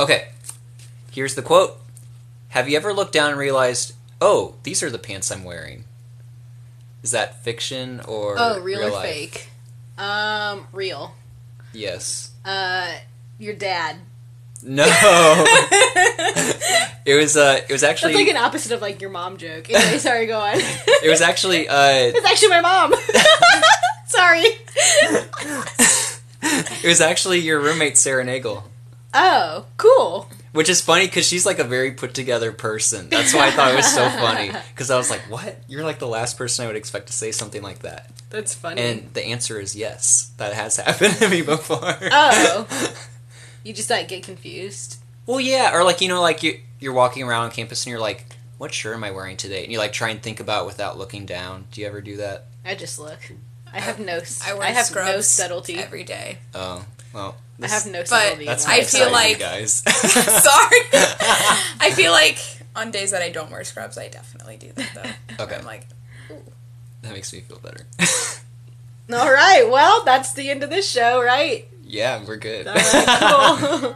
Okay. 0.00 0.28
Here's 1.12 1.34
the 1.34 1.42
quote. 1.42 1.78
Have 2.50 2.68
you 2.70 2.76
ever 2.78 2.94
looked 2.94 3.12
down 3.12 3.30
and 3.30 3.38
realized, 3.38 3.92
oh, 4.20 4.54
these 4.62 4.82
are 4.82 4.88
the 4.90 4.98
pants 4.98 5.30
I'm 5.30 5.44
wearing? 5.44 5.84
Is 7.02 7.10
that 7.10 7.42
fiction 7.44 8.00
or 8.08 8.36
Oh, 8.38 8.60
real, 8.60 8.82
or 8.84 8.90
life? 8.90 9.10
fake? 9.10 9.48
Um, 9.98 10.66
real. 10.72 11.14
Yes. 11.72 12.30
Uh, 12.44 12.92
your 13.38 13.54
dad. 13.54 13.96
No. 14.62 14.84
it 17.04 17.14
was. 17.20 17.36
Uh, 17.36 17.60
it 17.68 17.72
was 17.72 17.82
actually. 17.82 18.14
That's 18.14 18.24
like 18.26 18.34
an 18.36 18.42
opposite 18.42 18.72
of 18.72 18.80
like 18.82 19.00
your 19.00 19.10
mom 19.10 19.36
joke. 19.36 19.70
Anyway, 19.70 19.98
sorry, 19.98 20.26
go 20.26 20.38
on. 20.40 20.54
it 20.56 21.10
was 21.10 21.20
actually. 21.20 21.68
Uh, 21.68 21.76
It's 22.14 22.26
actually 22.26 22.48
my 22.48 22.60
mom. 22.62 22.94
sorry. 24.06 24.44
it 26.42 26.84
was 26.86 27.00
actually 27.00 27.40
your 27.40 27.60
roommate 27.60 27.96
Sarah 27.98 28.24
Nagel. 28.24 28.64
Oh, 29.14 29.66
cool. 29.76 30.28
Which 30.56 30.68
is 30.68 30.80
funny 30.80 31.06
because 31.06 31.26
she's 31.26 31.46
like 31.46 31.58
a 31.60 31.64
very 31.64 31.92
put 31.92 32.14
together 32.14 32.50
person. 32.50 33.08
That's 33.10 33.32
why 33.34 33.46
I 33.46 33.50
thought 33.52 33.72
it 33.72 33.76
was 33.76 33.92
so 33.94 34.08
funny. 34.08 34.50
Because 34.74 34.90
I 34.90 34.96
was 34.96 35.10
like, 35.10 35.20
what? 35.30 35.56
You're 35.68 35.84
like 35.84 35.98
the 36.00 36.06
last 36.08 36.36
person 36.36 36.64
I 36.64 36.66
would 36.68 36.76
expect 36.76 37.06
to 37.06 37.12
say 37.12 37.30
something 37.32 37.62
like 37.62 37.78
that. 37.80 38.10
That's 38.30 38.54
funny. 38.54 38.82
And 38.82 39.14
the 39.14 39.24
answer 39.24 39.58
is 39.60 39.76
yes. 39.76 40.32
That 40.38 40.52
has 40.54 40.76
happened 40.84 41.14
to 41.16 41.28
me 41.28 41.42
before. 41.42 41.78
oh, 41.82 42.66
you 43.64 43.72
just 43.72 43.88
like 43.90 44.08
get 44.08 44.22
confused. 44.22 44.96
well, 45.26 45.40
yeah. 45.40 45.74
Or 45.74 45.84
like, 45.84 46.00
you 46.00 46.08
know, 46.08 46.20
like 46.20 46.42
you, 46.42 46.60
you're 46.80 46.92
walking 46.92 47.22
around 47.22 47.44
on 47.44 47.50
campus 47.52 47.84
and 47.84 47.90
you're 47.90 48.00
like, 48.00 48.26
what 48.58 48.72
shirt 48.74 48.94
am 48.96 49.04
I 49.04 49.10
wearing 49.12 49.36
today? 49.36 49.62
And 49.64 49.72
you 49.72 49.78
like 49.78 49.92
try 49.92 50.08
and 50.10 50.22
think 50.22 50.40
about 50.40 50.64
it 50.64 50.66
without 50.66 50.98
looking 50.98 51.26
down. 51.26 51.66
Do 51.72 51.80
you 51.80 51.86
ever 51.86 52.00
do 52.00 52.16
that? 52.18 52.46
I 52.64 52.74
just 52.74 52.98
look. 52.98 53.18
I 53.72 53.80
have 53.80 53.98
no. 53.98 54.16
s- 54.18 54.42
I 54.46 54.54
wear 54.54 54.62
I 54.62 54.70
have 54.70 54.86
scrubs 54.86 55.10
no 55.12 55.20
subtlety. 55.20 55.74
every 55.76 56.04
day. 56.04 56.38
Oh, 56.54 56.84
well. 57.16 57.34
I 57.62 57.68
have 57.68 57.86
no 57.86 58.00
But. 58.08 58.38
That's 58.44 58.66
my 58.66 58.74
I 58.74 58.76
feel 58.82 58.86
side 58.86 59.06
you 59.06 59.12
like- 59.12 59.38
guys. 59.38 59.72
Sorry. 59.86 60.80
I 61.80 61.90
feel 61.94 62.12
like 62.12 62.38
on 62.76 62.90
days 62.90 63.10
that 63.12 63.22
I 63.22 63.30
don't 63.30 63.50
wear 63.50 63.64
scrubs, 63.64 63.96
I 63.98 64.08
definitely 64.08 64.58
do 64.58 64.72
that 64.72 65.16
though. 65.38 65.44
Okay. 65.44 65.56
I'm 65.56 65.64
like, 65.64 65.86
that 67.02 67.12
makes 67.12 67.32
me 67.32 67.40
feel 67.40 67.58
better. 67.58 67.86
All 69.12 69.32
right. 69.32 69.66
Well, 69.70 70.04
that's 70.04 70.34
the 70.34 70.50
end 70.50 70.62
of 70.62 70.70
this 70.70 70.88
show, 70.90 71.22
right? 71.22 71.66
yeah, 71.88 72.22
we're 72.26 72.36
good. 72.36 72.66
All 72.66 72.74
right. 72.74 73.78
Cool. 73.80 73.94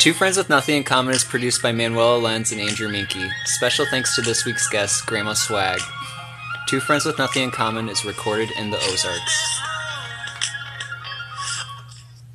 Two 0.00 0.12
Friends 0.14 0.36
with 0.38 0.48
Nothing 0.48 0.76
in 0.78 0.84
Common 0.84 1.14
is 1.14 1.22
produced 1.24 1.62
by 1.62 1.72
Manuela 1.72 2.18
Lenz 2.18 2.52
and 2.52 2.60
Andrew 2.60 2.88
Minky. 2.88 3.28
Special 3.44 3.84
thanks 3.86 4.14
to 4.16 4.22
this 4.22 4.44
week's 4.46 4.66
guest, 4.68 5.04
Grandma 5.06 5.34
Swag. 5.34 5.78
Two 6.68 6.80
Friends 6.80 7.04
with 7.04 7.18
Nothing 7.18 7.44
in 7.44 7.50
Common 7.50 7.88
is 7.88 8.04
recorded 8.04 8.50
in 8.58 8.70
the 8.70 8.78
Ozarks. 8.78 9.60